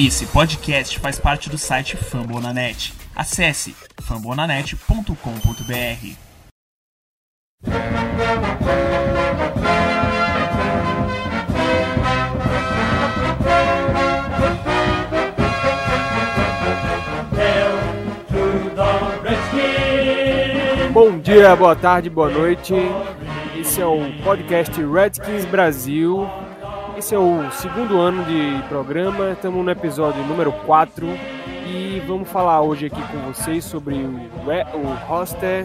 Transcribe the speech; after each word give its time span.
Esse 0.00 0.26
podcast 0.26 0.96
faz 1.00 1.18
parte 1.18 1.50
do 1.50 1.58
site 1.58 1.96
Fambonanet. 1.96 2.94
Acesse 3.16 3.74
fambonanet.com.br. 4.00 6.12
Bom 20.92 21.18
dia, 21.18 21.56
boa 21.56 21.74
tarde, 21.74 22.08
boa 22.08 22.30
noite. 22.30 22.72
Esse 23.58 23.80
é 23.80 23.86
o 23.86 23.98
podcast 24.22 24.80
Redskins 24.80 25.44
Brasil. 25.44 26.30
Esse 26.98 27.14
é 27.14 27.18
o 27.18 27.48
segundo 27.52 28.00
ano 28.00 28.24
de 28.24 28.68
programa, 28.68 29.30
estamos 29.30 29.64
no 29.64 29.70
episódio 29.70 30.20
número 30.24 30.50
4 30.50 31.06
e 31.64 32.02
vamos 32.08 32.28
falar 32.28 32.60
hoje 32.60 32.86
aqui 32.86 33.00
com 33.00 33.32
vocês 33.32 33.64
sobre 33.64 33.94
o, 33.94 34.16
o 34.74 34.94
roster 35.06 35.64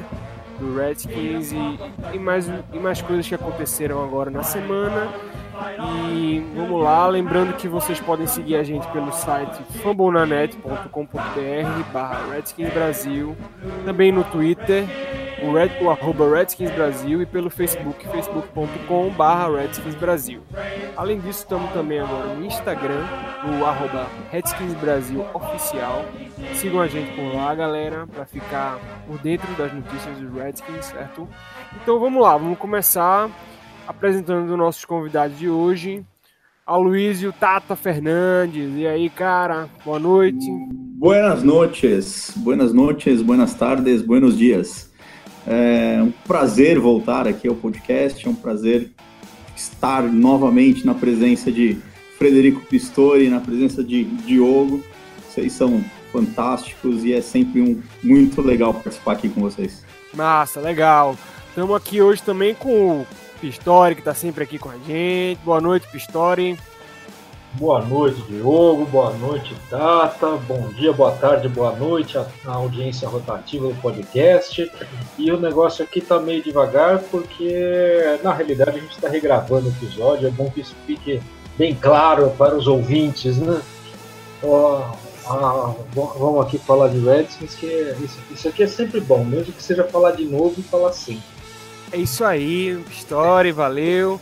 do 0.60 0.77
Redskins 0.77 1.52
e, 1.52 1.80
e, 2.14 2.20
mais, 2.20 2.48
e 2.72 2.77
mais 2.77 3.02
coisas 3.02 3.27
que 3.27 3.34
aconteceram 3.34 4.04
agora 4.04 4.30
na 4.30 4.44
semana. 4.44 5.12
E 6.12 6.46
vamos 6.55 6.84
lá, 6.84 7.08
lembrando 7.08 7.58
que 7.58 7.68
vocês 7.68 8.00
podem 8.00 8.27
seguir 8.27 8.58
a 8.58 8.63
gente 8.63 8.88
pelo 8.90 9.12
site 9.12 9.60
fambonanet.com.br 9.82 10.88
barra 11.91 12.32
Redskins 12.32 12.72
Brasil, 12.72 13.36
também 13.84 14.12
no 14.12 14.24
Twitter, 14.24 14.86
o, 15.44 15.54
Red, 15.54 15.84
o 15.84 15.90
arroba 15.90 16.38
Redskins 16.38 16.72
Brasil 16.72 17.22
e 17.22 17.26
pelo 17.26 17.50
Facebook, 17.50 18.08
facebook.com 18.08 19.10
barra 19.10 19.60
Redskins 19.60 19.96
Brasil. 19.96 20.42
Além 20.96 21.20
disso, 21.20 21.40
estamos 21.40 21.72
também 21.72 22.00
agora 22.00 22.34
no 22.34 22.46
Instagram, 22.46 23.06
no 23.46 23.66
arroba 23.66 24.08
Redskins 24.32 24.74
Brasil 24.76 25.26
Oficial. 25.34 26.06
Sigam 26.56 26.82
a 26.82 26.88
gente 26.88 27.14
por 27.16 27.36
lá, 27.36 27.54
galera, 27.54 28.08
para 28.08 28.26
ficar 28.26 28.80
por 29.05 29.18
dentro 29.20 29.52
das 29.55 29.74
notícias 29.74 30.18
dos 30.18 30.34
Redskins, 30.34 30.85
certo? 30.85 31.27
Então 31.82 32.00
vamos 32.00 32.22
lá, 32.22 32.38
vamos 32.38 32.57
começar 32.57 33.30
apresentando 33.85 34.55
nossos 34.55 34.85
convidados 34.85 35.38
de 35.38 35.50
hoje. 35.50 36.05
Aloysio 36.66 37.34
Tata 37.34 37.76
Fernandes. 37.76 38.74
E 38.78 38.88
aí, 38.88 39.10
cara? 39.10 39.68
Boa 39.84 40.00
noite. 40.00 40.46
Buenas 40.98 41.44
noches, 41.44 42.34
buenas 42.38 42.74
noches, 42.74 43.22
buenas 43.22 43.54
tardes, 43.54 44.02
buenos 44.02 44.38
dias. 44.38 44.93
É 45.46 46.02
um 46.02 46.12
prazer 46.26 46.80
voltar 46.80 47.27
aqui 47.27 47.48
ao 47.48 47.55
podcast, 47.55 48.26
é 48.26 48.30
um 48.30 48.36
prazer 48.36 48.91
estar 49.55 50.04
novamente 50.04 50.85
na 50.85 50.94
presença 50.94 51.52
de 51.52 51.77
Frederico 52.18 52.62
Pistori, 52.62 53.30
na 53.30 53.40
presença 53.40 53.84
de 53.84 54.04
Diogo. 54.04 54.84
Vocês 55.30 55.52
são 55.54 55.84
fantásticos 56.12 57.04
e 57.04 57.13
é 57.13 57.22
sempre 57.22 57.62
um 57.62 57.82
muito 58.04 58.41
legal 58.41 58.74
participar 58.74 59.13
aqui 59.13 59.30
com 59.30 59.41
vocês. 59.41 59.84
Massa, 60.13 60.62
legal. 60.62 61.18
Estamos 61.50 61.76
aqui 61.76 62.02
hoje 62.02 62.22
também 62.22 62.55
com 62.55 63.02
o 63.02 63.07
Pistori, 63.41 63.96
que 63.96 64.02
está 64.02 64.13
sempre 64.13 64.44
aqui 64.44 64.57
com 64.57 64.69
a 64.69 64.78
gente. 64.78 65.40
Boa 65.44 65.59
noite, 65.59 65.88
Pistori. 65.91 66.57
Boa 67.53 67.85
noite, 67.85 68.19
Diogo. 68.23 68.84
Boa 68.85 69.13
noite, 69.13 69.56
Tata. 69.69 70.38
Bom 70.47 70.69
dia, 70.69 70.91
boa 70.91 71.12
tarde, 71.12 71.47
boa 71.47 71.72
noite 71.75 72.18
à 72.18 72.25
audiência 72.45 73.07
rotativa 73.07 73.68
do 73.68 73.75
podcast. 73.75 74.72
E 75.19 75.31
o 75.31 75.40
negócio 75.40 75.84
aqui 75.84 76.01
tá 76.01 76.19
meio 76.19 76.41
devagar 76.41 77.00
porque, 77.12 78.19
na 78.23 78.34
realidade, 78.34 78.72
a 78.72 78.81
gente 78.81 78.95
está 78.95 79.07
regravando 79.07 79.68
o 79.68 79.72
episódio. 79.72 80.28
É 80.28 80.31
bom 80.31 80.50
que 80.50 80.62
isso 80.62 80.75
fique 80.88 81.22
bem 81.56 81.75
claro 81.75 82.31
para 82.31 82.56
os 82.56 82.66
ouvintes, 82.66 83.38
né? 83.38 83.62
ah, 85.28 85.75
vamos 85.94 86.45
aqui 86.45 86.57
falar 86.57 86.90
de 86.90 87.00
Redskins, 87.00 87.53
que 87.53 87.67
isso, 88.01 88.19
isso 88.31 88.47
aqui 88.47 88.63
é 88.63 88.67
sempre 88.67 89.00
bom, 89.00 89.23
mesmo 89.23 89.53
que 89.53 89.62
seja 89.62 89.84
falar 89.84 90.12
de 90.12 90.25
novo 90.25 90.56
e 90.57 90.63
falar 90.63 90.91
sempre. 90.91 91.23
É 91.91 91.97
isso 91.97 92.25
aí, 92.25 92.83
Story, 92.89 93.51
valeu. 93.51 94.19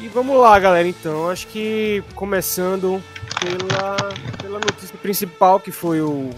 E 0.00 0.08
vamos 0.08 0.34
lá, 0.38 0.58
galera, 0.58 0.88
então. 0.88 1.28
Acho 1.28 1.46
que 1.48 2.02
começando 2.14 3.02
pela, 3.38 3.96
pela 4.40 4.58
notícia 4.58 4.96
principal, 4.96 5.60
que 5.60 5.70
foi 5.70 6.00
o, 6.00 6.30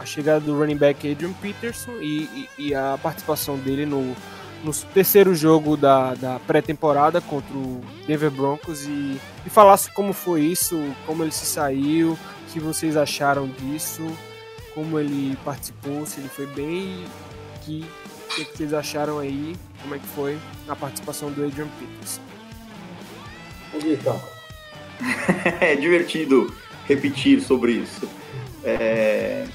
a 0.00 0.04
chegada 0.04 0.40
do 0.40 0.58
running 0.58 0.76
back 0.76 1.08
Adrian 1.08 1.32
Peterson 1.34 1.92
e, 2.00 2.24
e, 2.24 2.48
e 2.58 2.74
a 2.74 2.98
participação 3.00 3.56
dele 3.56 3.86
no, 3.86 4.16
no 4.64 4.72
terceiro 4.92 5.32
jogo 5.32 5.76
da, 5.76 6.14
da 6.14 6.40
pré-temporada 6.40 7.20
contra 7.20 7.56
o 7.56 7.80
Denver 8.04 8.32
Broncos 8.32 8.84
e, 8.84 9.20
e 9.46 9.50
falasse 9.50 9.92
como 9.92 10.12
foi 10.12 10.40
isso, 10.40 10.76
como 11.06 11.22
ele 11.22 11.30
se 11.30 11.46
saiu, 11.46 12.14
o 12.14 12.52
que 12.52 12.58
vocês 12.58 12.96
acharam 12.96 13.46
disso, 13.46 14.04
como 14.74 14.98
ele 14.98 15.38
participou, 15.44 16.04
se 16.04 16.18
ele 16.18 16.28
foi 16.28 16.46
bem, 16.46 17.04
que 17.62 17.84
o 18.32 18.44
que 18.44 18.56
vocês 18.56 18.74
acharam 18.74 19.20
aí? 19.20 19.54
Como 19.80 19.94
é 19.94 19.98
que 20.00 20.06
foi 20.08 20.36
a 20.66 20.74
participação 20.74 21.30
do 21.30 21.44
Adrian 21.44 21.68
Peters? 21.78 22.18
Então. 23.82 24.20
é 25.60 25.74
divertido 25.76 26.54
repetir 26.86 27.40
sobre 27.40 27.72
isso. 27.72 28.08
É... 28.62 29.46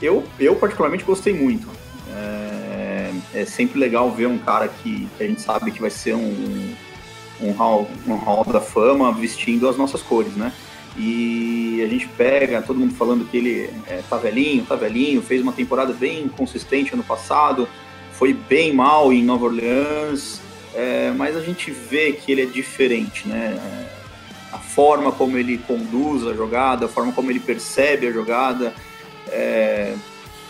Eu, 0.00 0.24
eu 0.38 0.56
particularmente 0.56 1.04
gostei 1.04 1.32
muito. 1.32 1.68
É... 2.12 3.12
é, 3.34 3.44
sempre 3.44 3.78
legal 3.78 4.10
ver 4.10 4.26
um 4.26 4.38
cara 4.38 4.68
que, 4.68 5.08
que, 5.16 5.24
a 5.24 5.26
gente 5.26 5.40
sabe 5.40 5.70
que 5.70 5.80
vai 5.80 5.90
ser 5.90 6.14
um, 6.14 6.74
um, 7.40 7.52
hall, 7.52 7.88
um 8.06 8.14
hall 8.14 8.44
da 8.44 8.60
fama 8.60 9.12
vestindo 9.12 9.68
as 9.68 9.76
nossas 9.76 10.02
cores, 10.02 10.34
né? 10.34 10.52
E 10.96 11.80
a 11.84 11.88
gente 11.88 12.08
pega 12.08 12.60
todo 12.60 12.78
mundo 12.78 12.94
falando 12.94 13.24
que 13.24 13.36
ele 13.36 13.70
é, 13.86 14.02
tá 14.08 14.16
velhinho, 14.16 14.64
tá 14.66 14.74
velhinho, 14.74 15.22
fez 15.22 15.40
uma 15.40 15.52
temporada 15.52 15.92
bem 15.92 16.28
consistente 16.28 16.92
ano 16.92 17.04
passado, 17.04 17.68
foi 18.12 18.32
bem 18.32 18.74
mal 18.74 19.12
em 19.12 19.22
Nova 19.22 19.46
Orleans, 19.46 20.42
é, 20.74 21.10
mas 21.16 21.36
a 21.36 21.40
gente 21.40 21.70
vê 21.70 22.12
que 22.12 22.30
ele 22.30 22.42
é 22.42 22.46
diferente, 22.46 23.26
né? 23.26 23.58
A 24.52 24.58
forma 24.58 25.12
como 25.12 25.36
ele 25.36 25.58
conduz 25.58 26.26
a 26.26 26.34
jogada, 26.34 26.86
a 26.86 26.88
forma 26.88 27.12
como 27.12 27.30
ele 27.30 27.40
percebe 27.40 28.06
a 28.06 28.12
jogada, 28.12 28.72
é, 29.28 29.94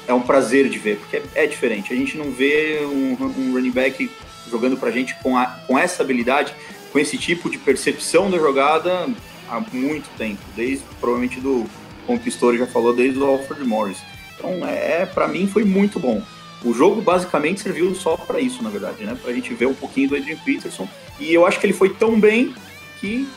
é 0.06 0.14
um 0.14 0.20
prazer 0.20 0.68
de 0.68 0.78
ver, 0.78 0.98
porque 0.98 1.16
é, 1.16 1.44
é 1.44 1.46
diferente. 1.46 1.92
A 1.92 1.96
gente 1.96 2.16
não 2.16 2.30
vê 2.30 2.80
um, 2.82 3.16
um, 3.22 3.52
running 3.52 3.70
back 3.70 4.10
jogando 4.50 4.76
pra 4.76 4.90
gente 4.90 5.14
com, 5.22 5.36
a, 5.36 5.46
com 5.66 5.78
essa 5.78 6.02
habilidade, 6.02 6.54
com 6.92 6.98
esse 6.98 7.16
tipo 7.16 7.48
de 7.48 7.58
percepção 7.58 8.30
da 8.30 8.38
jogada 8.38 9.08
há 9.48 9.60
muito 9.72 10.08
tempo, 10.16 10.40
desde 10.56 10.84
provavelmente 10.98 11.40
do, 11.40 11.66
como 12.06 12.18
o 12.18 12.20
Pistori 12.20 12.58
já 12.58 12.66
falou, 12.66 12.94
desde 12.94 13.18
o 13.18 13.24
Alfred 13.24 13.64
Morris. 13.64 13.98
Então, 14.36 14.66
é, 14.66 15.06
para 15.06 15.28
mim 15.28 15.46
foi 15.46 15.64
muito 15.64 16.00
bom. 16.00 16.22
O 16.64 16.74
jogo 16.74 17.00
basicamente 17.00 17.60
serviu 17.60 17.94
só 17.94 18.16
para 18.16 18.40
isso, 18.40 18.62
na 18.62 18.70
verdade, 18.70 19.04
né? 19.04 19.16
Para 19.20 19.30
a 19.30 19.34
gente 19.34 19.52
ver 19.54 19.66
um 19.66 19.74
pouquinho 19.74 20.10
do 20.10 20.16
Adrian 20.16 20.36
Peterson. 20.36 20.88
E 21.18 21.32
eu 21.32 21.46
acho 21.46 21.58
que 21.58 21.66
ele 21.66 21.72
foi 21.72 21.90
tão 21.90 22.18
bem 22.18 22.54
que 23.00 23.28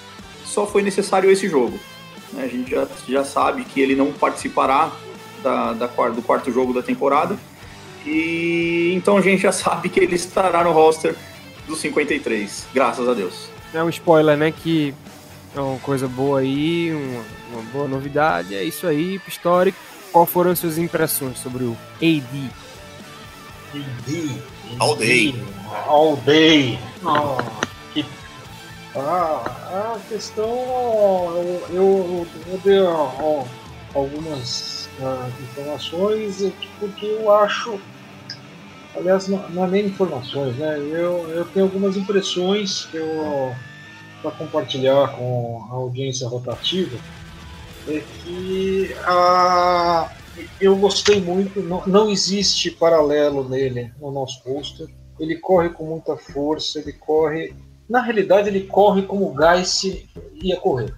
só 0.45 0.67
foi 0.67 0.81
necessário 0.81 1.31
esse 1.31 1.47
jogo. 1.47 1.79
Né? 2.33 2.43
A 2.43 2.47
gente 2.47 2.71
já, 2.71 2.87
já 3.07 3.23
sabe 3.23 3.63
que 3.63 3.79
ele 3.79 3.95
não 3.95 4.11
participará 4.11 4.91
da, 5.41 5.73
da, 5.73 5.87
do 5.87 6.21
quarto 6.21 6.51
jogo 6.51 6.73
da 6.73 6.81
temporada. 6.81 7.37
E 8.05 8.91
então 8.95 9.17
a 9.17 9.21
gente 9.21 9.41
já 9.41 9.51
sabe 9.51 9.89
que 9.89 9.99
ele 9.99 10.15
estará 10.15 10.63
no 10.63 10.71
roster 10.71 11.15
dos 11.65 11.79
53, 11.79 12.67
graças 12.73 13.07
a 13.07 13.13
Deus. 13.13 13.47
É 13.73 13.81
um 13.81 13.89
spoiler, 13.89 14.37
né? 14.37 14.51
Que 14.51 14.93
é 15.55 15.59
uma 15.59 15.79
coisa 15.79 16.07
boa 16.07 16.39
aí, 16.39 16.91
uma, 16.91 17.23
uma 17.53 17.71
boa 17.71 17.87
novidade. 17.87 18.55
É 18.55 18.63
isso 18.63 18.85
aí, 18.85 19.19
Pistori. 19.19 19.73
Qual 20.11 20.25
foram 20.25 20.51
as 20.51 20.59
suas 20.59 20.77
impressões 20.77 21.39
sobre 21.39 21.63
o 21.63 21.77
AD? 21.95 22.51
All 24.79 24.95
day. 24.95 25.35
All 25.87 26.15
day. 26.17 26.79
Oh, 27.03 27.37
que... 27.93 28.05
ah, 28.95 29.95
a 29.95 29.99
questão. 30.07 30.45
Eu, 30.45 31.67
eu, 31.71 32.27
eu 32.47 32.57
dei 32.63 32.81
ó, 32.81 33.45
algumas 33.95 34.89
uh, 34.99 35.31
informações 35.41 36.51
porque 36.79 37.05
eu 37.05 37.31
acho. 37.33 37.79
Aliás, 38.95 39.27
não, 39.27 39.49
não 39.49 39.65
é 39.65 39.67
nem 39.67 39.85
informações, 39.87 40.55
né? 40.57 40.77
Eu, 40.77 41.27
eu 41.29 41.45
tenho 41.45 41.65
algumas 41.65 41.97
impressões 41.97 42.85
que 42.85 42.97
eu 42.97 43.55
para 44.21 44.31
compartilhar 44.31 45.09
com 45.17 45.67
a 45.69 45.73
audiência 45.73 46.27
rotativa 46.27 46.97
é 47.87 48.01
que 48.23 48.95
a 49.03 50.09
eu 50.59 50.75
gostei 50.75 51.21
muito, 51.21 51.61
não, 51.61 51.83
não 51.85 52.09
existe 52.09 52.71
paralelo 52.71 53.47
nele 53.47 53.91
no 53.99 54.11
nosso 54.11 54.43
pôster. 54.43 54.87
Ele 55.19 55.37
corre 55.37 55.69
com 55.69 55.85
muita 55.85 56.17
força, 56.17 56.79
ele 56.79 56.93
corre. 56.93 57.53
Na 57.87 58.01
realidade, 58.01 58.49
ele 58.49 58.61
corre 58.61 59.03
como 59.03 59.29
o 59.29 59.35
Geiss 59.35 59.83
ia 60.33 60.57
correr. 60.57 60.93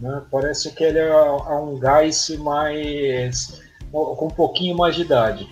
Né? 0.00 0.22
Parece 0.30 0.74
que 0.74 0.82
ele 0.82 0.98
é, 0.98 1.08
é 1.08 1.54
um 1.54 1.78
Geiss 1.78 2.30
mais. 2.38 3.60
com 3.92 4.26
um 4.26 4.34
pouquinho 4.34 4.76
mais 4.76 4.96
de 4.96 5.02
idade. 5.02 5.48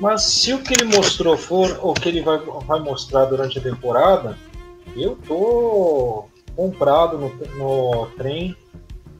Mas 0.00 0.22
se 0.22 0.52
o 0.52 0.62
que 0.62 0.74
ele 0.74 0.96
mostrou 0.96 1.36
for 1.36 1.80
o 1.82 1.94
que 1.94 2.08
ele 2.08 2.20
vai, 2.20 2.38
vai 2.38 2.80
mostrar 2.80 3.24
durante 3.24 3.58
a 3.58 3.62
temporada, 3.62 4.36
eu 4.94 5.16
tô 5.26 6.26
comprado 6.54 7.18
no, 7.18 7.28
no 7.56 8.06
trem 8.16 8.54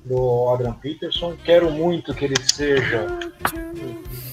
do 0.05 0.49
Adrian 0.51 0.75
Peterson. 0.75 1.35
Quero 1.45 1.71
muito 1.71 2.15
que 2.15 2.25
ele 2.25 2.41
seja. 2.43 3.07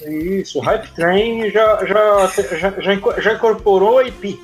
Isso, 0.07 0.59
o 0.59 0.61
Hype 0.61 0.93
Train 0.95 1.49
já, 1.51 1.85
já, 1.85 2.27
já, 2.57 2.81
já, 3.21 3.33
incorporou 3.33 3.99
a 3.99 4.03
IP. 4.03 4.39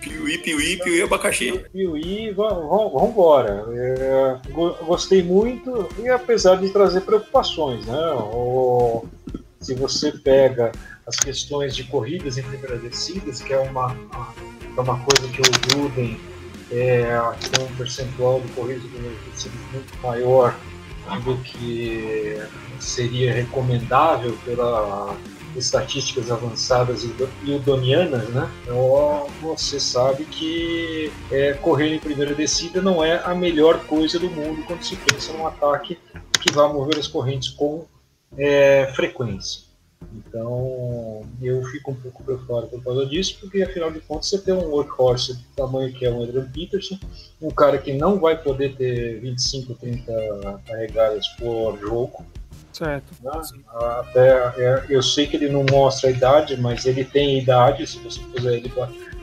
Piuí, 0.00 0.38
piuí, 0.38 0.76
piuí, 0.78 1.02
abacaxi. 1.02 1.58
Piuí, 1.72 2.30
vamos 2.32 3.10
embora. 3.10 3.64
É, 3.72 4.36
gostei 4.84 5.22
muito, 5.22 5.88
e 5.98 6.08
apesar 6.08 6.56
de 6.56 6.70
trazer 6.70 7.00
preocupações, 7.00 7.84
né? 7.86 8.12
O, 8.32 9.04
se 9.60 9.74
você 9.74 10.12
pega 10.12 10.72
as 11.06 11.16
questões 11.16 11.74
de 11.74 11.84
corridas 11.84 12.38
em 12.38 12.42
primeiras 12.42 12.80
descidas, 12.82 13.40
que 13.40 13.52
é 13.52 13.58
uma, 13.58 13.96
é 14.76 14.80
uma 14.80 14.98
coisa 15.00 15.26
que 15.32 15.40
o 15.40 15.68
Gruden 15.68 16.20
é, 16.70 17.06
tem 17.50 17.64
um 17.64 17.74
percentual 17.76 18.40
de 18.40 18.48
corridas 18.48 18.84
em 18.84 18.88
primeiras 18.88 19.18
descidas 19.32 19.58
muito 19.72 19.98
maior 20.02 20.54
do 21.24 21.36
que 21.38 22.38
seria 22.78 23.32
recomendável 23.32 24.36
pela 24.44 25.16
estatísticas 25.56 26.30
avançadas 26.30 27.04
e 27.04 27.50
udonianas, 27.50 28.28
né? 28.28 28.50
Então, 28.62 29.26
você 29.40 29.80
sabe 29.80 30.24
que 30.24 31.10
é, 31.30 31.54
correr 31.54 31.94
em 31.94 31.98
primeira 31.98 32.34
descida 32.34 32.80
não 32.80 33.02
é 33.04 33.20
a 33.24 33.34
melhor 33.34 33.84
coisa 33.86 34.18
do 34.18 34.30
mundo 34.30 34.62
quando 34.66 34.82
se 34.82 34.96
pensa 34.96 35.32
num 35.32 35.46
ataque 35.46 35.98
que 36.40 36.52
vai 36.52 36.72
mover 36.72 36.98
as 36.98 37.08
correntes 37.08 37.48
com 37.48 37.86
é, 38.36 38.92
frequência. 38.94 39.68
Então, 40.14 41.22
eu 41.42 41.62
fico 41.64 41.90
um 41.90 41.94
pouco 41.94 42.22
preocupado 42.22 42.68
por 42.68 42.82
causa 42.82 43.04
disso, 43.04 43.38
porque 43.40 43.62
afinal 43.62 43.90
de 43.90 44.00
contas 44.00 44.28
você 44.28 44.38
tem 44.38 44.54
um 44.54 44.68
workhorse 44.68 45.34
do 45.34 45.44
tamanho 45.56 45.92
que 45.92 46.06
é 46.06 46.10
o 46.10 46.22
Adrian 46.22 46.48
Peterson, 46.50 46.98
um 47.42 47.50
cara 47.50 47.78
que 47.78 47.92
não 47.92 48.18
vai 48.18 48.40
poder 48.40 48.76
ter 48.76 49.20
25, 49.20 49.74
30 49.74 50.62
carregadas 50.66 51.26
por 51.38 51.78
jogo, 51.80 52.24
Certo. 52.78 53.12
Né? 53.20 53.32
Até, 53.98 54.28
é, 54.56 54.86
eu 54.88 55.02
sei 55.02 55.26
que 55.26 55.36
ele 55.36 55.48
não 55.48 55.66
mostra 55.68 56.08
a 56.08 56.12
idade, 56.12 56.56
mas 56.60 56.86
ele 56.86 57.04
tem 57.04 57.40
idade. 57.40 57.84
Se 57.88 57.98
você 57.98 58.20
puser 58.20 58.54
ele 58.54 58.72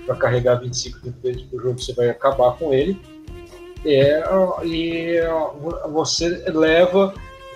para 0.06 0.16
carregar 0.18 0.56
25 0.56 1.14
vezes 1.24 1.44
por 1.44 1.62
jogo, 1.62 1.82
você 1.82 1.94
vai 1.94 2.10
acabar 2.10 2.58
com 2.58 2.74
ele. 2.74 3.00
É, 3.86 4.24
e 4.66 5.22
você 5.90 6.28
leva, 6.50 7.14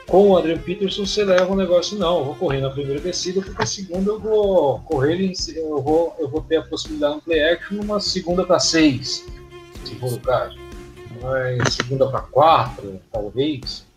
com 0.08 0.30
o 0.30 0.38
Adrian 0.38 0.60
Peterson, 0.60 1.06
você 1.06 1.26
leva 1.26 1.52
um 1.52 1.56
negócio, 1.56 1.98
não, 1.98 2.20
eu 2.20 2.26
vou 2.26 2.36
correr 2.36 2.62
na 2.62 2.70
primeira 2.70 3.02
descida, 3.02 3.42
porque 3.42 3.62
a 3.62 3.66
segunda 3.66 4.12
eu 4.12 4.20
vou 4.20 4.80
correr, 4.82 5.34
eu 5.56 5.82
vou, 5.82 6.16
eu 6.18 6.30
vou 6.30 6.42
ter 6.42 6.58
a 6.58 6.62
possibilidade 6.62 7.16
no 7.16 7.22
play 7.22 7.42
action 7.42 7.78
numa 7.78 8.00
segunda 8.00 8.46
para 8.46 8.60
seis, 8.60 9.26
se 9.84 9.96
for 9.96 10.14
o 10.14 10.20
caso. 10.22 10.56
Mas 11.22 11.74
segunda 11.74 12.08
para 12.08 12.22
quatro, 12.22 13.02
talvez. 13.12 13.89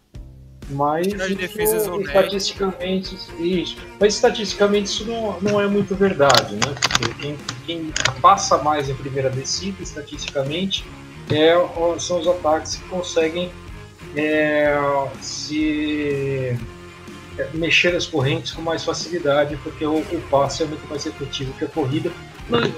Mas 0.73 1.07
isso, 1.07 2.01
estatisticamente, 2.01 3.17
isso, 3.39 3.77
mas 3.99 4.15
estatisticamente 4.15 4.91
isso 4.91 5.05
não, 5.05 5.41
não 5.41 5.61
é 5.61 5.67
muito 5.67 5.95
verdade, 5.95 6.55
né? 6.55 6.75
Porque 6.81 7.15
quem, 7.15 7.37
quem 7.67 7.93
passa 8.21 8.59
mais 8.59 8.89
em 8.89 8.95
primeira 8.95 9.31
descida, 9.31 9.83
estatisticamente, 9.83 10.85
é, 11.31 11.55
são 11.99 12.21
os 12.21 12.27
ataques 12.27 12.77
que 12.77 12.89
conseguem 12.89 13.51
é, 14.17 14.75
se 15.21 16.59
é, 17.39 17.49
mexer 17.55 17.95
as 17.95 18.07
correntes 18.07 18.53
com 18.53 18.63
mais 18.63 18.85
facilidade, 18.85 19.59
porque 19.63 19.85
o, 19.85 19.99
o 19.99 20.23
passe 20.31 20.63
é 20.63 20.67
muito 20.67 20.87
mais 20.89 21.07
efetivo 21.07 21.53
que 21.55 21.65
a 21.65 21.69
corrida. 21.69 22.11
Mas, 22.49 22.71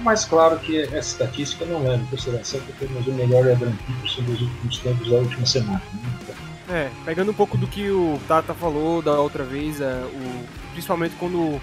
mas 0.00 0.24
claro 0.24 0.58
que 0.58 0.82
essa 0.82 0.98
estatística 0.98 1.64
não 1.64 1.82
leva 1.82 2.02
em 2.02 2.06
consideração 2.06 2.60
que 2.60 2.72
temos 2.72 3.06
o 3.06 3.12
melhor 3.12 3.48
Adam 3.48 3.72
Peterson 3.86 4.22
dos 4.22 4.40
últimos 4.42 4.78
tempos 4.78 5.10
da 5.10 5.16
última 5.16 5.46
semana. 5.46 5.82
Né? 5.94 6.34
É, 6.70 6.90
pegando 7.04 7.30
um 7.30 7.34
pouco 7.34 7.56
do 7.56 7.66
que 7.66 7.90
o 7.90 8.20
Tata 8.28 8.52
falou 8.52 9.00
da 9.00 9.18
outra 9.18 9.42
vez, 9.42 9.80
é, 9.80 10.02
o, 10.04 10.72
principalmente 10.72 11.14
quando 11.16 11.60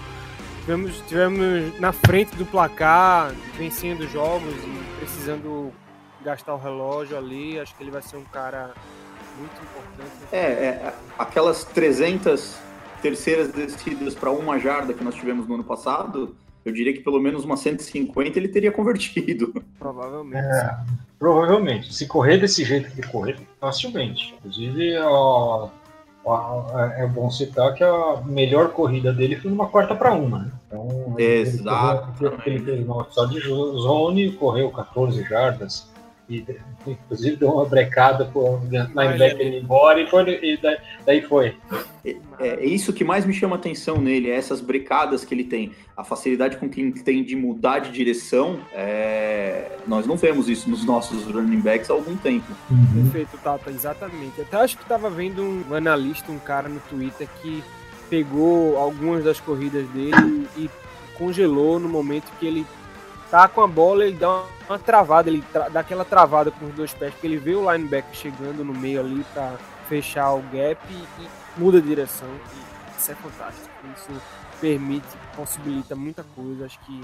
tivemos, 0.62 1.02
tivemos 1.08 1.80
na 1.80 1.92
frente 1.92 2.36
do 2.36 2.46
placar, 2.46 3.32
vencendo 3.56 4.08
jogos 4.08 4.54
e 4.64 5.00
precisando 5.00 5.72
gastar 6.24 6.56
o 6.56 6.58
relógio 6.58 7.18
ali, 7.18 7.60
acho 7.60 7.76
que 7.76 7.84
ele 7.84 7.92
vai 7.92 8.02
ser 8.02 8.18
um 8.18 8.24
cara 8.24 8.74
muito 9.38 9.54
importante. 9.62 10.12
É, 10.32 10.40
é 10.40 10.94
aquelas 11.20 11.64
300 11.66 12.58
terceiras 13.02 13.50
descidas 13.50 14.16
para 14.16 14.32
uma 14.32 14.58
jarda 14.58 14.92
que 14.92 15.04
nós 15.04 15.14
tivemos 15.14 15.48
no 15.48 15.54
ano 15.54 15.64
passado, 15.64 16.36
eu 16.66 16.74
diria 16.74 16.92
que 16.92 17.02
pelo 17.02 17.20
menos 17.20 17.46
uma 17.46 17.56
150 17.56 18.40
ele 18.40 18.48
teria 18.48 18.72
convertido. 18.72 19.54
Provavelmente. 19.78 20.48
É, 20.48 20.78
provavelmente. 21.18 21.94
Se 21.94 22.08
correr 22.08 22.38
desse 22.38 22.64
jeito 22.64 22.92
que 22.92 23.02
correr, 23.02 23.38
facilmente. 23.60 24.34
Inclusive, 24.38 24.94
é 26.98 27.08
bom 27.08 27.30
citar 27.30 27.74
que 27.74 27.84
a 27.84 28.22
melhor 28.26 28.70
corrida 28.70 29.14
dele 29.14 29.36
foi 29.36 29.52
numa 29.52 29.68
quarta 29.68 29.96
para 29.96 30.14
uma. 30.14 30.40
Né? 30.40 30.52
Então, 30.68 31.16
Exato. 31.18 32.26
Ele, 32.46 32.58
ele 32.58 32.66
fez 32.66 32.86
uma 32.86 33.06
só 33.10 33.26
de 33.26 33.40
zone, 33.40 34.32
correu 34.34 34.70
14 34.72 35.24
jardas 35.24 35.94
e, 36.30 36.46
inclusive 36.86 37.36
deu 37.38 37.50
uma 37.50 37.66
brecada 37.66 38.26
pro 38.26 38.60
linebacker 38.64 39.48
indo 39.48 39.58
embora 39.58 40.02
e, 40.02 40.08
foi, 40.08 40.40
e 40.44 40.58
daí, 40.58 40.78
daí 41.06 41.22
foi. 41.22 41.56
É, 42.04 42.16
é, 42.40 42.66
isso 42.66 42.94
que 42.94 43.04
mais 43.04 43.26
me 43.26 43.34
chama 43.34 43.56
atenção 43.56 43.98
nele, 43.98 44.30
é 44.30 44.36
essas 44.36 44.62
brecadas 44.62 45.26
que 45.26 45.34
ele 45.34 45.44
tem, 45.44 45.72
a 45.96 46.04
facilidade 46.04 46.58
com 46.58 46.70
que 46.70 46.82
ele 46.82 46.92
tem 47.02 47.24
de 47.24 47.36
mudar 47.36 47.80
de 47.80 47.92
direção. 47.92 48.60
É... 48.74 49.72
Nós 49.88 50.06
não 50.06 50.16
vemos 50.16 50.50
isso 50.50 50.70
nos 50.70 50.84
nossos 50.86 51.24
running 51.26 51.62
backs 51.62 51.90
há 51.90 51.94
algum 51.94 52.16
tempo. 52.16 52.46
Uhum. 52.70 53.04
Perfeito, 53.04 53.38
Tata, 53.44 53.70
exatamente. 53.70 54.42
Até 54.42 54.58
acho 54.58 54.78
que 54.78 54.84
estava 54.84 55.10
vendo 55.10 55.42
um 55.42 55.74
analista, 55.74 56.32
um 56.32 56.40
cara 56.40 56.68
no 56.68 56.80
Twitter 56.82 57.28
que 57.42 57.64
pegou 58.10 58.78
algumas 58.78 59.24
das 59.24 59.40
corridas 59.40 59.88
dele 59.90 60.48
e 60.58 60.70
congelou 61.18 61.80
no 61.80 61.90
momento 61.90 62.32
que 62.40 62.46
ele 62.46 62.66
tá 63.32 63.48
com 63.48 63.62
a 63.62 63.68
bola, 63.68 64.06
ele 64.06 64.18
dá 64.18 64.30
uma, 64.30 64.55
uma 64.68 64.80
travada, 64.80 65.30
ele 65.30 65.44
tra 65.52 65.70
dá 65.70 65.80
aquela 65.80 66.06
travada 66.06 66.52
com 66.52 66.66
os 66.66 66.74
dois 66.74 66.94
pés, 66.94 67.14
porque 67.14 67.28
ele 67.28 67.38
vê 67.38 67.56
o 67.56 67.72
linebacker 67.72 68.14
chegando 68.14 68.64
no 68.64 68.74
meio 68.74 69.00
ali 69.00 69.24
para 69.34 69.58
fechar 69.88 70.34
o 70.34 70.42
gap 70.42 70.80
e, 70.90 70.94
e, 70.94 71.28
muda 71.58 71.82
de 71.82 71.88
direção. 71.88 72.28
E 72.28 73.00
isso 73.00 73.12
é 73.12 73.16
fantástico. 73.16 73.70
Isso 73.96 74.22
permite, 74.60 75.06
possibilita 75.36 75.96
muita 75.96 76.24
coisa. 76.36 76.66
Acho 76.66 76.80
que 76.82 77.02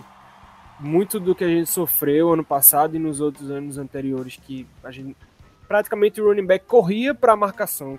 muito 0.80 1.20
do 1.20 1.36
que 1.36 1.44
a 1.44 1.48
gente 1.48 1.70
sofreu 1.70 2.34
ano 2.34 2.44
passado 2.44 2.96
e 2.96 3.00
nos 3.00 3.20
outros 3.20 3.52
anos 3.52 3.78
anteriores, 3.78 4.40
que 4.42 4.68
a 4.84 4.92
gente 4.92 5.16
praticamente 5.68 6.20
o 6.20 6.28
running 6.28 6.46
back 6.46 6.66
corria 6.66 7.16
para 7.16 7.32
a 7.32 7.36
marcação, 7.38 7.98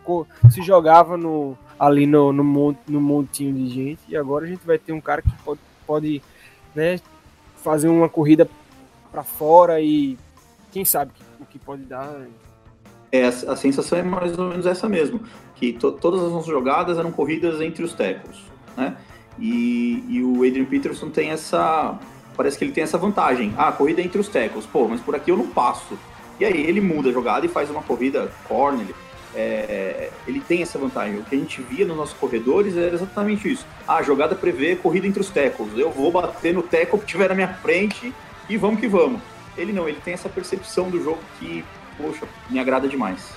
se 0.51 0.61
jogava 0.61 1.17
no, 1.17 1.57
ali 1.81 2.07
no, 2.07 2.31
no, 2.31 2.77
no 2.87 3.01
montinho 3.01 3.55
de 3.55 3.67
gente, 3.71 4.01
e 4.11 4.15
agora 4.15 4.45
a 4.45 4.49
gente 4.49 4.67
vai 4.67 4.79
ter 4.79 4.93
um 4.93 5.01
cara 5.01 5.23
que 5.23 5.33
pode, 5.43 5.61
pode 5.87 6.23
né, 6.75 7.01
fazer 7.57 7.89
uma 7.89 8.11
corrida 8.11 8.47
para 9.13 9.23
fora 9.23 9.81
e 9.81 10.19
quem 10.73 10.85
sabe 10.85 11.13
o 11.39 11.45
que 11.45 11.59
pode 11.59 11.83
dar. 11.83 12.11
É, 13.13 13.27
a, 13.27 13.55
sensação 13.55 13.99
é 13.99 14.03
mais 14.03 14.39
ou 14.39 14.49
menos 14.49 14.65
essa 14.65 14.89
mesmo, 14.89 15.21
que 15.55 15.75
to, 15.75 15.93
todas 15.93 16.23
as 16.23 16.33
nossas 16.33 16.49
jogadas 16.49 16.99
eram 16.99 17.13
corridas 17.13 17.61
entre 17.61 17.85
os 17.85 17.93
tecos, 17.93 18.43
né? 18.75 18.97
E, 19.39 20.03
e, 20.09 20.23
o 20.23 20.37
Adrian 20.47 20.65
Peterson 20.65 21.11
tem 21.11 21.31
essa, 21.31 21.99
parece 22.37 22.57
que 22.57 22.65
ele 22.65 22.73
tem 22.73 22.85
essa 22.85 22.97
vantagem. 22.97 23.53
Ah, 23.57 23.71
corrida 23.71 24.01
entre 24.01 24.19
os 24.19 24.29
tecos, 24.29 24.65
pô, 24.67 24.89
mas 24.89 25.01
por 25.01 25.15
aqui 25.15 25.31
eu 25.31 25.37
não 25.37 25.49
passo. 25.49 25.99
E 26.41 26.45
aí 26.45 26.67
ele 26.67 26.81
muda 26.81 27.11
a 27.11 27.13
jogada 27.13 27.45
e 27.45 27.49
faz 27.49 27.71
uma 27.71 27.83
corrida 27.83 28.31
corner. 28.49 28.95
É, 29.35 30.11
ele 30.27 30.41
tem 30.41 30.61
essa 30.63 30.79
vantagem. 30.79 31.19
O 31.19 31.25
que 31.25 31.35
a 31.35 31.39
gente 31.39 31.63
via 31.63 31.87
nos 31.87 31.97
nossos 31.97 32.15
corredores 32.15 32.77
era 32.77 32.95
exatamente 32.95 33.51
isso. 33.51 33.67
Ah, 33.87 33.97
a 33.97 34.03
jogada 34.03 34.35
prevê 34.35 34.77
corrida 34.77 35.07
entre 35.07 35.21
os 35.21 35.31
tecos. 35.31 35.69
Eu 35.77 35.91
vou 35.91 36.11
bater 36.11 36.53
no 36.53 36.63
teco 36.63 36.99
que 36.99 37.07
tiver 37.07 37.29
na 37.29 37.35
minha 37.35 37.49
frente 37.49 38.13
e 38.49 38.57
vamos 38.57 38.81
que 38.81 38.89
vamos. 38.89 39.21
Ele 39.57 39.73
não, 39.73 39.89
ele 39.89 40.01
tem 40.03 40.15
essa 40.15 40.29
percepção 40.29 40.91
do 40.91 41.03
jogo 41.03 41.21
que, 41.39 41.65
poxa, 41.97 42.27
me 42.49 42.59
agrada 42.59 42.89
demais. 42.89 43.35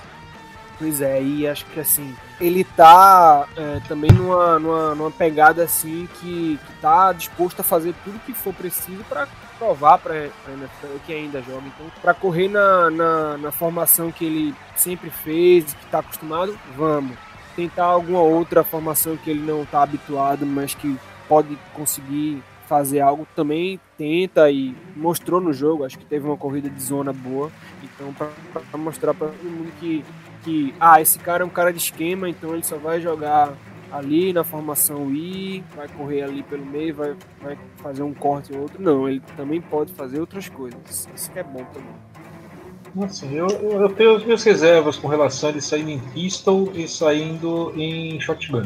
Pois 0.78 1.00
é, 1.00 1.22
e 1.22 1.48
acho 1.48 1.64
que 1.66 1.80
assim, 1.80 2.14
ele 2.38 2.62
tá 2.62 3.48
é, 3.56 3.80
também 3.88 4.10
numa, 4.12 4.58
numa, 4.58 4.94
numa, 4.94 5.10
pegada 5.10 5.64
assim 5.64 6.06
que, 6.20 6.58
que 6.58 6.72
tá 6.82 7.12
disposto 7.14 7.60
a 7.60 7.62
fazer 7.62 7.94
tudo 8.04 8.20
que 8.26 8.34
for 8.34 8.52
preciso 8.52 9.02
para 9.04 9.26
provar 9.58 9.96
para 9.98 10.26
NFL 10.26 10.98
que 11.06 11.14
ainda 11.14 11.40
joga. 11.40 11.66
Então, 11.66 11.86
para 12.02 12.12
correr 12.12 12.48
na, 12.48 12.90
na, 12.90 13.38
na, 13.38 13.52
formação 13.52 14.12
que 14.12 14.24
ele 14.26 14.54
sempre 14.74 15.08
fez, 15.08 15.72
que 15.72 15.84
está 15.84 16.00
acostumado, 16.00 16.58
vamos. 16.76 17.16
Tentar 17.54 17.84
alguma 17.84 18.20
outra 18.20 18.62
formação 18.62 19.16
que 19.16 19.30
ele 19.30 19.40
não 19.40 19.62
está 19.62 19.82
habituado, 19.82 20.44
mas 20.44 20.74
que 20.74 20.98
pode 21.26 21.58
conseguir 21.72 22.42
fazer 22.66 23.00
algo 23.00 23.26
também 23.34 23.80
tenta 23.96 24.50
e 24.50 24.74
mostrou 24.94 25.40
no 25.40 25.52
jogo. 25.52 25.84
Acho 25.84 25.98
que 25.98 26.04
teve 26.04 26.26
uma 26.26 26.36
corrida 26.36 26.68
de 26.68 26.82
zona 26.82 27.12
boa. 27.12 27.50
Então, 27.82 28.12
para 28.12 28.78
mostrar 28.78 29.14
para 29.14 29.28
todo 29.28 29.44
mundo 29.44 29.72
que, 29.80 30.04
que 30.42 30.74
ah, 30.78 31.00
esse 31.00 31.18
cara 31.18 31.42
é 31.42 31.46
um 31.46 31.50
cara 31.50 31.72
de 31.72 31.78
esquema, 31.78 32.28
então 32.28 32.52
ele 32.52 32.64
só 32.64 32.76
vai 32.76 33.00
jogar 33.00 33.52
ali 33.90 34.32
na 34.32 34.44
formação 34.44 35.10
I, 35.12 35.62
vai 35.74 35.88
correr 35.88 36.22
ali 36.22 36.42
pelo 36.42 36.66
meio, 36.66 36.94
vai, 36.94 37.16
vai 37.40 37.58
fazer 37.76 38.02
um 38.02 38.12
corte 38.12 38.52
ou 38.52 38.62
outro. 38.62 38.82
Não, 38.82 39.08
ele 39.08 39.22
também 39.36 39.60
pode 39.60 39.92
fazer 39.92 40.20
outras 40.20 40.48
coisas. 40.48 41.08
Isso 41.14 41.30
que 41.30 41.38
é 41.38 41.44
bom 41.44 41.64
também. 41.72 43.04
Assim, 43.04 43.34
eu, 43.34 43.46
eu 43.48 43.88
tenho 43.90 44.16
as 44.16 44.24
minhas 44.24 44.42
reservas 44.42 44.96
com 44.96 45.06
relação 45.06 45.50
a 45.50 45.52
ele 45.52 45.60
saindo 45.60 45.90
em 45.90 45.98
pistol 45.98 46.72
e 46.74 46.88
saindo 46.88 47.72
em 47.76 48.18
shotgun. 48.20 48.62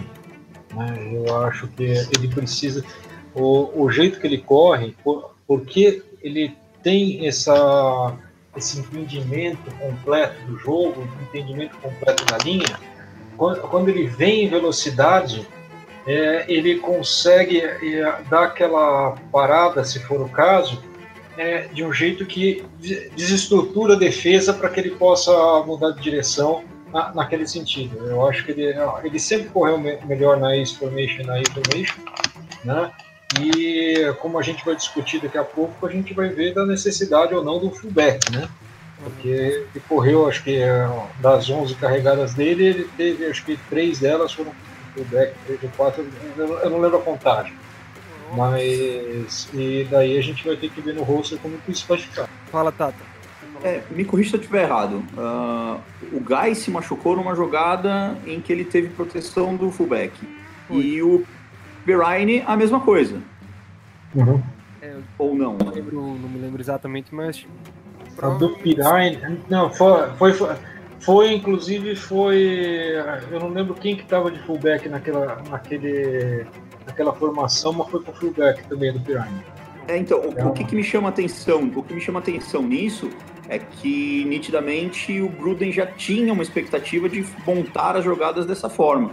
Né? 0.74 1.10
Eu 1.12 1.42
acho 1.42 1.66
que 1.68 1.82
ele 1.82 2.28
precisa. 2.28 2.84
O, 3.34 3.84
o 3.84 3.90
jeito 3.90 4.20
que 4.20 4.26
ele 4.26 4.38
corre, 4.38 4.94
por, 5.04 5.34
porque 5.46 6.02
ele 6.22 6.56
tem 6.82 7.26
essa, 7.26 8.16
esse 8.56 8.80
entendimento 8.80 9.70
completo 9.76 10.40
do 10.46 10.58
jogo, 10.58 11.06
entendimento 11.22 11.76
completo 11.78 12.24
da 12.24 12.38
linha, 12.38 12.78
quando, 13.36 13.60
quando 13.62 13.88
ele 13.88 14.06
vem 14.06 14.44
em 14.44 14.48
velocidade, 14.48 15.46
é, 16.06 16.44
ele 16.48 16.78
consegue 16.78 17.60
é, 17.60 18.22
dar 18.28 18.44
aquela 18.44 19.16
parada, 19.32 19.84
se 19.84 20.00
for 20.00 20.20
o 20.20 20.28
caso, 20.28 20.82
é, 21.36 21.68
de 21.68 21.84
um 21.84 21.92
jeito 21.92 22.26
que 22.26 22.64
desestrutura 23.16 23.94
a 23.94 23.98
defesa 23.98 24.52
para 24.52 24.68
que 24.68 24.80
ele 24.80 24.90
possa 24.90 25.32
mudar 25.64 25.92
de 25.92 26.02
direção 26.02 26.64
na, 26.92 27.14
naquele 27.14 27.46
sentido. 27.46 27.96
Eu 28.06 28.26
acho 28.26 28.44
que 28.44 28.52
ele, 28.52 28.74
ele 29.04 29.18
sempre 29.18 29.48
correu 29.48 29.78
me, 29.78 29.96
melhor 30.04 30.38
na 30.38 30.56
Ace 30.56 30.76
Formation 30.76 31.24
na 31.24 31.36
A 31.36 31.42
Formation, 31.52 32.00
né? 32.64 32.90
E 33.38 34.12
como 34.20 34.38
a 34.38 34.42
gente 34.42 34.64
vai 34.64 34.74
discutir 34.74 35.20
daqui 35.20 35.38
a 35.38 35.44
pouco, 35.44 35.86
a 35.86 35.90
gente 35.90 36.12
vai 36.12 36.28
ver 36.28 36.54
da 36.54 36.66
necessidade 36.66 37.34
ou 37.34 37.44
não 37.44 37.58
do 37.58 37.70
fullback, 37.70 38.30
né? 38.32 38.48
Porque 39.02 39.28
ele 39.28 39.82
correu, 39.88 40.28
acho 40.28 40.42
que 40.42 40.58
das 41.20 41.48
11 41.48 41.74
carregadas 41.76 42.34
dele, 42.34 42.64
ele 42.64 42.90
teve, 42.96 43.26
acho 43.26 43.44
que 43.44 43.56
três 43.68 44.00
delas 44.00 44.32
foram 44.32 44.52
fullback, 44.94 45.32
três 45.46 45.62
ou 45.62 45.70
quatro, 45.70 46.06
eu 46.36 46.70
não 46.70 46.80
lembro 46.80 46.98
a 46.98 47.02
contagem. 47.02 47.54
Mas. 48.36 49.48
E 49.54 49.86
daí 49.90 50.18
a 50.18 50.22
gente 50.22 50.46
vai 50.46 50.56
ter 50.56 50.70
que 50.70 50.80
ver 50.80 50.94
no 50.94 51.02
roster 51.02 51.38
como 51.38 51.58
que 51.58 51.72
isso 51.72 51.86
vai 51.88 51.98
ficar. 51.98 52.28
Fala, 52.50 52.70
Tata. 52.70 53.10
É, 53.62 53.82
me 53.90 54.04
corrija 54.04 54.30
se 54.30 54.36
eu 54.36 54.40
estiver 54.40 54.62
errado. 54.62 55.04
Uh, 55.16 55.80
o 56.12 56.20
Guy 56.20 56.54
se 56.54 56.70
machucou 56.70 57.16
numa 57.16 57.34
jogada 57.34 58.16
em 58.26 58.40
que 58.40 58.52
ele 58.52 58.64
teve 58.64 58.88
proteção 58.88 59.56
do 59.56 59.70
fullback. 59.70 60.12
E 60.70 61.02
o 61.02 61.26
Berine, 61.84 62.42
a 62.46 62.56
mesma 62.56 62.80
coisa. 62.80 63.20
Uhum. 64.14 64.42
É, 64.82 64.94
Ou 65.18 65.34
não? 65.34 65.56
não, 65.56 65.70
lembro, 65.70 65.96
não 65.96 66.28
me 66.28 66.38
lembro 66.38 66.60
exatamente, 66.60 67.14
mas. 67.14 67.46
A 68.20 68.28
do 68.30 68.50
Pirine. 68.56 69.40
Não, 69.48 69.70
foi, 69.70 70.10
foi, 70.18 70.32
foi, 70.32 70.56
foi, 71.00 71.32
inclusive, 71.32 71.96
foi. 71.96 72.94
Eu 73.30 73.40
não 73.40 73.48
lembro 73.48 73.74
quem 73.74 73.96
que 73.96 74.04
tava 74.04 74.30
de 74.30 74.38
fullback 74.40 74.88
naquela, 74.88 75.42
naquele 75.48 76.46
naquela 76.86 77.12
formação, 77.14 77.72
mas 77.72 77.88
foi 77.88 78.02
com 78.02 78.10
o 78.10 78.14
fullback 78.14 78.66
também 78.68 78.92
do 78.92 79.00
Pirine. 79.00 79.42
É, 79.88 79.96
então, 79.96 80.20
o, 80.20 80.48
o, 80.48 80.52
que, 80.52 80.64
que 80.64 80.76
me 80.76 80.84
chama 80.84 81.08
atenção? 81.08 81.70
O 81.74 81.82
que 81.82 81.94
me 81.94 82.00
chama 82.00 82.18
atenção 82.18 82.62
nisso 82.62 83.10
é 83.48 83.58
que 83.58 84.24
nitidamente 84.26 85.20
o 85.20 85.28
Gruden 85.28 85.72
já 85.72 85.86
tinha 85.86 86.32
uma 86.32 86.42
expectativa 86.42 87.08
de 87.08 87.26
montar 87.46 87.96
as 87.96 88.04
jogadas 88.04 88.46
dessa 88.46 88.68
forma. 88.68 89.10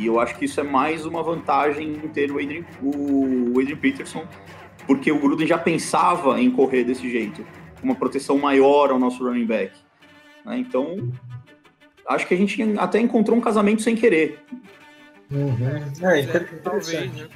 E 0.00 0.06
eu 0.06 0.18
acho 0.18 0.34
que 0.38 0.46
isso 0.46 0.58
é 0.58 0.62
mais 0.62 1.04
uma 1.04 1.22
vantagem 1.22 1.92
em 1.92 2.08
ter 2.08 2.32
o 2.32 2.38
Adrian, 2.38 2.64
o 2.82 3.60
Adrian 3.60 3.76
Peterson, 3.76 4.26
porque 4.86 5.12
o 5.12 5.18
Gruden 5.20 5.46
já 5.46 5.58
pensava 5.58 6.40
em 6.40 6.50
correr 6.50 6.84
desse 6.84 7.10
jeito, 7.10 7.46
uma 7.82 7.94
proteção 7.94 8.38
maior 8.38 8.90
ao 8.90 8.98
nosso 8.98 9.22
running 9.22 9.44
back. 9.44 9.76
Né? 10.46 10.56
Então, 10.56 11.12
acho 12.08 12.26
que 12.26 12.32
a 12.32 12.36
gente 12.38 12.62
até 12.78 12.98
encontrou 12.98 13.36
um 13.36 13.42
casamento 13.42 13.82
sem 13.82 13.94
querer. 13.94 14.42
Uhum. 15.30 15.68
É, 16.00 16.20
interessante. 16.20 16.62
Talvez, 16.62 17.12
né? 17.12 17.28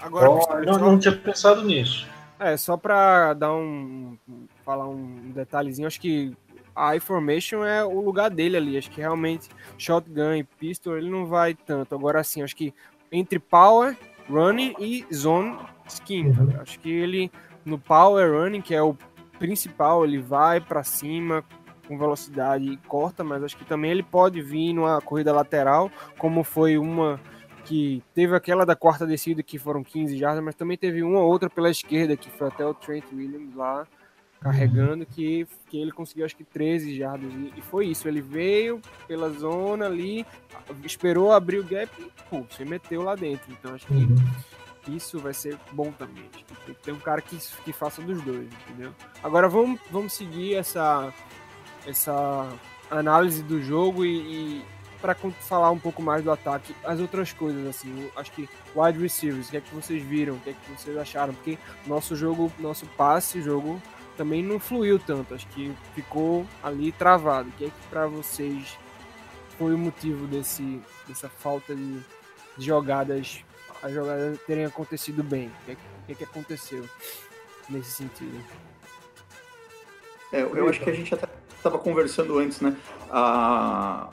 Agora, 0.00 0.28
Oh, 0.28 0.64
não, 0.64 0.78
não 0.78 0.98
tinha 0.98 1.14
pensado 1.14 1.64
nisso. 1.64 2.04
É, 2.40 2.56
só 2.56 2.76
pra 2.76 3.32
dar 3.32 3.54
um. 3.54 4.18
falar 4.64 4.88
um 4.88 5.30
detalhezinho, 5.32 5.86
acho 5.86 6.00
que 6.00 6.36
a 6.76 6.94
I-Formation 6.94 7.64
é 7.64 7.82
o 7.82 8.00
lugar 8.00 8.30
dele 8.30 8.56
ali. 8.56 8.76
Acho 8.76 8.90
que 8.90 9.00
realmente 9.00 9.48
shotgun 9.78 10.34
e 10.34 10.44
pistol 10.44 10.96
ele 10.96 11.10
não 11.10 11.26
vai 11.26 11.54
tanto. 11.54 11.94
Agora 11.94 12.22
sim, 12.22 12.42
acho 12.42 12.54
que 12.54 12.74
entre 13.10 13.38
power, 13.38 13.96
running 14.28 14.74
e 14.78 15.06
zone 15.12 15.58
skin. 15.88 16.32
cara. 16.32 16.62
Acho 16.62 16.78
que 16.78 16.90
ele 16.90 17.30
no 17.64 17.78
power 17.78 18.30
running, 18.32 18.60
que 18.60 18.74
é 18.74 18.82
o 18.82 18.96
principal, 19.38 20.04
ele 20.04 20.18
vai 20.18 20.60
pra 20.60 20.84
cima 20.84 21.44
com 21.88 21.98
velocidade 21.98 22.64
e 22.64 22.76
corta, 22.76 23.24
mas 23.24 23.42
acho 23.42 23.56
que 23.56 23.64
também 23.64 23.90
ele 23.90 24.02
pode 24.02 24.40
vir 24.42 24.72
numa 24.72 25.00
corrida 25.00 25.32
lateral, 25.32 25.90
como 26.18 26.42
foi 26.42 26.76
uma 26.76 27.20
que 27.64 28.02
teve 28.14 28.34
aquela 28.34 28.64
da 28.64 28.76
quarta 28.76 29.04
descida 29.04 29.42
que 29.42 29.58
foram 29.58 29.82
15 29.82 30.16
jardas, 30.16 30.42
mas 30.42 30.54
também 30.54 30.76
teve 30.76 31.02
uma 31.02 31.18
ou 31.18 31.28
outra 31.28 31.50
pela 31.50 31.68
esquerda 31.68 32.16
que 32.16 32.30
foi 32.30 32.46
até 32.46 32.64
o 32.64 32.72
Trent 32.72 33.04
Williams 33.12 33.54
lá 33.54 33.86
carregando 34.46 35.04
que, 35.04 35.44
que 35.68 35.76
ele 35.76 35.90
conseguiu 35.90 36.24
acho 36.24 36.36
que 36.36 36.44
13 36.44 36.96
jardas 36.96 37.32
e, 37.56 37.60
foi 37.60 37.86
isso, 37.86 38.06
ele 38.06 38.20
veio 38.20 38.80
pela 39.08 39.28
zona 39.30 39.86
ali, 39.86 40.24
esperou 40.84 41.32
abrir 41.32 41.58
o 41.58 41.64
gap 41.64 41.90
e 41.98 42.10
pô, 42.30 42.46
se 42.50 42.64
meteu 42.64 43.02
lá 43.02 43.16
dentro. 43.16 43.50
Então 43.50 43.74
acho 43.74 43.86
que 43.86 44.94
isso 44.94 45.18
vai 45.18 45.34
ser 45.34 45.58
bom 45.72 45.90
também. 45.90 46.30
Tem 46.64 46.74
que 46.74 46.82
ter 46.82 46.92
um 46.92 46.98
cara 47.00 47.20
que, 47.20 47.36
que 47.64 47.72
faça 47.72 48.00
dos 48.00 48.22
dois, 48.22 48.48
entendeu? 48.68 48.94
Agora 49.20 49.48
vamos, 49.48 49.80
vamos 49.90 50.12
seguir 50.12 50.54
essa 50.54 51.12
essa 51.84 52.48
análise 52.88 53.42
do 53.42 53.60
jogo 53.60 54.04
e, 54.04 54.18
e 54.18 54.64
para 55.00 55.14
falar 55.14 55.72
um 55.72 55.78
pouco 55.78 56.00
mais 56.00 56.22
do 56.22 56.30
ataque, 56.30 56.74
as 56.84 57.00
outras 57.00 57.32
coisas, 57.32 57.66
assim, 57.66 58.08
acho 58.16 58.32
que 58.32 58.48
wide 58.74 58.98
receivers, 58.98 59.48
o 59.48 59.50
que 59.50 59.56
é 59.56 59.60
que 59.60 59.74
vocês 59.74 60.02
viram, 60.02 60.34
o 60.34 60.40
que 60.40 60.50
é 60.50 60.52
que 60.52 60.72
vocês 60.72 60.96
acharam? 60.96 61.34
Porque 61.34 61.58
nosso 61.86 62.16
jogo, 62.16 62.50
nosso 62.58 62.86
passe, 62.96 63.42
jogo 63.42 63.80
também 64.16 64.42
não 64.42 64.58
fluiu 64.58 64.98
tanto, 64.98 65.34
acho 65.34 65.46
que 65.48 65.72
ficou 65.94 66.46
ali 66.62 66.92
travado. 66.92 67.48
O 67.48 67.52
que 67.52 67.66
é 67.66 67.68
que 67.68 67.88
para 67.90 68.06
vocês 68.06 68.78
foi 69.58 69.74
o 69.74 69.78
motivo 69.78 70.26
desse, 70.26 70.80
dessa 71.06 71.28
falta 71.28 71.74
de, 71.74 71.98
de 72.56 72.66
jogadas, 72.66 73.44
as 73.82 73.92
jogadas 73.92 74.38
terem 74.46 74.64
acontecido 74.64 75.22
bem? 75.22 75.48
O 75.48 75.64
que 75.64 75.72
é 75.72 75.74
que, 75.74 75.80
o 75.80 76.06
que, 76.06 76.12
é 76.12 76.14
que 76.14 76.24
aconteceu 76.24 76.84
nesse 77.68 77.92
sentido? 77.92 78.38
É, 80.32 80.42
eu 80.42 80.68
acho 80.68 80.80
que 80.80 80.90
a 80.90 80.94
gente 80.94 81.14
até 81.14 81.28
estava 81.56 81.78
conversando 81.78 82.38
antes, 82.38 82.60
né? 82.60 82.76
Ah, 83.10 84.08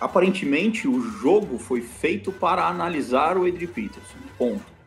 aparentemente 0.00 0.88
o 0.88 1.00
jogo 1.00 1.58
foi 1.58 1.80
feito 1.80 2.32
para 2.32 2.66
analisar 2.66 3.36
o 3.36 3.46
Adrian 3.46 3.68
Peterson, 3.68 4.18
ponto. 4.36 4.77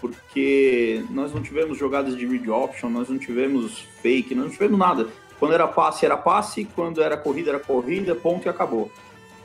Porque 0.00 1.04
nós 1.10 1.32
não 1.32 1.42
tivemos 1.42 1.78
jogadas 1.78 2.16
de 2.16 2.26
read 2.26 2.48
option, 2.50 2.88
nós 2.88 3.08
não 3.08 3.18
tivemos 3.18 3.80
fake, 4.02 4.34
nós 4.34 4.46
não 4.46 4.52
tivemos 4.52 4.78
nada. 4.78 5.08
Quando 5.38 5.54
era 5.54 5.66
passe, 5.66 6.04
era 6.04 6.16
passe, 6.16 6.64
quando 6.74 7.02
era 7.02 7.16
corrida, 7.16 7.50
era 7.50 7.58
corrida, 7.58 8.14
ponto 8.14 8.46
e 8.46 8.48
acabou. 8.48 8.90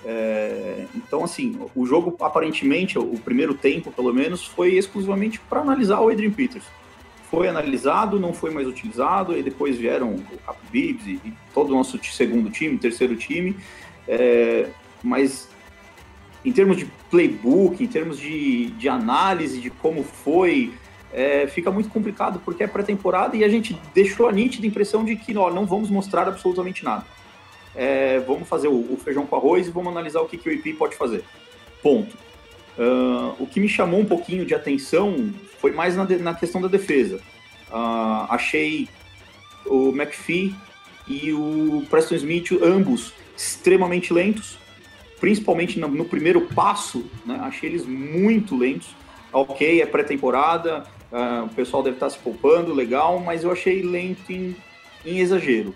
É, 0.05 0.85
então, 0.95 1.23
assim, 1.23 1.57
o 1.75 1.85
jogo 1.85 2.15
aparentemente, 2.19 2.99
o 2.99 3.17
primeiro 3.19 3.53
tempo 3.53 3.91
pelo 3.91 4.13
menos, 4.13 4.45
foi 4.45 4.73
exclusivamente 4.73 5.39
para 5.39 5.61
analisar 5.61 6.01
o 6.01 6.09
Adrian 6.09 6.31
Peterson 6.31 6.69
foi 7.33 7.47
analisado, 7.47 8.19
não 8.19 8.31
foi 8.31 8.51
mais 8.51 8.67
utilizado, 8.67 9.35
e 9.35 9.41
depois 9.41 9.75
vieram 9.75 10.09
o 10.11 10.23
Habibs 10.45 11.07
e, 11.07 11.19
e 11.25 11.33
todo 11.51 11.71
o 11.71 11.75
nosso 11.75 11.99
segundo 12.03 12.51
time, 12.51 12.77
terceiro 12.77 13.15
time. 13.15 13.57
É, 14.07 14.67
mas 15.03 15.49
em 16.45 16.51
termos 16.51 16.77
de 16.77 16.85
playbook, 17.09 17.83
em 17.83 17.87
termos 17.87 18.17
de, 18.17 18.67
de 18.71 18.89
análise 18.89 19.59
de 19.59 19.69
como 19.69 20.03
foi, 20.03 20.73
é, 21.13 21.47
fica 21.47 21.71
muito 21.71 21.89
complicado 21.89 22.41
porque 22.43 22.63
é 22.63 22.67
pré-temporada 22.67 23.37
e 23.37 23.43
a 23.43 23.49
gente 23.49 23.79
deixou 23.93 24.27
a 24.27 24.31
nítida 24.31 24.67
impressão 24.67 25.05
de 25.05 25.15
que 25.15 25.37
ó, 25.37 25.51
não 25.51 25.65
vamos 25.65 25.89
mostrar 25.89 26.27
absolutamente 26.27 26.83
nada. 26.83 27.05
É, 27.75 28.19
vamos 28.19 28.47
fazer 28.47 28.67
o, 28.67 28.93
o, 28.93 28.97
feijão 28.97 29.25
com 29.25 29.35
arroz 29.35 29.67
e 29.67 29.71
vamos 29.71 29.91
analisar 29.91 30.21
o 30.21 30.27
que, 30.27 30.37
que 30.37 30.49
o 30.49 30.51
IP 30.51 30.73
pode 30.73 30.95
fazer. 30.95 31.23
Ponto. 31.81 32.15
Uh, 32.77 33.35
o 33.39 33.47
que 33.47 33.59
me 33.59 33.69
chamou 33.69 33.99
um 33.99 34.05
pouquinho 34.05 34.45
de 34.45 34.55
atenção 34.55 35.31
foi 35.59 35.71
mais 35.71 35.95
na, 35.95 36.05
na 36.05 36.33
questão 36.33 36.61
da 36.61 36.67
defesa. 36.67 37.17
Uh, 37.69 38.25
achei 38.29 38.87
o 39.65 39.89
McPhee 39.89 40.55
e 41.07 41.31
o 41.33 41.83
Preston 41.89 42.15
Smith, 42.15 42.51
ambos 42.63 43.13
extremamente 43.35 44.13
lentos, 44.13 44.57
principalmente 45.23 45.79
no, 45.79 45.87
no 45.87 46.03
primeiro 46.03 46.41
passo, 46.41 47.05
né? 47.25 47.39
achei 47.43 47.69
eles 47.69 47.85
muito 47.85 48.57
lentos. 48.57 48.93
Ok, 49.31 49.81
é 49.81 49.85
pré-temporada, 49.85 50.83
uh, 51.09 51.45
o 51.45 51.49
pessoal 51.55 51.81
deve 51.81 51.95
estar 51.95 52.09
se 52.09 52.19
poupando, 52.19 52.73
legal, 52.73 53.19
mas 53.19 53.45
eu 53.45 53.49
achei 53.49 53.81
lento 53.81 54.29
em, 54.29 54.53
em, 55.05 55.19
exagero. 55.19 55.73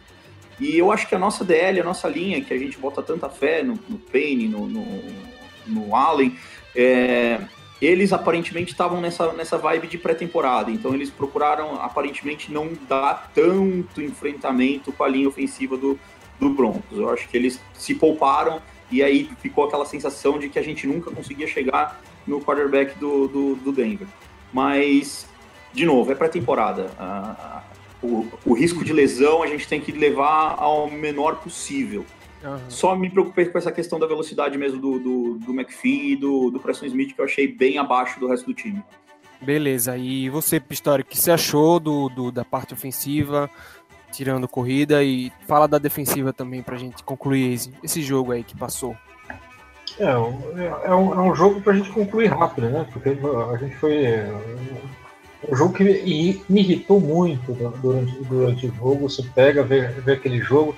E 0.59 0.77
eu 0.77 0.91
acho 0.91 1.07
que 1.07 1.15
a 1.15 1.17
nossa 1.17 1.45
DL, 1.45 1.79
a 1.79 1.83
nossa 1.85 2.09
linha, 2.09 2.41
que 2.41 2.53
a 2.53 2.57
gente 2.57 2.77
bota 2.77 3.01
tanta 3.01 3.29
fé 3.29 3.63
no, 3.63 3.79
no 3.87 3.97
Payne, 3.97 4.49
no, 4.49 4.67
no, 4.67 4.85
no 5.65 5.95
Allen, 5.95 6.35
é, 6.75 7.39
eles 7.81 8.11
aparentemente 8.11 8.73
estavam 8.73 8.99
nessa, 8.99 9.31
nessa 9.31 9.57
vibe 9.57 9.87
de 9.87 9.97
pré-temporada, 9.97 10.69
então 10.69 10.93
eles 10.93 11.09
procuraram 11.09 11.81
aparentemente 11.81 12.51
não 12.51 12.71
dar 12.89 13.31
tanto 13.33 14.01
enfrentamento 14.01 14.91
com 14.91 15.05
a 15.05 15.07
linha 15.07 15.29
ofensiva 15.29 15.77
do, 15.77 15.97
do 16.39 16.49
Broncos. 16.49 16.97
Eu 16.97 17.09
acho 17.09 17.27
que 17.27 17.37
eles 17.37 17.59
se 17.73 17.95
pouparam 17.95 18.61
e 18.91 19.03
aí 19.03 19.29
ficou 19.41 19.65
aquela 19.65 19.85
sensação 19.85 20.39
de 20.39 20.49
que 20.49 20.57
a 20.57 20.61
gente 20.63 20.87
nunca 20.87 21.11
conseguia 21.11 21.47
chegar 21.47 22.01
no 22.25 22.41
quarterback 22.41 22.97
do, 22.97 23.27
do, 23.27 23.55
do 23.55 23.71
Denver. 23.71 24.07
Mas, 24.53 25.27
de 25.73 25.85
novo, 25.85 26.11
é 26.11 26.15
pré-temporada. 26.15 26.91
o 26.99 27.57
o, 28.01 28.27
o 28.45 28.53
risco 28.53 28.83
de 28.83 28.93
lesão 28.93 29.41
a 29.41 29.47
gente 29.47 29.67
tem 29.67 29.79
que 29.79 29.91
levar 29.91 30.55
ao 30.57 30.89
menor 30.89 31.37
possível. 31.37 32.05
Uhum. 32.43 32.59
Só 32.69 32.95
me 32.95 33.09
preocupei 33.09 33.45
com 33.45 33.57
essa 33.57 33.71
questão 33.71 33.99
da 33.99 34.05
velocidade 34.05 34.57
mesmo 34.57 34.79
do, 34.79 34.99
do, 34.99 35.33
do 35.39 35.51
McPhee 35.51 36.13
e 36.13 36.15
do, 36.15 36.51
do 36.51 36.59
Preston 36.59 36.85
Smith, 36.85 37.13
que 37.13 37.21
eu 37.21 37.25
achei 37.25 37.47
bem 37.47 37.77
abaixo 37.77 38.19
do 38.19 38.27
resto 38.27 38.45
do 38.45 38.53
time. 38.53 38.83
Beleza, 39.41 39.95
e 39.95 40.29
você, 40.29 40.59
Pistori, 40.59 41.03
o 41.03 41.05
que 41.05 41.17
você 41.17 41.29
achou 41.29 41.79
do, 41.79 42.09
do, 42.09 42.31
da 42.31 42.43
parte 42.43 42.73
ofensiva, 42.73 43.49
tirando 44.11 44.47
corrida, 44.47 45.03
e 45.03 45.31
fala 45.47 45.67
da 45.67 45.77
defensiva 45.77 46.33
também 46.33 46.61
pra 46.61 46.77
gente 46.77 47.03
concluir 47.03 47.53
esse, 47.53 47.71
esse 47.83 48.01
jogo 48.01 48.31
aí 48.31 48.43
que 48.43 48.55
passou. 48.55 48.95
É, 49.99 50.05
é, 50.05 50.93
um, 50.93 51.13
é 51.13 51.21
um 51.21 51.35
jogo 51.35 51.61
pra 51.61 51.73
gente 51.73 51.89
concluir 51.89 52.27
rápido, 52.27 52.69
né? 52.69 52.85
Porque 52.91 53.09
a 53.09 53.57
gente 53.57 53.75
foi. 53.77 54.23
Um 55.49 55.55
jogo 55.55 55.73
que 55.73 55.83
me, 55.83 56.43
me 56.49 56.61
irritou 56.61 56.99
muito 56.99 57.53
durante, 57.53 58.23
durante 58.23 58.67
o 58.67 58.75
jogo. 58.75 59.09
Você 59.09 59.23
pega, 59.35 59.63
vê, 59.63 59.87
vê 59.87 60.13
aquele 60.13 60.39
jogo. 60.39 60.75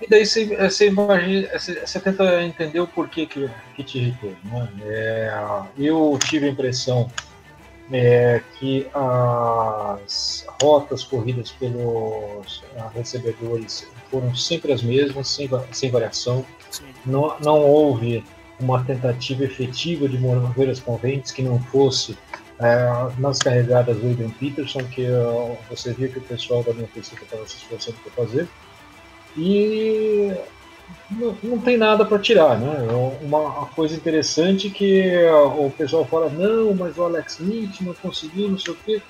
E 0.00 0.06
daí 0.08 0.26
você, 0.26 0.54
você, 0.56 0.88
imagina, 0.88 1.48
você, 1.58 1.86
você 1.86 2.00
tenta 2.00 2.42
entender 2.42 2.80
o 2.80 2.86
porquê 2.86 3.26
que, 3.26 3.50
que 3.74 3.82
te 3.82 3.98
irritou. 3.98 4.34
Né? 4.44 4.68
É, 4.84 5.34
eu 5.78 6.18
tive 6.24 6.46
a 6.46 6.50
impressão 6.50 7.10
é, 7.92 8.42
que 8.58 8.86
as 8.94 10.46
rotas 10.62 11.04
corridas 11.04 11.50
pelos 11.52 12.62
recebedores 12.94 13.86
foram 14.10 14.34
sempre 14.34 14.72
as 14.72 14.82
mesmas, 14.82 15.28
sem, 15.28 15.48
sem 15.70 15.90
variação. 15.90 16.44
Não, 17.04 17.36
não 17.40 17.60
houve 17.60 18.24
uma 18.58 18.82
tentativa 18.84 19.44
efetiva 19.44 20.08
de 20.08 20.18
mover 20.18 20.70
as 20.70 20.80
correntes 20.80 21.32
que 21.32 21.42
não 21.42 21.60
fosse 21.64 22.16
é, 22.58 22.88
nas 23.18 23.38
carregadas 23.38 23.96
do 23.98 24.10
Adrian 24.10 24.30
Peterson, 24.30 24.84
que 24.84 25.02
uh, 25.02 25.56
você 25.68 25.92
via 25.92 26.08
que 26.08 26.18
o 26.18 26.22
pessoal 26.22 26.62
da 26.62 26.72
minha 26.72 26.86
pesquisa 26.86 27.22
estava 27.22 27.46
se 27.46 27.56
esforçando 27.56 27.96
para 27.98 28.24
fazer. 28.24 28.48
E 29.36 30.32
não, 31.10 31.36
não 31.42 31.58
tem 31.58 31.76
nada 31.76 32.04
para 32.04 32.18
tirar, 32.18 32.58
né? 32.58 32.88
Uma, 33.20 33.66
coisa 33.66 33.94
interessante 33.94 34.70
que 34.70 35.12
o 35.56 35.70
pessoal 35.70 36.04
fala, 36.04 36.28
não, 36.30 36.74
mas 36.74 36.96
o 36.98 37.04
Alex 37.04 37.38
Smith 37.38 37.80
não 37.80 37.94
conseguiu, 37.94 38.48
não 38.48 38.58
sei 38.58 38.72
o 38.72 38.76
quê. 38.76 39.02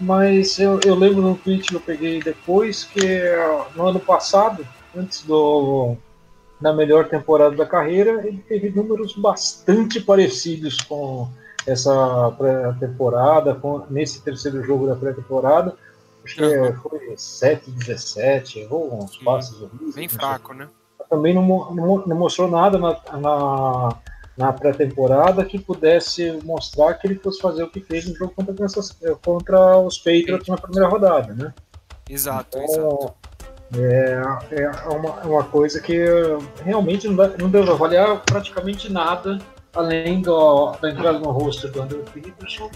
Mas 0.00 0.58
eu, 0.58 0.80
eu 0.84 0.94
lembro 0.94 1.22
no 1.22 1.36
tweet 1.36 1.68
que 1.68 1.74
eu 1.74 1.80
peguei 1.80 2.20
depois 2.20 2.84
que 2.84 3.22
no 3.76 3.86
ano 3.86 4.00
passado, 4.00 4.66
antes 4.96 5.22
do 5.22 5.96
na 6.60 6.72
melhor 6.72 7.08
temporada 7.08 7.54
da 7.54 7.66
carreira, 7.66 8.26
ele 8.26 8.42
teve 8.48 8.70
números 8.70 9.14
bastante 9.16 10.00
parecidos 10.00 10.78
com 10.80 11.28
essa 11.66 12.30
pré-temporada, 12.38 13.60
nesse 13.90 14.22
terceiro 14.22 14.62
jogo 14.64 14.86
da 14.86 14.96
pré-temporada. 14.96 15.76
Acho 16.24 16.36
que 16.36 16.42
uhum. 16.42 16.76
foi 16.76 17.14
7, 17.16 17.70
17, 17.70 18.60
errou 18.60 19.02
uns 19.02 19.16
passos 19.18 19.60
horríveis. 19.60 19.94
Bem 19.94 20.08
fraco, 20.08 20.54
né? 20.54 20.68
Também 21.14 21.34
não, 21.34 21.46
não, 21.72 22.06
não 22.06 22.16
mostrou 22.16 22.48
nada 22.48 22.78
na, 22.78 22.96
na, 23.18 23.96
na 24.36 24.52
pré-temporada 24.52 25.44
que 25.44 25.58
pudesse 25.58 26.40
mostrar 26.44 26.94
que 26.94 27.06
ele 27.06 27.16
fosse 27.16 27.40
fazer 27.40 27.62
o 27.62 27.70
que 27.70 27.80
fez 27.80 28.08
no 28.08 28.16
jogo 28.16 28.32
contra, 28.34 28.54
contra 29.22 29.78
os 29.78 29.98
Patriots 29.98 30.48
na 30.48 30.56
primeira 30.56 30.88
rodada, 30.88 31.32
né? 31.34 31.54
Exato, 32.08 32.58
então, 32.58 32.64
exato. 32.64 33.14
É, 33.76 34.22
é 34.50 34.88
uma, 34.88 35.20
é 35.22 35.26
uma 35.26 35.44
coisa 35.44 35.80
que 35.80 36.04
realmente 36.64 37.08
não, 37.08 37.16
dá, 37.16 37.28
não 37.38 37.48
deve 37.48 37.70
avaliar 37.70 38.22
praticamente 38.24 38.92
nada 38.92 39.38
além 39.74 40.20
do, 40.20 40.72
da 40.80 40.90
entrada 40.90 41.18
no 41.18 41.30
roster 41.30 41.70
do 41.70 41.82
Andrew 41.82 42.04
Peterson 42.12 42.70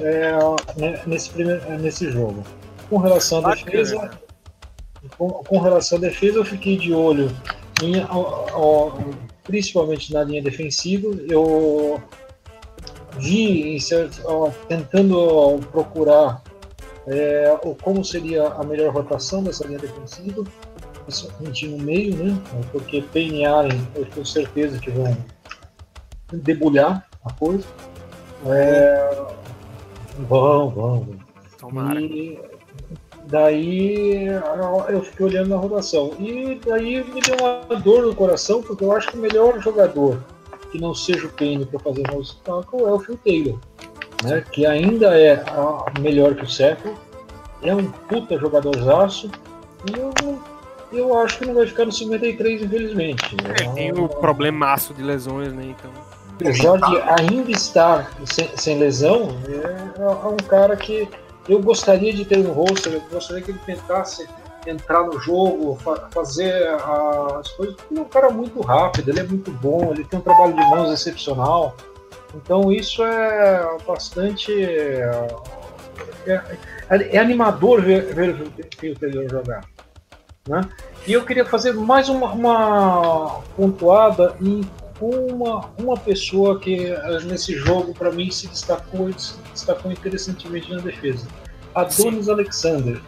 é, 0.00 0.32
né, 0.76 1.00
nesse, 1.06 1.30
primeiro, 1.30 1.78
nesse 1.78 2.10
jogo. 2.10 2.42
Com 2.88 2.98
relação 2.98 3.44
à 3.44 3.54
defesa, 3.54 4.10
com, 5.16 5.30
com, 5.30 5.58
relação 5.58 5.98
à 5.98 6.00
defesa, 6.00 6.38
eu 6.38 6.44
fiquei 6.44 6.76
de 6.76 6.92
olho 6.92 7.30
em, 7.82 8.04
ó, 8.10 8.46
ó, 8.52 8.92
principalmente 9.44 10.12
na 10.12 10.24
linha 10.24 10.42
defensiva. 10.42 11.08
Eu 11.28 12.00
vi 13.18 13.78
ó, 14.24 14.50
tentando 14.68 15.58
procurar 15.70 16.42
é, 17.06 17.56
como 17.82 18.04
seria 18.04 18.48
a 18.48 18.64
melhor 18.64 18.92
rotação 18.92 19.42
dessa 19.42 19.66
linha 19.66 19.78
defensiva, 19.78 20.44
principalmente 21.04 21.68
no 21.68 21.78
meio, 21.78 22.16
né? 22.16 22.42
Porque 22.72 23.02
Payne 23.02 23.40
e 23.40 23.44
Allen, 23.44 23.88
eu 23.94 24.04
tenho 24.06 24.26
certeza 24.26 24.78
que 24.78 24.90
vão 24.90 25.16
debulhar 26.32 27.06
a 27.24 27.32
coisa. 27.32 27.64
É, 28.46 29.26
vão, 30.28 30.70
vão. 30.70 31.08
Tomara. 31.58 32.00
E 32.00 32.38
daí 33.26 34.26
eu 34.88 35.02
fiquei 35.02 35.26
olhando 35.26 35.48
na 35.48 35.56
rotação. 35.56 36.12
E 36.18 36.60
daí 36.66 37.04
me 37.04 37.20
deu 37.20 37.36
uma 37.40 37.80
dor 37.80 38.06
no 38.06 38.14
coração, 38.14 38.62
porque 38.62 38.84
eu 38.84 38.92
acho 38.92 39.08
que 39.08 39.18
o 39.18 39.20
melhor 39.20 39.60
jogador 39.60 40.22
que 40.72 40.80
não 40.80 40.94
seja 40.94 41.26
o 41.26 41.30
Payne 41.30 41.64
para 41.64 41.78
fazer 41.78 42.02
o 42.10 42.16
nosso 42.16 42.40
tackle 42.44 42.80
é 42.80 42.92
o 42.92 42.98
Phil 42.98 43.18
Taylor 43.24 43.58
né, 44.24 44.44
que 44.50 44.66
ainda 44.66 45.18
é 45.18 45.42
melhor 46.00 46.34
que 46.34 46.44
o 46.44 46.48
Seco, 46.48 46.94
é 47.62 47.74
um 47.74 47.90
puta 47.90 48.38
jogadorzaço, 48.38 49.30
e 49.90 49.98
eu, 49.98 50.38
eu 50.92 51.18
acho 51.18 51.38
que 51.38 51.46
não 51.46 51.54
vai 51.54 51.66
ficar 51.66 51.84
no 51.84 51.92
53, 51.92 52.62
infelizmente. 52.62 53.36
É, 53.44 53.68
tem 53.72 53.92
o 53.92 54.04
um 54.04 54.08
problemaço 54.08 54.94
de 54.94 55.02
lesões, 55.02 55.52
né, 55.52 55.74
então... 55.78 55.90
Apesar 56.34 56.76
de 56.76 57.00
ainda 57.18 57.50
estar 57.50 58.10
sem, 58.26 58.46
sem 58.56 58.78
lesão, 58.78 59.34
é, 59.48 60.02
é, 60.02 60.28
um 60.28 60.36
cara 60.36 60.76
que 60.76 61.08
eu 61.48 61.60
gostaria 61.60 62.12
de 62.12 62.24
ter 62.24 62.38
no 62.38 62.52
roster, 62.52 62.92
eu 62.92 63.00
gostaria 63.10 63.42
que 63.42 63.50
ele 63.50 63.60
tentasse 63.64 64.28
entrar 64.66 65.04
no 65.04 65.18
jogo, 65.20 65.76
fa 65.76 66.08
fazer 66.10 66.68
as 67.38 67.48
coisas. 67.52 67.76
Ele 67.90 68.00
é 68.00 68.02
um 68.02 68.08
cara 68.08 68.30
muito 68.30 68.60
rápido, 68.60 69.10
ele 69.10 69.20
é 69.20 69.22
muito 69.22 69.50
bom, 69.50 69.92
ele 69.92 70.04
tem 70.04 70.18
um 70.18 70.22
trabalho 70.22 70.54
de 70.54 70.60
mãos 70.62 70.92
excepcional. 70.92 71.76
Então 72.34 72.72
isso 72.72 73.02
é 73.04 73.78
bastante. 73.86 74.52
É, 74.52 76.42
é, 76.90 77.16
é 77.16 77.18
animador 77.18 77.80
ver, 77.80 78.12
ver 78.14 78.30
o 78.90 78.98
Taylor 78.98 79.28
jogar. 79.28 79.64
Né? 80.48 80.60
E 81.06 81.12
eu 81.12 81.24
queria 81.24 81.44
fazer 81.44 81.72
mais 81.72 82.08
uma, 82.08 82.32
uma 82.32 83.40
pontuada 83.56 84.36
em 84.40 84.68
uma, 85.00 85.70
uma 85.78 85.96
pessoa 85.96 86.58
que 86.58 86.86
eh, 86.86 87.20
nesse 87.24 87.54
jogo 87.54 87.94
para 87.94 88.10
mim 88.10 88.30
se 88.30 88.48
destacou, 88.48 89.12
se 89.18 89.34
destacou 89.52 89.92
interessantemente 89.92 90.70
na 90.72 90.80
defesa. 90.80 91.26
Adonis 91.74 92.24
Sim. 92.26 92.30
Alexander. 92.30 93.00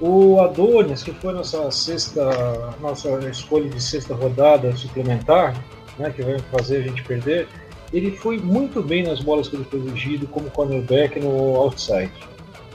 O 0.00 0.40
Adonis, 0.40 1.02
que 1.02 1.12
foi 1.12 1.32
nossa 1.32 1.70
sexta, 1.70 2.74
nossa 2.80 3.08
escolha 3.28 3.68
de 3.68 3.80
sexta 3.80 4.14
rodada 4.14 4.74
suplementar, 4.74 5.54
né, 5.98 6.10
que 6.10 6.22
vai 6.22 6.38
fazer 6.50 6.78
a 6.78 6.82
gente 6.82 7.02
perder, 7.04 7.46
ele 7.92 8.10
foi 8.16 8.38
muito 8.38 8.82
bem 8.82 9.02
nas 9.04 9.20
bolas 9.20 9.48
que 9.48 9.56
ele 9.56 9.64
foi 9.64 9.80
exigido 9.80 10.26
como 10.26 10.50
cornerback 10.50 11.20
no 11.20 11.56
outside. 11.56 12.10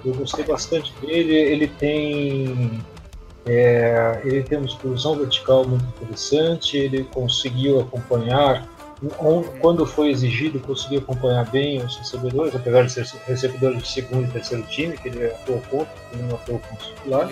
Eu 0.06 0.14
gostei 0.14 0.46
bastante 0.46 0.94
dele, 1.02 1.34
ele 1.34 1.68
tem 1.68 2.80
é, 3.48 4.22
ele 4.26 4.44
tem 4.44 4.58
uma 4.58 4.68
explosão 4.68 5.16
vertical 5.16 5.66
muito 5.66 5.86
interessante, 5.86 6.78
ele 6.78 7.06
conseguiu 7.06 7.80
acompanhar, 7.80 8.68
quando 9.62 9.86
foi 9.86 10.10
exigido, 10.10 10.60
conseguiu 10.60 11.00
acompanhar 11.00 11.50
bem 11.50 11.82
os 11.84 11.96
recebedores, 11.98 12.56
apesar 12.56 12.84
de 12.84 12.92
ser 12.92 13.06
recebedor 13.26 13.76
de 13.76 13.88
segundo 13.88 14.28
e 14.28 14.32
terceiro 14.32 14.64
time, 14.64 14.98
que 14.98 15.08
ele 15.08 15.28
atuou 15.28 15.62
pouco, 15.70 15.92
ele 16.12 16.24
não 16.24 16.36
atuou 16.36 16.60
como 16.60 16.80
titular. 16.80 17.30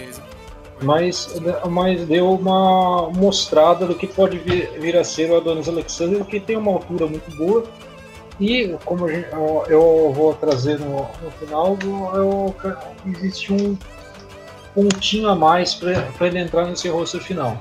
Mas, 0.81 1.33
mas 1.69 2.05
deu 2.05 2.31
uma 2.31 3.09
mostrada 3.09 3.85
do 3.85 3.95
que 3.95 4.07
pode 4.07 4.37
vir, 4.37 4.69
vir 4.79 4.95
a 4.97 5.03
ser 5.03 5.31
o 5.31 5.37
Adonis 5.37 5.67
Alexander, 5.67 6.23
que 6.25 6.39
tem 6.39 6.57
uma 6.57 6.71
altura 6.71 7.07
muito 7.07 7.35
boa. 7.35 7.63
E, 8.39 8.75
como 8.83 9.07
gente, 9.07 9.27
eu 9.69 10.11
vou 10.13 10.33
trazer 10.33 10.77
no, 10.77 11.07
no 11.23 11.31
final, 11.39 11.77
eu, 12.13 12.53
existe 13.05 13.53
um 13.53 13.77
pontinho 14.75 15.29
a 15.29 15.35
mais 15.35 15.73
para 15.73 16.27
ele 16.27 16.39
entrar 16.39 16.65
nesse 16.65 16.87
roster 16.89 17.21
final. 17.21 17.57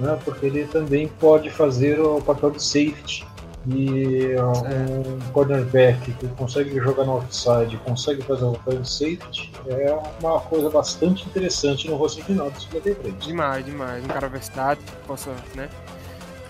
Né? 0.00 0.18
Porque 0.24 0.46
ele 0.46 0.64
também 0.64 1.08
pode 1.20 1.50
fazer 1.50 2.00
o 2.00 2.20
papel 2.20 2.50
de 2.50 2.62
safety 2.62 3.26
e 3.66 4.34
um 4.40 5.32
cornerback 5.32 6.12
que 6.12 6.28
consegue 6.28 6.74
jogar 6.76 7.04
no 7.04 7.12
outside, 7.12 7.76
consegue 7.84 8.22
fazer 8.22 8.44
o 8.44 8.52
papel 8.52 8.80
de 8.80 8.88
safety, 8.88 9.52
é 9.66 9.98
uma 10.22 10.40
coisa 10.40 10.70
bastante 10.70 11.26
interessante 11.26 11.88
no 11.88 11.96
rosto 11.96 12.24
final 12.24 12.50
do 12.50 12.60
53. 12.60 13.18
Demais, 13.18 13.64
demais. 13.64 14.04
Um 14.04 14.08
cara 14.08 14.28
versátil 14.28 14.84
que 14.84 15.06
possa, 15.06 15.30
né? 15.54 15.68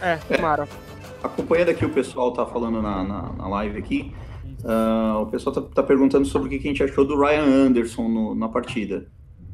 É, 0.01 0.17
tomara. 0.17 0.65
É, 0.65 1.27
acompanhando 1.27 1.71
aqui 1.71 1.85
o 1.85 1.91
pessoal 1.91 2.33
tá 2.33 2.47
falando 2.47 2.81
na, 2.81 3.03
na, 3.03 3.33
na 3.33 3.49
live 3.49 3.79
aqui, 3.79 4.15
uh, 4.63 5.21
o 5.23 5.27
pessoal 5.27 5.55
tá, 5.55 5.63
tá, 5.63 5.83
perguntando 5.83 6.25
sobre 6.25 6.47
o 6.47 6.51
que 6.51 6.57
a 6.57 6.71
gente 6.71 6.83
achou 6.85 7.05
do 7.05 7.19
Ryan 7.19 7.67
Anderson 7.67 8.09
no, 8.09 8.35
na 8.35 8.49
partida. 8.49 9.07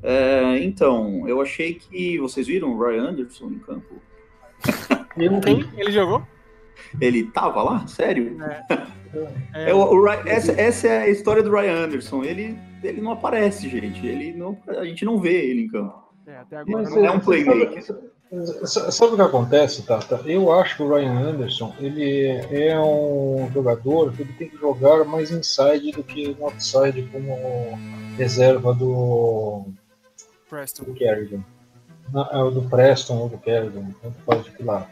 É, 0.04 0.58
então, 0.62 1.26
eu 1.26 1.40
achei 1.40 1.74
que. 1.74 2.18
Vocês 2.18 2.46
viram 2.46 2.74
o 2.74 2.78
Ryan 2.78 3.08
Anderson 3.08 3.46
em 3.46 3.58
campo? 3.58 3.96
Ele, 5.16 5.68
ele 5.76 5.92
jogou? 5.92 6.22
Ele 7.00 7.24
tava 7.24 7.62
lá? 7.62 7.86
Sério? 7.86 8.36
É. 8.42 8.66
é. 9.66 9.70
é 9.70 9.74
o, 9.74 9.78
o, 9.78 10.08
essa, 10.08 10.52
essa, 10.60 10.88
é 10.88 10.98
a 11.04 11.08
história 11.08 11.42
do 11.42 11.50
Ryan 11.50 11.84
Anderson. 11.84 12.22
Ele 12.22 12.56
ele 12.86 13.00
não 13.00 13.12
aparece, 13.12 13.68
gente. 13.68 14.06
Ele 14.06 14.32
não, 14.32 14.58
a 14.68 14.84
gente 14.84 15.04
não 15.04 15.18
vê 15.18 15.50
ele 15.50 15.62
em 15.62 15.68
campo. 15.68 16.04
É, 16.26 16.36
até 16.36 16.56
agora 16.58 16.82
Mas 16.82 16.94
não 16.94 17.04
é 17.04 17.10
um 17.10 17.20
playmaker. 17.20 17.82
Sabe, 18.64 18.92
sabe 18.92 19.12
o 19.12 19.16
que 19.16 19.22
acontece, 19.22 19.86
Tata? 19.86 20.20
Eu 20.26 20.52
acho 20.52 20.76
que 20.76 20.82
o 20.82 20.94
Ryan 20.94 21.18
Anderson 21.20 21.72
ele 21.78 22.26
é 22.50 22.78
um 22.78 23.48
jogador 23.52 24.12
que 24.12 24.22
ele 24.22 24.32
tem 24.32 24.48
que 24.48 24.56
jogar 24.56 25.04
mais 25.04 25.30
inside 25.30 25.92
do 25.92 26.02
que 26.02 26.34
no 26.34 26.46
outside 26.46 27.08
como 27.12 27.78
reserva 28.16 28.74
do, 28.74 29.66
Preston. 30.54 30.84
do 30.84 30.94
Kerrigan. 30.94 31.40
Na- 32.12 32.28
é, 32.32 32.50
do 32.50 32.62
Preston 32.70 33.16
ou 33.18 33.28
do 33.28 33.38
Kerrigan, 33.38 33.86
tanto 34.02 34.14
faz 34.26 34.44
de 34.44 34.62
lá. 34.62 34.86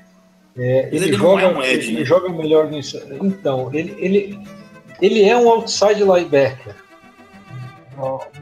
É, 0.57 0.89
ele, 0.93 0.97
ele 1.07 1.11
não 1.13 1.19
joga, 1.19 1.43
é 1.43 1.47
um 1.49 1.63
edge, 1.63 1.89
ele 1.91 1.99
né? 2.01 2.05
joga 2.05 2.29
melhor 2.29 2.71
nisso. 2.71 3.01
Então, 3.23 3.71
ele, 3.73 3.95
ele, 3.99 4.39
ele 5.01 5.23
é 5.25 5.37
um 5.37 5.49
outside 5.51 6.03
linebacker. 6.03 6.75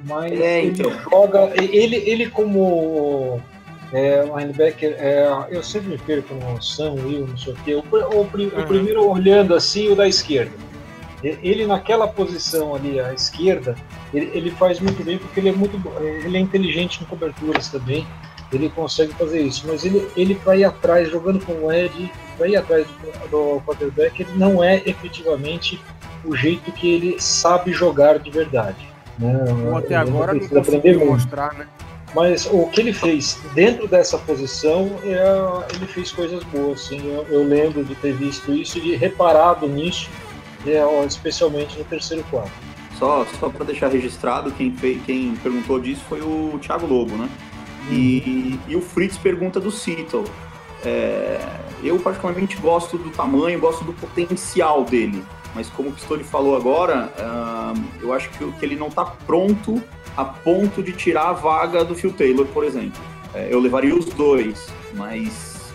Mas 0.04 0.33
É, 0.33 0.61
ele 0.61 0.68
então. 0.80 0.90
joga. 1.11 1.50
Ele, 1.54 1.96
ele 1.96 2.30
como 2.30 3.40
é, 3.92 4.24
linebacker, 4.24 4.94
é, 4.98 5.28
eu 5.50 5.62
sempre 5.62 5.90
me 5.90 5.98
perco 5.98 6.35
no 6.35 6.62
Sam 6.62 6.92
Will, 6.94 7.26
não 7.26 7.37
sei 7.37 7.52
o 7.52 7.56
quê. 7.56 7.74
O, 7.74 7.80
o 7.80 8.24
pri- 8.26 8.46
o 8.46 8.59
Uhum. 8.59 8.66
primeiro 8.66 9.09
olhando 9.09 9.54
assim, 9.54 9.88
o 9.88 9.96
da 9.96 10.09
esquerda. 10.09 10.52
Ele 11.22 11.66
naquela 11.66 12.09
posição 12.09 12.74
ali 12.74 12.98
à 12.98 13.12
esquerda, 13.12 13.74
ele, 14.12 14.30
ele 14.33 14.50
faz 14.52 14.80
muito 14.80 15.02
bem 15.04 15.18
porque 15.18 15.38
ele 15.40 15.50
é 15.50 15.52
muito 15.52 15.80
ele 16.24 16.37
é 16.37 16.40
inteligente 16.40 17.02
em 17.02 17.06
coberturas 17.06 17.68
também. 17.68 18.06
Ele 18.52 18.68
consegue 18.68 19.12
fazer 19.14 19.42
isso, 19.42 19.64
mas 19.66 19.85
ele, 19.85 20.09
ele 20.16 20.35
para 20.35 20.56
ir 20.56 20.64
atrás, 20.64 21.09
jogando 21.09 21.44
com 21.44 21.52
o 21.52 21.72
Ed, 21.72 22.11
para 22.37 22.48
ir 22.48 22.56
atrás 22.56 22.85
do, 22.85 23.28
do 23.28 23.61
quarterback, 23.61 24.22
ele 24.22 24.33
não 24.35 24.64
é 24.64 24.83
efetivamente 24.87 25.80
o 26.24 26.35
jeito 26.35 26.72
que 26.72 26.92
ele 26.92 27.20
sabe 27.20 27.72
jogar 27.72 28.18
de 28.18 28.28
verdade. 28.30 28.88
Né? 29.18 29.33
Até 29.76 29.87
Ele 29.87 29.94
agora 29.94 30.33
não 30.33 30.38
precisa 30.38 30.61
aprender 30.61 30.94
conseguiu 30.94 31.12
mostrar, 31.12 31.54
né? 31.54 31.66
Mas 32.14 32.46
o 32.46 32.66
que 32.66 32.80
ele 32.80 32.92
fez 32.92 33.38
dentro 33.54 33.87
dessa 33.87 34.18
posição, 34.18 34.90
é, 35.04 35.76
ele 35.76 35.87
fez 35.87 36.11
coisas 36.11 36.42
boas. 36.44 36.80
Sim. 36.80 37.00
Eu, 37.04 37.26
eu 37.28 37.44
lembro 37.44 37.85
de 37.85 37.94
ter 37.94 38.12
visto 38.14 38.52
isso 38.52 38.78
e 38.78 38.96
reparado 38.96 39.68
nisso, 39.68 40.11
especialmente 41.07 41.79
no 41.79 41.85
terceiro 41.85 42.25
quarto. 42.31 42.53
Só, 42.99 43.25
só 43.38 43.49
para 43.49 43.64
deixar 43.64 43.88
registrado, 43.88 44.53
quem, 44.53 44.73
fez, 44.73 45.03
quem 45.05 45.35
perguntou 45.37 45.81
disso 45.81 46.03
foi 46.09 46.20
o 46.20 46.59
Thiago 46.61 46.87
Lobo, 46.87 47.16
né? 47.16 47.29
E, 47.90 48.59
e 48.68 48.77
o 48.77 48.81
Fritz 48.81 49.16
pergunta 49.16 49.59
do 49.59 49.70
Seattle. 49.70 50.25
É, 50.85 51.40
eu 51.83 51.99
particularmente 51.99 52.57
gosto 52.57 52.99
do 52.99 53.11
tamanho, 53.11 53.59
gosto 53.59 53.85
do 53.85 53.92
potencial 53.94 54.85
dele. 54.85 55.25
Mas 55.55 55.68
como 55.68 55.88
o 55.88 55.92
Pistoli 55.92 56.23
falou 56.23 56.57
agora, 56.57 57.11
eu 58.01 58.12
acho 58.12 58.31
que, 58.31 58.53
que 58.53 58.64
ele 58.64 58.77
não 58.77 58.88
está 58.88 59.05
pronto 59.05 59.83
a 60.16 60.25
ponto 60.25 60.83
de 60.83 60.92
tirar 60.92 61.31
a 61.31 61.33
vaga 61.33 61.85
do 61.85 61.94
Phil 61.94 62.12
Taylor, 62.12 62.46
por 62.46 62.64
exemplo. 62.64 63.01
É, 63.35 63.49
eu 63.51 63.61
levaria 63.61 63.94
os 63.94 64.07
dois, 64.07 64.68
mas 64.94 65.73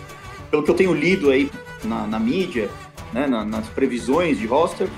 pelo 0.50 0.62
que 0.62 0.70
eu 0.70 0.74
tenho 0.74 0.94
lido 0.94 1.30
aí 1.30 1.50
na, 1.84 2.06
na 2.06 2.18
mídia, 2.18 2.70
né, 3.12 3.26
na- 3.26 3.44
nas 3.44 3.68
previsões 3.68 4.38
de 4.38 4.46
roster, 4.46 4.88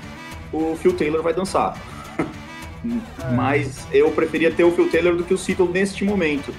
o 0.51 0.75
Phil 0.75 0.93
Taylor 0.93 1.21
vai 1.21 1.33
dançar. 1.33 1.77
Mas 3.35 3.85
eu 3.91 4.09
preferia 4.11 4.51
ter 4.51 4.63
o 4.63 4.71
Phil 4.71 4.89
Taylor 4.89 5.15
do 5.15 5.23
que 5.23 5.33
o 5.33 5.37
Seattle 5.37 5.69
neste 5.69 6.03
momento. 6.03 6.53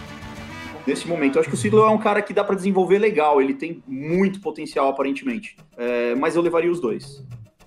Neste 0.86 1.08
momento. 1.08 1.36
Eu 1.36 1.40
acho 1.40 1.48
que 1.48 1.54
o 1.54 1.58
Seattle 1.58 1.82
é 1.82 1.88
um 1.88 1.98
cara 1.98 2.20
que 2.22 2.32
dá 2.32 2.42
para 2.44 2.54
desenvolver 2.54 2.98
legal. 2.98 3.40
Ele 3.40 3.54
tem 3.54 3.82
muito 3.86 4.40
potencial, 4.40 4.88
aparentemente. 4.88 5.56
É, 5.76 6.14
mas 6.14 6.36
eu 6.36 6.42
levaria 6.42 6.70
os 6.70 6.80
dois. 6.80 7.22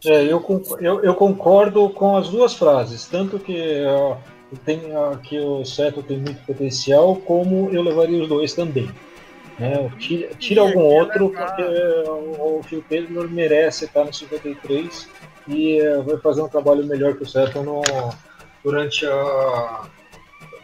É, 0.06 0.24
eu, 0.26 0.43
eu, 0.82 1.04
eu 1.04 1.15
concordo 1.15 1.89
com 1.89 2.17
as 2.17 2.28
duas 2.30 2.54
frases, 2.54 3.06
tanto 3.06 3.39
que, 3.39 3.56
tem, 4.65 4.82
que 5.24 5.39
o 5.39 5.63
Seto 5.63 6.04
tem 6.04 6.17
muito 6.17 6.46
potencial, 6.46 7.15
como 7.15 7.69
eu 7.72 7.82
levaria 7.82 8.22
os 8.22 8.28
dois 8.28 8.54
também. 8.54 8.89
Né? 9.60 9.92
Tira, 10.00 10.30
tira 10.39 10.62
E 10.62 10.68
algum 10.68 10.88
aqui 10.88 11.00
outro, 11.00 11.30
porque 11.30 11.63
o 12.39 12.62
Phil 12.63 12.84
Taylor 12.89 13.30
merece 13.30 13.86
estar 13.86 14.04
no 14.04 14.13
53 14.13 15.08
e 15.48 15.80
eh, 15.80 15.98
vai 16.02 16.18
fazer 16.18 16.42
um 16.42 16.48
trabalho 16.48 16.86
melhor 16.86 17.13
que 17.16 17.24
o 17.24 17.26
Seto 17.26 17.62
no, 17.62 17.82
durante 18.63 19.06
a. 19.06 19.82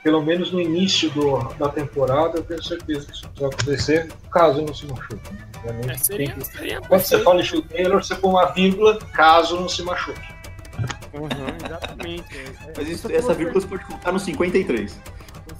Pelo 0.02 0.23
menos 0.23 0.52
no 0.52 0.62
início 0.62 1.10
do, 1.12 1.38
da 1.56 1.67
temporada, 1.67 2.38
eu 2.39 2.43
tenho 2.43 2.63
certeza 2.63 3.06
que 3.06 3.12
isso 3.12 3.30
vai 3.38 3.49
acontecer, 3.49 4.08
caso 4.32 4.62
não 4.62 4.73
se 4.73 4.86
machuque. 4.88 5.34
né? 5.34 5.82
É, 5.89 5.97
seria, 5.97 6.32
que- 6.32 6.45
seria 6.45 6.80
quando 6.82 7.02
você 7.02 7.19
fala 7.19 7.41
em 7.41 7.45
Phil 7.45 7.62
Taylor, 7.63 8.02
você 8.02 8.15
põe 8.15 8.32
uma 8.32 8.45
vírgula, 8.45 8.97
caso 9.13 9.60
não 9.60 9.67
se 9.67 9.84
machuque. 9.84 10.21
Uhum, 11.13 11.28
exatamente. 11.65 12.23
É- 12.38 12.69
é- 12.69 12.73
Mas 12.78 12.88
isso, 12.88 13.12
essa 13.12 13.34
vírgula 13.34 13.60
você 13.60 13.67
pode 13.67 13.84
colocar 13.86 14.12
no 14.13 14.19
53. 14.19 14.97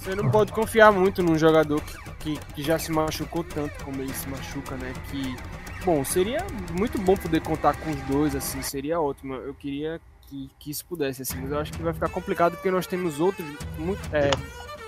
Você 0.00 0.14
não 0.14 0.30
pode 0.30 0.50
confiar 0.50 0.90
muito 0.90 1.22
num 1.22 1.36
jogador 1.36 1.82
que, 2.20 2.38
que 2.54 2.62
já 2.62 2.78
se 2.78 2.90
machucou 2.90 3.44
tanto 3.44 3.84
como 3.84 4.00
ele 4.00 4.12
se 4.14 4.26
machuca, 4.28 4.74
né? 4.76 4.94
Que, 5.10 5.36
bom, 5.84 6.02
seria 6.02 6.44
muito 6.72 6.98
bom 6.98 7.14
poder 7.14 7.42
contar 7.42 7.76
com 7.76 7.90
os 7.90 8.00
dois, 8.02 8.34
assim, 8.34 8.62
seria 8.62 8.98
ótimo. 8.98 9.34
Eu 9.34 9.52
queria 9.52 10.00
que, 10.22 10.50
que 10.58 10.70
isso 10.70 10.86
pudesse, 10.86 11.20
assim, 11.20 11.38
mas 11.42 11.52
eu 11.52 11.58
acho 11.58 11.72
que 11.72 11.82
vai 11.82 11.92
ficar 11.92 12.08
complicado 12.08 12.52
porque 12.52 12.70
nós 12.70 12.86
temos 12.86 13.20
outros 13.20 13.46
muito, 13.78 14.00
é, 14.10 14.30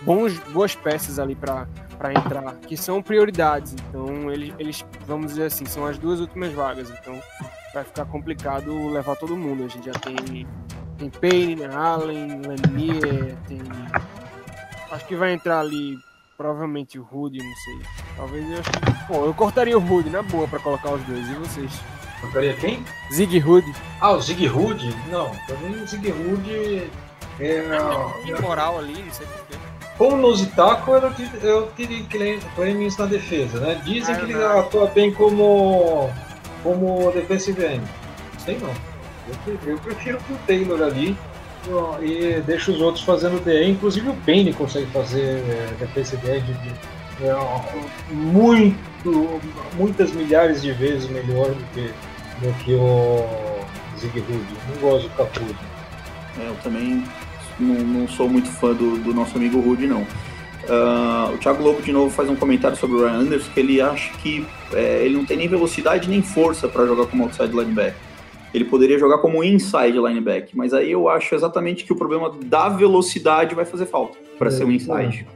bons, 0.01 0.39
boas 0.51 0.75
peças 0.75 1.19
ali 1.19 1.35
para 1.35 1.67
entrar, 2.11 2.55
que 2.67 2.75
são 2.75 3.03
prioridades. 3.03 3.75
Então, 3.75 4.31
eles, 4.31 4.55
eles, 4.59 4.85
vamos 5.07 5.27
dizer 5.27 5.45
assim, 5.45 5.67
são 5.67 5.85
as 5.85 5.99
duas 5.99 6.21
últimas 6.21 6.55
vagas. 6.55 6.89
Então, 6.89 7.21
vai 7.75 7.85
ficar 7.85 8.07
complicado 8.07 8.89
levar 8.89 9.17
todo 9.17 9.37
mundo. 9.37 9.65
A 9.65 9.69
gente 9.69 9.85
já 9.85 9.93
tem, 9.93 10.47
tem 10.97 11.11
Payne, 11.11 11.67
Allen, 11.67 12.41
Lanier, 12.47 13.37
tem 13.47 13.61
Acho 14.93 15.05
que 15.07 15.17
vai 15.17 15.33
entrar 15.33 15.59
ali, 15.61 15.99
provavelmente 16.37 16.99
o 16.99 17.03
Rude, 17.03 17.39
não 17.39 17.55
sei. 17.57 17.81
Talvez 18.17 18.51
eu 18.51 18.59
acho 18.61 18.71
que. 18.71 19.13
Bom, 19.13 19.25
eu 19.25 19.35
cortaria 19.35 19.77
o 19.77 19.81
Rude 19.81 20.11
na 20.11 20.23
boa 20.23 20.47
pra 20.47 20.59
colocar 20.61 20.93
os 20.93 21.03
dois. 21.05 21.29
E 21.29 21.35
vocês? 21.35 21.73
Tocaria 22.21 22.55
quem? 22.55 22.85
Zig 23.13 23.39
Rude. 23.41 23.73
Ah, 24.01 24.13
o 24.13 24.21
Zig 24.21 24.47
Rude? 24.47 24.95
Não, 25.11 25.31
pra 25.47 25.57
mim 25.57 25.83
o 25.83 25.87
Zig 25.87 26.09
Rude 26.11 26.89
é. 27.41 27.67
Imoral 28.27 28.79
ali, 28.79 29.03
não 29.03 29.13
sei 29.13 29.27
porquê. 29.27 29.55
Como 29.99 30.17
nose 30.17 30.47
tackle, 30.51 30.95
eu 30.95 31.13
eu 31.49 31.67
teria 31.77 32.05
Cle- 32.05 32.41
Clemens 32.55 32.97
na 32.97 33.07
defesa, 33.07 33.61
né? 33.61 33.81
Dizem 33.85 34.15
Ah, 34.15 34.19
que 34.19 34.25
ele 34.33 34.45
atua 34.45 34.87
bem 34.89 35.13
como, 35.13 36.11
como 36.63 37.11
defensive 37.13 37.65
end. 37.65 37.85
Sei 38.39 38.59
não. 38.59 38.71
Eu, 39.47 39.59
eu 39.73 39.79
prefiro 39.79 40.19
que 40.19 40.33
o 40.33 40.39
Taylor 40.47 40.83
ali 40.83 41.17
e 42.03 42.41
deixa 42.43 42.71
os 42.71 42.81
outros 42.81 43.05
fazendo 43.05 43.43
DE. 43.45 43.71
Inclusive 43.71 44.09
o 44.09 44.15
Payne 44.27 44.53
consegue 44.53 44.87
fazer 44.87 45.43
é, 45.49 45.75
defensive 45.79 46.31
end 46.31 46.45
de, 46.45 47.27
é, 47.27 47.35
ó, 47.35 47.61
muito, 48.11 49.41
muitas 49.77 50.13
milhares 50.13 50.63
de 50.63 50.73
vezes 50.73 51.09
melhor 51.09 51.49
do 51.49 51.65
que, 51.75 51.91
do 52.41 52.53
que 52.65 52.75
o 52.75 53.25
Zig 53.99 54.19
Rude. 54.21 54.55
Não 54.71 54.81
gosto 54.81 55.09
do 55.09 55.17
Capuz. 55.17 55.55
É, 56.41 56.49
eu 56.49 56.57
também 56.63 57.05
não, 57.59 57.75
não 57.75 58.09
sou 58.09 58.29
muito 58.29 58.49
fã 58.49 58.73
do, 58.73 58.97
do 58.99 59.15
nosso 59.15 59.37
amigo 59.37 59.61
Rude, 59.61 59.87
não. 59.87 60.07
Ah, 60.69 61.31
o 61.35 61.39
Thiago 61.39 61.63
Lobo 61.63 61.83
de 61.83 61.93
novo 61.93 62.11
faz 62.11 62.29
um 62.29 62.37
comentário 62.37 62.77
sobre 62.77 62.97
o 62.97 63.01
Ryan 63.01 63.21
Anderson 63.21 63.51
que 63.53 63.61
ele 63.61 63.81
acha 63.81 64.13
que 64.19 64.47
é, 64.73 65.05
ele 65.05 65.17
não 65.17 65.25
tem 65.25 65.37
nem 65.37 65.49
velocidade 65.49 66.09
nem 66.09 66.23
força 66.23 66.69
para 66.69 66.87
jogar 66.87 67.07
como 67.07 67.25
outside 67.25 67.53
linebacker. 67.53 67.95
Ele 68.55 68.65
poderia 68.65 68.99
jogar 68.99 69.19
como 69.19 69.43
inside 69.43 69.99
linebacker, 69.99 70.51
mas 70.55 70.75
aí 70.75 70.93
eu 70.93 71.09
acho 71.09 71.35
exatamente 71.35 71.85
que 71.85 71.93
o 71.93 71.97
problema 71.97 72.33
da 72.45 72.69
velocidade 72.69 73.55
vai 73.55 73.65
fazer 73.65 73.87
falta 73.87 74.19
para 74.39 74.51
ser 74.51 74.65
um 74.65 74.71
inside. 74.71 75.27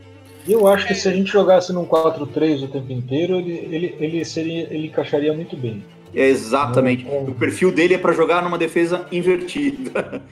E 0.46 0.52
eu 0.52 0.66
acho 0.68 0.86
que 0.86 0.94
se 0.94 1.08
a 1.08 1.12
gente 1.12 1.30
jogasse 1.30 1.72
num 1.72 1.84
4-3 1.84 2.64
o 2.64 2.68
tempo 2.68 2.92
inteiro, 2.92 3.36
ele, 3.36 3.52
ele, 3.52 3.96
ele, 3.98 4.24
seria, 4.24 4.68
ele 4.70 4.86
encaixaria 4.86 5.32
muito 5.32 5.56
bem. 5.56 5.82
É 6.14 6.28
exatamente. 6.28 7.04
Não. 7.04 7.24
O 7.24 7.34
perfil 7.34 7.72
dele 7.72 7.94
é 7.94 7.98
para 7.98 8.12
jogar 8.12 8.42
numa 8.42 8.56
defesa 8.56 9.06
invertida. 9.10 10.22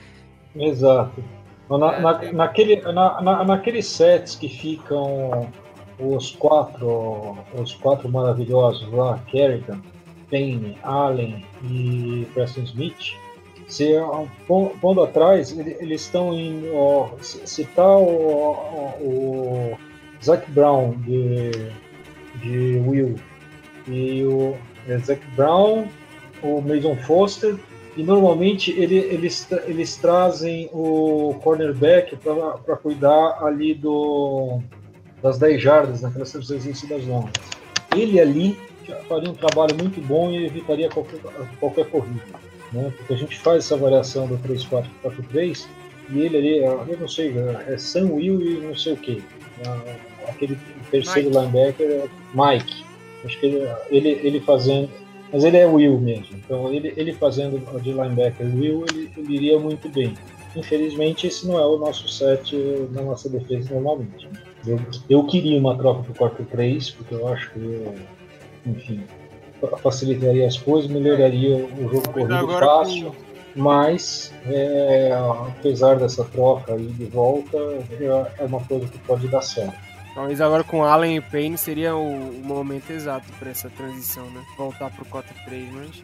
Exato. 0.55 1.23
Na, 1.69 2.01
na, 2.01 2.33
naquele, 2.33 2.81
na, 2.81 3.21
na, 3.21 3.45
naqueles 3.45 3.87
sets 3.87 4.37
que 4.37 4.49
ficam 4.49 5.49
os 5.99 6.31
quatro, 6.33 7.37
os 7.59 7.75
quatro 7.75 8.09
maravilhosos 8.09 8.91
lá, 8.93 9.19
Kerrigan, 9.27 9.81
Payne, 10.35 10.77
Allen 10.83 11.45
e 11.71 12.27
Preston 12.35 12.63
Smith, 12.63 13.15
se 13.69 13.93
pon- 14.49 14.73
pondo 14.81 15.01
atrás, 15.05 15.57
ele- 15.57 15.77
eles 15.79 16.01
estão 16.03 16.35
em. 16.35 16.69
ó, 16.75 17.11
se 17.21 17.47
se 17.47 17.65
tá 17.67 17.97
o, 17.97 18.51
o, 19.01 19.79
Zac 20.25 20.51
Brown 20.51 20.97
de, 21.07 21.51
de 22.43 22.83
Will 22.85 23.15
e 23.87 24.25
o 24.25 24.57
é, 24.89 24.99
Zac 24.99 25.25
Brown, 25.37 25.87
o 26.43 26.61
Mason 26.61 26.97
Foster, 26.97 27.55
e 27.97 28.03
normalmente 28.03 28.73
ele, 28.73 28.97
eles, 28.97 29.47
eles 29.67 29.97
trazem 29.97 30.69
o 30.73 31.37
cornerback 31.45 32.17
para 32.17 32.77
cuidar 32.77 33.39
ali 33.45 33.73
do, 33.73 34.61
das 35.23 35.39
10 35.39 35.63
jardas, 35.63 36.03
naquelas 36.03 36.33
terceiras 36.33 36.83
das 36.89 37.07
longas. 37.07 37.33
Ele 37.95 38.19
ali 38.19 38.59
faria 39.09 39.31
um 39.31 39.35
trabalho 39.35 39.75
muito 39.77 40.01
bom 40.01 40.31
e 40.31 40.47
evitaria 40.47 40.89
qualquer, 40.89 41.21
qualquer 41.59 41.87
corrida. 41.87 42.23
Né? 42.73 42.93
Porque 42.97 43.15
a 43.15 43.17
gente 43.17 43.39
faz 43.39 43.65
essa 43.65 43.77
variação 43.77 44.27
do 44.27 44.39
3-4-4-3 44.39 45.67
e 46.11 46.21
ele 46.21 46.37
ali, 46.37 46.59
eu 46.59 46.99
não 46.99 47.09
sei, 47.09 47.35
é 47.67 47.79
Sam 47.79 48.13
Will 48.13 48.41
e 48.41 48.61
não 48.61 48.77
sei 48.77 48.93
o 48.93 48.97
que. 48.97 49.23
Aquele 50.29 50.59
terceiro 50.91 51.29
Mike. 51.29 51.41
linebacker 51.41 51.87
é 51.87 52.09
Mike. 52.35 52.85
Acho 53.25 53.41
que 53.41 53.47
ele, 53.47 53.69
ele, 53.91 54.09
ele 54.23 54.41
fazendo. 54.41 54.91
Mas 55.33 55.45
ele 55.45 55.57
é 55.57 55.67
Will 55.67 55.99
mesmo. 55.99 56.37
Então 56.37 56.73
ele, 56.73 56.93
ele 56.97 57.13
fazendo 57.15 57.59
de 57.81 57.93
linebacker 57.93 58.47
Will, 58.47 58.85
ele, 58.91 59.11
ele 59.17 59.35
iria 59.35 59.59
muito 59.59 59.89
bem. 59.89 60.15
Infelizmente, 60.55 61.27
esse 61.27 61.47
não 61.47 61.59
é 61.59 61.67
o 61.67 61.79
nosso 61.79 62.09
set 62.09 62.55
na 62.93 63.03
nossa 63.03 63.29
defesa 63.29 63.75
normalmente. 63.75 64.29
Eu, 64.67 64.81
eu 65.11 65.25
queria 65.25 65.59
uma 65.59 65.77
troca 65.77 66.13
para 66.13 66.27
o 66.27 66.31
4-3, 66.31 66.95
porque 66.97 67.15
eu 67.15 67.29
acho 67.29 67.51
que, 67.51 67.85
enfim, 68.67 69.03
facilitaria 69.83 70.47
as 70.47 70.57
coisas, 70.57 70.91
melhoraria 70.91 71.57
o 71.57 71.89
jogo 71.91 72.09
corrido 72.11 72.49
fácil. 72.49 73.11
Com 73.11 73.25
mas 73.57 74.33
é, 74.47 75.13
apesar 75.49 75.97
dessa 75.97 76.25
troca 76.25 76.75
aí 76.75 76.87
de 76.87 77.05
volta, 77.07 77.57
é, 77.57 78.43
é 78.43 78.45
uma 78.45 78.61
coisa 78.61 78.87
que 78.89 78.99
pode 78.99 79.29
dar 79.29 79.43
certo. 79.43 79.75
Talvez 80.15 80.41
agora 80.41 80.63
com 80.63 80.85
Allen 80.85 81.17
e 81.17 81.21
Payne 81.21 81.59
seria 81.59 81.95
o, 81.97 82.31
o 82.31 82.43
momento 82.45 82.91
exato 82.91 83.27
para 83.39 83.51
essa 83.51 83.69
transição, 83.71 84.25
né? 84.31 84.43
Voltar 84.57 84.91
pro 84.91 85.05
4-3, 85.05 85.23
mas 85.73 86.03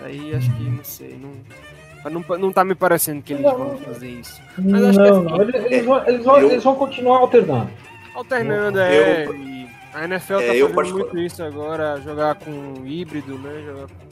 aí 0.00 0.34
acho 0.34 0.52
que 0.56 0.62
não 0.64 0.84
sei, 0.84 1.18
não, 1.20 2.10
não, 2.10 2.38
não 2.38 2.52
tá 2.52 2.64
me 2.64 2.74
parecendo 2.74 3.22
que 3.22 3.32
eles 3.32 3.44
não, 3.44 3.56
vão 3.56 3.78
fazer 3.78 4.10
isso. 4.10 4.40
Mas 4.58 4.84
acho 4.84 4.98
não, 4.98 5.04
que 5.04 5.10
é, 5.10 5.30
não, 5.30 5.42
eles, 5.42 5.54
eles, 5.64 5.84
vão, 5.86 6.08
eles, 6.08 6.24
vão, 6.24 6.38
eu, 6.38 6.50
eles 6.50 6.64
vão 6.64 6.74
continuar 6.76 7.18
alternando. 7.18 7.70
Alternando, 8.14 8.80
é. 8.80 9.26
Eu, 9.26 9.57
a 9.92 10.04
NFL 10.04 10.36
tá 10.36 10.42
é, 10.42 10.68
fazendo 10.68 10.98
muito 10.98 11.18
isso 11.18 11.42
agora, 11.42 12.00
jogar 12.00 12.34
com 12.36 12.86
híbrido, 12.86 13.38
né? 13.38 13.62
Jogar 13.64 13.86
com 13.86 14.08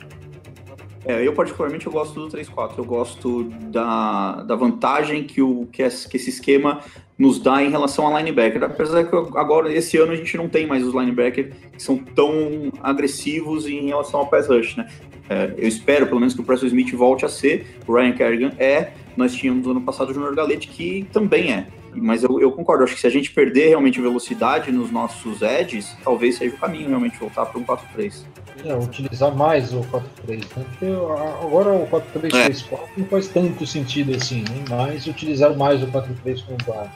é, 1.06 1.24
eu 1.24 1.32
particularmente 1.32 1.86
eu 1.86 1.92
gosto 1.92 2.28
do 2.28 2.36
3-4. 2.36 2.78
Eu 2.78 2.84
gosto 2.84 3.44
da, 3.70 4.42
da 4.42 4.56
vantagem 4.56 5.22
que, 5.22 5.40
o, 5.40 5.68
que, 5.70 5.80
esse, 5.80 6.08
que 6.08 6.16
esse 6.16 6.30
esquema 6.30 6.80
nos 7.16 7.38
dá 7.38 7.62
em 7.62 7.70
relação 7.70 8.08
a 8.08 8.18
linebacker. 8.18 8.64
Apesar 8.64 9.04
que 9.04 9.14
agora, 9.38 9.72
esse 9.72 9.96
ano, 9.98 10.10
a 10.10 10.16
gente 10.16 10.36
não 10.36 10.48
tem 10.48 10.66
mais 10.66 10.84
os 10.84 10.92
linebackers 10.92 11.54
que 11.72 11.80
são 11.80 11.96
tão 11.96 12.72
agressivos 12.82 13.68
em 13.68 13.86
relação 13.86 14.18
ao 14.18 14.26
pass 14.26 14.48
rush, 14.48 14.76
né? 14.76 14.88
É, 15.30 15.54
eu 15.56 15.68
espero, 15.68 16.06
pelo 16.06 16.18
menos, 16.18 16.34
que 16.34 16.40
o 16.40 16.44
Preston 16.44 16.66
Smith 16.66 16.92
volte 16.92 17.24
a 17.24 17.28
ser. 17.28 17.78
O 17.86 17.94
Ryan 17.94 18.12
Kerrigan 18.12 18.52
é. 18.58 18.90
Nós 19.16 19.32
tínhamos 19.32 19.64
no 19.64 19.70
ano 19.70 19.82
passado 19.82 20.10
o 20.10 20.14
Junior 20.14 20.34
Galete, 20.34 20.66
que 20.66 21.06
também 21.12 21.52
é. 21.52 21.68
Mas 22.00 22.22
eu, 22.22 22.40
eu, 22.40 22.52
concordo, 22.52 22.84
acho 22.84 22.94
que 22.94 23.00
se 23.00 23.06
a 23.06 23.10
gente 23.10 23.30
perder 23.30 23.68
realmente 23.68 24.00
velocidade 24.00 24.70
nos 24.70 24.90
nossos 24.90 25.42
edges, 25.42 25.96
talvez 26.02 26.36
seja 26.36 26.54
o 26.54 26.58
caminho 26.58 26.88
realmente 26.88 27.18
voltar 27.18 27.46
para 27.46 27.58
um 27.58 27.64
4-3. 27.64 28.24
É, 28.64 28.74
utilizar 28.74 29.34
mais 29.34 29.72
o 29.72 29.80
4-3, 29.80 30.02
né? 30.28 30.46
Porque 30.54 30.86
agora 30.86 31.72
o 31.72 31.86
4-3-3-4 31.88 32.72
é. 32.72 32.78
não 32.96 33.06
faz 33.06 33.28
tanto 33.28 33.66
sentido 33.66 34.14
assim, 34.14 34.40
né? 34.42 34.64
mas 34.70 35.06
utilizar 35.06 35.56
mais 35.56 35.82
o 35.82 35.86
4-3 35.86 36.44
como 36.44 36.58
base. 36.66 36.90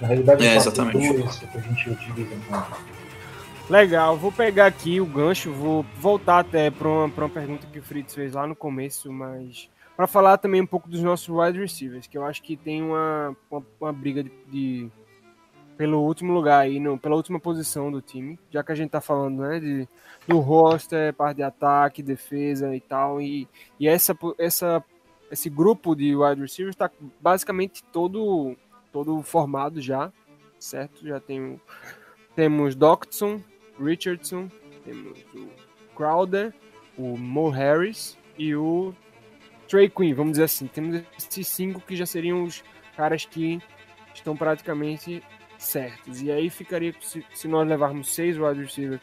Na 0.00 0.08
realidade, 0.08 0.46
é, 0.46 0.56
o 0.56 0.60
4-2 0.60 1.50
que 1.50 1.58
a 1.58 1.60
gente 1.60 1.90
utiliza 1.90 2.36
mais. 2.50 2.66
Legal, 3.70 4.16
vou 4.16 4.32
pegar 4.32 4.66
aqui 4.66 4.98
o 4.98 5.04
gancho, 5.04 5.52
vou 5.52 5.84
voltar 6.00 6.38
até 6.38 6.70
para 6.70 6.88
uma, 6.88 7.04
uma 7.04 7.28
pergunta 7.28 7.66
que 7.70 7.78
o 7.78 7.82
Fritz 7.82 8.14
fez 8.14 8.32
lá 8.32 8.46
no 8.46 8.56
começo, 8.56 9.12
mas 9.12 9.68
para 9.98 10.06
falar 10.06 10.38
também 10.38 10.60
um 10.60 10.66
pouco 10.66 10.88
dos 10.88 11.02
nossos 11.02 11.28
wide 11.28 11.58
receivers, 11.58 12.06
que 12.06 12.16
eu 12.16 12.24
acho 12.24 12.40
que 12.40 12.56
tem 12.56 12.80
uma, 12.80 13.36
uma, 13.50 13.66
uma 13.80 13.92
briga 13.92 14.22
de, 14.22 14.30
de, 14.46 14.90
pelo 15.76 15.98
último 16.02 16.32
lugar 16.32 16.60
aí, 16.60 16.78
no, 16.78 16.96
pela 16.96 17.16
última 17.16 17.40
posição 17.40 17.90
do 17.90 18.00
time, 18.00 18.38
já 18.48 18.62
que 18.62 18.70
a 18.70 18.76
gente 18.76 18.90
tá 18.90 19.00
falando 19.00 19.42
né, 19.42 19.58
de, 19.58 19.88
do 20.28 20.38
roster, 20.38 21.12
parte 21.14 21.38
de 21.38 21.42
ataque, 21.42 22.00
defesa 22.00 22.76
e 22.76 22.80
tal, 22.80 23.20
e, 23.20 23.48
e 23.80 23.88
essa, 23.88 24.16
essa, 24.38 24.84
esse 25.32 25.50
grupo 25.50 25.96
de 25.96 26.14
wide 26.14 26.42
receivers 26.42 26.76
está 26.76 26.88
basicamente 27.20 27.82
todo, 27.82 28.56
todo 28.92 29.20
formado 29.20 29.80
já, 29.80 30.12
certo? 30.60 31.04
Já 31.04 31.18
tem, 31.18 31.60
temos 32.36 32.76
Doctson, 32.76 33.42
Richardson, 33.80 34.48
temos 34.84 35.18
o 35.34 35.48
Crowder, 35.96 36.54
o 36.96 37.16
Mo 37.16 37.50
Harris 37.50 38.16
e 38.38 38.54
o 38.54 38.94
Trey 39.68 39.88
Queen, 39.88 40.14
vamos 40.14 40.32
dizer 40.32 40.44
assim. 40.44 40.66
Temos 40.66 41.02
esses 41.16 41.46
cinco 41.46 41.80
que 41.80 41.94
já 41.94 42.06
seriam 42.06 42.42
os 42.42 42.64
caras 42.96 43.24
que 43.24 43.60
estão 44.14 44.36
praticamente 44.36 45.22
certos. 45.58 46.22
E 46.22 46.30
aí 46.30 46.48
ficaria, 46.48 46.94
se, 47.00 47.24
se 47.34 47.46
nós 47.46 47.68
levarmos 47.68 48.14
seis 48.14 48.38
wide 48.38 48.62
receivers 48.62 49.00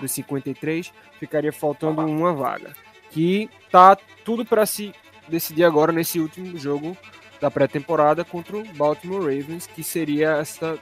dos 0.00 0.10
53, 0.10 0.92
ficaria 1.18 1.52
faltando 1.52 2.04
uma 2.04 2.32
vaga. 2.32 2.74
Que 3.10 3.48
tá 3.70 3.96
tudo 4.24 4.44
para 4.44 4.66
se 4.66 4.92
decidir 5.28 5.64
agora 5.64 5.92
nesse 5.92 6.18
último 6.18 6.58
jogo 6.58 6.96
da 7.40 7.50
pré-temporada 7.50 8.24
contra 8.24 8.56
o 8.56 8.64
Baltimore 8.74 9.20
Ravens, 9.20 9.66
que 9.66 9.84
seria 9.84 10.32
essa 10.32 10.78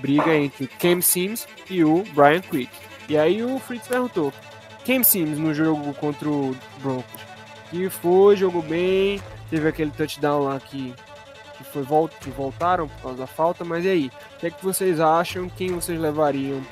briga 0.00 0.34
entre 0.34 0.68
Cam 0.68 1.00
Sims 1.00 1.48
e 1.68 1.82
o 1.82 2.04
Brian 2.14 2.40
Quick. 2.40 2.70
E 3.08 3.18
aí 3.18 3.42
o 3.42 3.58
Fritz 3.58 3.88
perguntou: 3.88 4.32
Cam 4.86 5.02
Sims 5.02 5.38
no 5.38 5.52
jogo 5.52 5.92
contra 5.94 6.28
o 6.28 6.56
Broncos 6.80 7.33
que 7.74 7.90
foi, 7.90 8.36
jogou 8.36 8.62
bem, 8.62 9.20
teve 9.50 9.68
aquele 9.68 9.90
touchdown 9.90 10.44
lá 10.44 10.60
que, 10.60 10.94
que, 11.58 11.64
foi, 11.64 11.84
que 12.20 12.30
voltaram 12.30 12.86
por 12.88 13.02
causa 13.02 13.18
da 13.18 13.26
falta, 13.26 13.64
mas 13.64 13.84
e 13.84 13.88
aí? 13.88 14.12
O 14.36 14.38
que 14.38 14.46
é 14.46 14.50
que 14.50 14.64
vocês 14.64 15.00
acham? 15.00 15.48
Quem 15.48 15.72
vocês 15.72 16.00
levariam 16.00 16.62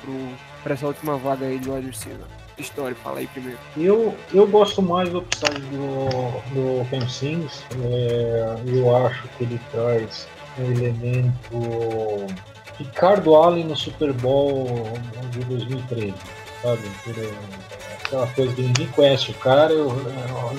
para 0.63 0.75
essa 0.75 0.87
última 0.87 1.17
vaga 1.17 1.45
aí 1.45 1.59
do 1.59 1.73
wide 1.73 1.87
receiver? 1.87 2.25
História, 2.57 2.95
fala 2.95 3.19
aí 3.19 3.27
primeiro. 3.27 3.59
Eu, 3.75 4.15
eu 4.33 4.47
gosto 4.47 4.81
mais 4.81 5.09
do 5.09 5.17
upside 5.17 5.59
do, 5.59 6.85
do 6.85 7.09
Sims. 7.09 7.63
É, 7.83 8.55
eu 8.65 8.95
acho 8.95 9.27
que 9.29 9.43
ele 9.43 9.59
traz 9.71 10.27
um 10.57 10.71
elemento 10.71 12.27
Ricardo 12.77 13.35
Allen 13.35 13.65
no 13.65 13.75
Super 13.75 14.13
Bowl 14.13 14.85
de 15.31 15.39
2013, 15.39 16.13
sabe? 16.61 16.81
Por, 17.03 17.15
aquela 18.13 18.27
coisa 18.27 18.53
que 18.53 18.61
ninguém 18.61 18.87
conhece 18.87 19.31
o 19.31 19.33
cara, 19.35 19.73
eu, 19.73 19.89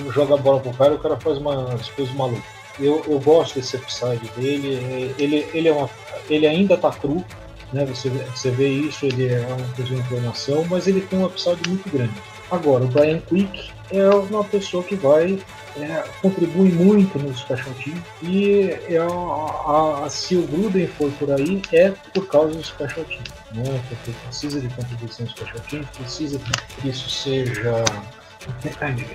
eu 0.05 0.11
jogo 0.11 0.33
a 0.33 0.37
bola 0.37 0.59
pro 0.59 0.73
cara 0.73 0.93
e 0.93 0.97
o 0.97 0.99
cara 0.99 1.15
faz 1.17 1.37
umas 1.37 1.89
coisas 1.89 2.13
malucas. 2.13 2.43
Eu, 2.79 3.03
eu 3.07 3.19
gosto 3.19 3.55
desse 3.55 3.77
upside 3.77 4.29
dele, 4.35 5.15
ele, 5.17 5.47
ele, 5.53 5.67
é 5.69 5.71
uma, 5.71 5.89
ele 6.29 6.45
ainda 6.45 6.75
tá 6.75 6.91
cru, 6.91 7.23
né? 7.71 7.85
Você, 7.85 8.09
você 8.09 8.51
vê 8.51 8.67
isso, 8.67 9.05
ele 9.05 9.33
é 9.33 9.39
uma 9.47 9.67
coisa 9.75 9.95
de 9.95 9.95
informação, 9.95 10.65
mas 10.69 10.85
ele 10.87 11.01
tem 11.01 11.17
um 11.17 11.25
upside 11.25 11.69
muito 11.69 11.89
grande. 11.89 12.13
Agora, 12.51 12.83
o 12.83 12.87
Brian 12.87 13.19
Quick 13.21 13.71
é 13.91 14.09
uma 14.09 14.43
pessoa 14.43 14.83
que 14.83 14.95
vai 14.95 15.39
é, 15.77 16.03
contribui 16.21 16.71
muito 16.71 17.19
no 17.19 17.35
special 17.35 17.73
team 17.83 17.97
e 18.23 18.69
é, 18.87 18.97
a, 18.97 20.05
a, 20.05 20.09
se 20.09 20.35
o 20.35 20.43
Gruden 20.47 20.87
for 20.87 21.11
por 21.13 21.31
aí 21.31 21.61
é 21.73 21.91
por 22.13 22.27
causa 22.27 22.55
do 22.55 22.63
special 22.63 23.03
team, 23.05 23.23
né? 23.53 23.81
porque 23.89 24.11
precisa 24.25 24.61
de 24.61 24.69
contribuição 24.69 25.25
do 25.25 25.31
special 25.31 25.59
team, 25.69 25.83
precisa 25.97 26.39
que 26.79 26.87
isso 26.87 27.09
seja 27.09 27.83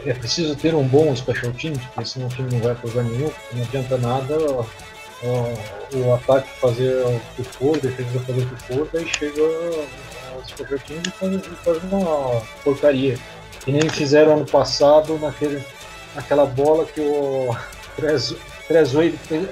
é, 0.05 0.13
preciso 0.13 0.55
ter 0.57 0.75
um 0.75 0.87
bom 0.87 1.15
special 1.17 1.53
team, 1.53 1.75
porque 1.95 2.05
senão 2.05 2.27
o 2.27 2.31
time 2.31 2.51
não 2.53 2.61
vai 2.61 2.75
para 2.75 3.03
nenhum, 3.03 3.31
não 3.53 3.63
adianta 3.63 3.97
nada 3.97 4.37
ó, 4.51 4.65
ó, 5.25 5.97
o 5.97 6.15
ataque 6.15 6.49
fazer 6.61 6.95
o 7.07 7.21
que 7.37 7.45
for, 7.45 7.77
a 7.77 7.81
defesa 7.81 8.21
fazer 8.21 8.43
o 8.43 8.47
que 8.47 8.63
for, 8.65 8.89
daí 8.93 9.07
chega 9.09 9.43
o 10.37 10.49
special 10.49 10.79
team 10.87 11.03
e 11.07 11.11
faz, 11.11 11.35
e 11.35 11.65
faz 11.65 11.85
uma 11.85 12.43
porcaria. 12.65 13.19
Que 13.65 13.73
nem 13.73 13.89
fizeram 13.89 14.35
ano 14.35 14.47
passado 14.47 15.19
naquele 15.19 15.63
aquela 16.17 16.47
bola 16.47 16.85
que 16.87 17.01
o 17.01 17.55
Trezor 18.67 19.11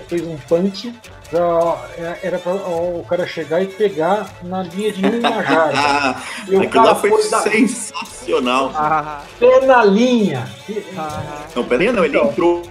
fez 0.09 0.27
um 0.27 0.37
punch 0.37 0.95
pra, 1.31 1.89
é, 1.99 2.27
era 2.27 2.39
para 2.39 2.55
o 2.55 3.05
cara 3.09 3.27
chegar 3.27 3.63
e 3.63 3.67
pegar 3.67 4.33
na 4.43 4.63
linha 4.63 4.93
de 4.93 5.05
uma 5.05 5.43
jarda. 5.43 6.21
e 6.49 6.57
o 6.57 6.63
Aquilo 6.63 6.71
cara 6.71 6.95
foi, 6.95 7.11
foi 7.11 7.23
sensacional. 7.23 8.73
Ah, 8.75 9.23
pé 9.39 9.67
na 9.67 9.85
linha. 9.85 10.49
Ah, 10.97 11.45
não, 11.55 11.65
pé 11.65 11.79
não, 11.79 12.05
ele 12.05 12.17
então, 12.17 12.31
entrou. 12.31 12.63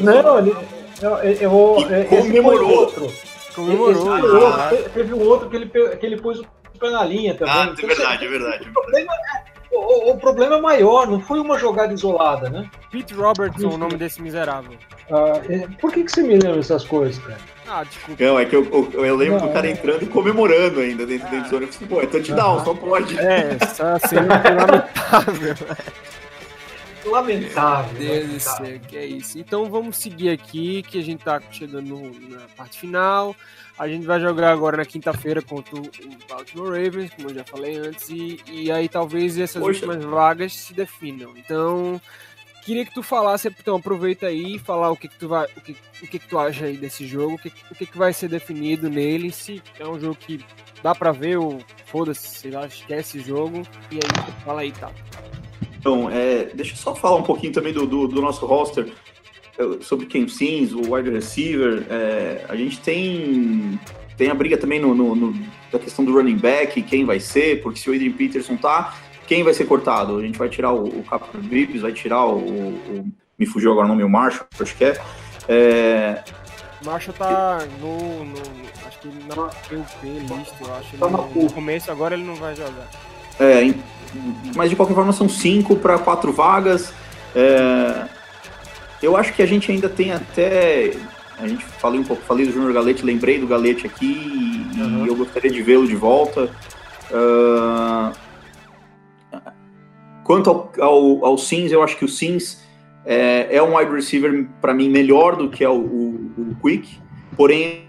Não, 0.00 0.38
ele, 0.38 0.56
eu, 1.02 1.10
eu, 1.18 1.40
eu 1.40 2.06
comemorou. 2.08 2.70
outro. 2.70 3.12
Comemorou. 3.54 4.46
Ah. 4.48 4.70
Teve 4.94 5.14
um 5.14 5.20
outro 5.20 5.48
que 5.48 5.56
ele, 5.56 5.66
que 5.66 6.06
ele 6.06 6.16
pôs 6.20 6.38
o 6.38 6.46
pé 6.80 6.90
na 6.90 7.04
linha 7.04 7.34
também. 7.34 7.54
Ah, 7.54 7.70
então, 7.72 7.84
é 7.84 7.94
verdade, 7.94 8.24
é 8.24 8.28
verdade. 8.28 8.68
O 8.68 8.72
problema 8.72 9.12
é 9.12 9.50
o, 9.70 10.10
o, 10.10 10.18
problema 10.18 10.56
é 10.56 10.60
maior, 10.60 11.06
não 11.06 11.20
foi 11.20 11.38
uma 11.38 11.56
jogada 11.56 11.92
isolada, 11.92 12.50
né? 12.50 12.68
Pete 12.90 13.14
Robertson, 13.14 13.68
o 13.68 13.78
nome 13.78 13.96
desse 13.96 14.20
miserável. 14.20 14.76
Ah, 15.08 15.40
é, 15.48 15.68
por 15.80 15.92
que, 15.92 16.02
que 16.02 16.10
você 16.10 16.22
me 16.22 16.36
lembra 16.36 16.58
essas 16.58 16.84
coisas, 16.84 17.22
cara? 17.22 17.38
Ah, 17.68 17.84
desculpa. 17.84 18.24
Não, 18.24 18.38
é 18.38 18.44
que 18.44 18.56
eu, 18.56 18.64
eu, 18.64 19.04
eu 19.04 19.16
lembro 19.16 19.38
não, 19.38 19.46
do 19.46 19.52
cara 19.52 19.70
entrando 19.70 20.02
e 20.02 20.06
comemorando 20.06 20.80
ainda 20.80 21.06
dentro 21.06 21.28
ah. 21.28 21.40
da 21.40 21.48
zona. 21.48 21.66
Eu 21.66 21.72
falei, 21.72 21.88
pô, 21.88 22.02
é 22.02 22.06
touchdown, 22.06 22.56
uh 22.56 22.60
-huh. 22.60 22.64
só 22.64 22.74
pode. 22.74 23.18
É, 23.18 23.58
só 23.66 23.84
assim, 23.94 24.16
lamentável. 24.26 25.56
Lamentável. 27.10 27.98
Deus 27.98 28.28
do 28.28 28.40
céu, 28.40 28.80
que 28.88 28.96
é 28.96 29.06
isso. 29.06 29.38
Então 29.38 29.68
vamos 29.68 29.96
seguir 29.96 30.30
aqui, 30.30 30.82
que 30.82 30.98
a 30.98 31.02
gente 31.02 31.24
tá 31.24 31.40
chegando 31.50 32.12
na 32.28 32.46
parte 32.56 32.78
final. 32.78 33.34
A 33.78 33.88
gente 33.88 34.04
vai 34.06 34.20
jogar 34.20 34.52
agora 34.52 34.76
na 34.76 34.84
quinta-feira 34.84 35.40
contra 35.40 35.74
o 35.74 35.90
Baltimore 36.28 36.68
Ravens, 36.68 37.10
como 37.14 37.30
eu 37.30 37.34
já 37.34 37.44
falei 37.44 37.78
antes, 37.78 38.10
e, 38.10 38.38
e 38.46 38.70
aí 38.70 38.88
talvez 38.88 39.38
essas 39.38 39.62
Poxa. 39.62 39.86
últimas 39.86 40.04
vagas 40.04 40.52
se 40.54 40.74
definam. 40.74 41.34
Então, 41.36 41.98
queria 42.62 42.84
que 42.84 42.92
tu 42.92 43.02
falasse, 43.02 43.48
então 43.48 43.76
aproveita 43.76 44.26
aí 44.26 44.56
e 44.56 44.58
falar 44.58 44.90
o 44.90 44.96
que, 44.96 45.08
que 45.08 45.18
tu 45.18 45.28
vai, 45.28 45.46
o 45.56 45.60
que, 45.62 45.72
o 46.02 46.06
que, 46.06 46.18
que 46.18 46.28
tu 46.28 46.38
acha 46.38 46.66
aí 46.66 46.76
desse 46.76 47.06
jogo, 47.06 47.36
o 47.36 47.38
que, 47.38 47.52
o 47.70 47.74
que, 47.74 47.86
que 47.86 47.96
vai 47.96 48.12
ser 48.12 48.28
definido 48.28 48.90
nele, 48.90 49.32
se 49.32 49.62
é 49.78 49.88
um 49.88 49.98
jogo 49.98 50.14
que 50.14 50.44
dá 50.82 50.94
pra 50.94 51.10
ver 51.10 51.38
ou 51.38 51.62
foda-se, 51.86 52.38
sei 52.38 52.50
lá, 52.50 52.66
esquece 52.66 53.18
o 53.18 53.24
jogo, 53.24 53.62
e 53.90 53.96
aí, 53.96 54.32
fala 54.44 54.60
aí, 54.60 54.72
tá. 54.72 54.90
Então, 55.80 56.10
é, 56.10 56.44
deixa 56.54 56.74
eu 56.74 56.76
só 56.76 56.94
falar 56.94 57.16
um 57.16 57.22
pouquinho 57.22 57.54
também 57.54 57.72
do, 57.72 57.86
do, 57.86 58.06
do 58.06 58.20
nosso 58.20 58.44
roster, 58.44 58.92
sobre 59.80 60.04
quem 60.04 60.28
Sims, 60.28 60.72
o 60.72 60.94
wide 60.94 61.08
receiver, 61.10 61.86
é, 61.88 62.44
a 62.48 62.54
gente 62.54 62.78
tem, 62.80 63.80
tem 64.14 64.28
a 64.28 64.34
briga 64.34 64.58
também 64.58 64.78
no, 64.78 64.94
no, 64.94 65.16
no, 65.16 65.34
da 65.72 65.78
questão 65.78 66.04
do 66.04 66.12
running 66.12 66.36
back, 66.36 66.82
quem 66.82 67.06
vai 67.06 67.18
ser, 67.18 67.62
porque 67.62 67.78
se 67.78 67.88
o 67.88 67.94
Adrian 67.94 68.12
Peterson 68.12 68.56
tá, 68.56 68.94
quem 69.26 69.42
vai 69.42 69.54
ser 69.54 69.64
cortado? 69.64 70.18
A 70.18 70.22
gente 70.22 70.38
vai 70.38 70.50
tirar 70.50 70.72
o, 70.72 70.84
o 70.84 71.02
Captain 71.02 71.40
Grips, 71.48 71.80
vai 71.80 71.92
tirar 71.92 72.26
o, 72.26 72.38
o, 72.38 73.12
Me 73.38 73.46
fugiu 73.46 73.72
agora 73.72 73.86
o 73.86 73.88
nome, 73.88 74.04
o 74.04 74.08
Marshall, 74.08 74.46
acho 74.60 74.76
que 74.76 74.84
é. 74.84 75.00
é... 75.48 76.22
Marshall 76.84 77.14
tá 77.16 77.66
no, 77.80 78.24
no. 78.24 78.38
Acho 78.86 78.98
que 79.00 79.08
na 79.08 80.36
list, 80.36 80.52
eu 80.60 80.74
acho. 80.74 80.96
Tá 80.98 81.08
no, 81.08 81.42
no 81.42 81.52
começo, 81.52 81.90
agora 81.90 82.14
ele 82.14 82.24
não 82.24 82.34
vai 82.34 82.54
jogar. 82.54 82.88
É, 83.38 83.62
mas 84.54 84.70
de 84.70 84.76
qualquer 84.76 84.94
forma 84.94 85.12
são 85.12 85.28
cinco 85.28 85.76
para 85.76 85.98
quatro 85.98 86.32
vagas. 86.32 86.92
É, 87.34 88.08
eu 89.02 89.16
acho 89.16 89.32
que 89.32 89.42
a 89.42 89.46
gente 89.46 89.70
ainda 89.70 89.88
tem 89.88 90.12
até. 90.12 90.92
A 91.38 91.48
gente 91.48 91.64
falei 91.64 91.98
um 91.98 92.04
pouco, 92.04 92.22
falei 92.22 92.44
do 92.44 92.52
Júnior 92.52 92.72
Galete, 92.72 93.04
lembrei 93.04 93.38
do 93.38 93.46
Galete 93.46 93.86
aqui 93.86 94.66
uhum. 94.76 95.06
e 95.06 95.08
eu 95.08 95.16
gostaria 95.16 95.50
de 95.50 95.62
vê-lo 95.62 95.86
de 95.86 95.96
volta. 95.96 96.50
Uh, 97.10 98.12
quanto 100.22 100.50
ao, 100.50 100.72
ao, 100.78 101.24
ao, 101.24 101.38
Sims, 101.38 101.72
eu 101.72 101.82
acho 101.82 101.96
que 101.96 102.04
o 102.04 102.08
Sims 102.08 102.62
é, 103.06 103.56
é 103.56 103.62
um 103.62 103.76
wide 103.76 103.90
receiver 103.90 104.46
para 104.60 104.74
mim 104.74 104.90
melhor 104.90 105.34
do 105.34 105.48
que 105.48 105.64
é 105.64 105.68
o, 105.68 105.80
o, 105.80 106.32
o 106.36 106.56
Quick, 106.62 107.00
porém 107.36 107.86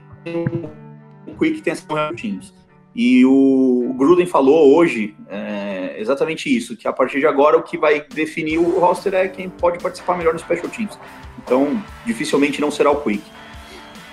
o 1.28 1.36
Quick 1.38 1.62
tem 1.62 1.74
essa 1.74 1.86
times. 2.16 2.54
E 2.94 3.26
o 3.26 3.94
Gruden 3.98 4.26
falou 4.26 4.76
hoje 4.76 5.16
é, 5.30 5.96
exatamente 5.98 6.54
isso, 6.56 6.76
que 6.76 6.88
a 6.88 6.94
partir 6.94 7.20
de 7.20 7.26
agora 7.26 7.58
o 7.58 7.64
que 7.64 7.78
vai 7.78 8.06
definir 8.14 8.58
o 8.58 8.80
roster 8.80 9.14
é 9.14 9.28
quem 9.30 9.50
pode 9.50 9.82
participar 9.82 10.18
melhor 10.18 10.34
no 10.34 10.40
Special 10.40 10.68
Teams. 10.68 11.00
Então, 11.44 11.82
dificilmente 12.06 12.60
não 12.60 12.70
será 12.70 12.92
o 12.92 12.98
Quick. 12.98 13.24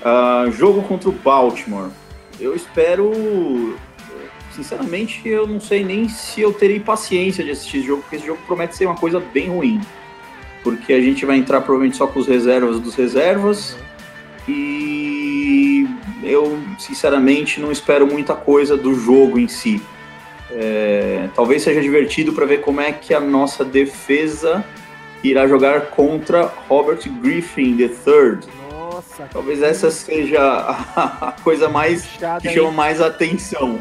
Uh, 0.01 0.51
jogo 0.53 0.83
contra 0.83 1.09
o 1.09 1.12
Baltimore. 1.12 1.91
Eu 2.38 2.55
espero. 2.55 3.77
Sinceramente, 4.53 5.29
eu 5.29 5.47
não 5.47 5.61
sei 5.61 5.85
nem 5.85 6.09
se 6.09 6.41
eu 6.41 6.53
terei 6.53 6.81
paciência 6.81 7.45
de 7.45 7.51
assistir 7.51 7.79
esse 7.79 7.87
jogo, 7.87 8.03
porque 8.03 8.17
esse 8.17 8.27
jogo 8.27 8.41
promete 8.47 8.77
ser 8.77 8.87
uma 8.87 8.97
coisa 8.97 9.21
bem 9.21 9.49
ruim. 9.49 9.81
Porque 10.62 10.93
a 10.93 11.01
gente 11.01 11.25
vai 11.25 11.37
entrar 11.37 11.61
provavelmente 11.61 11.97
só 11.97 12.07
com 12.07 12.19
os 12.19 12.27
reservas 12.27 12.81
dos 12.81 12.95
reservas. 12.95 13.77
E 14.49 14.98
eu, 16.29 16.59
sinceramente, 16.79 17.61
não 17.61 17.73
espero 17.73 18.07
muita 18.07 18.35
coisa 18.35 18.77
do 18.77 18.95
jogo 18.95 19.38
em 19.38 19.49
si. 19.49 19.83
É, 20.51 21.29
talvez 21.35 21.62
seja 21.62 21.81
divertido 21.81 22.33
para 22.33 22.47
ver 22.47 22.61
como 22.61 22.81
é 22.81 22.93
que 22.93 23.12
a 23.12 23.21
nossa 23.21 23.64
defesa 23.64 24.64
irá 25.23 25.47
jogar 25.47 25.87
contra 25.91 26.53
Robert 26.69 27.01
Griffin 27.21 27.77
III. 27.79 28.38
Nossa, 28.71 29.29
talvez 29.31 29.62
essa 29.62 29.91
seja 29.91 30.41
a, 30.41 31.29
a 31.29 31.33
coisa 31.33 31.69
mais 31.69 32.09
que 32.41 32.51
chama 32.51 32.71
mais 32.71 33.01
atenção. 33.01 33.79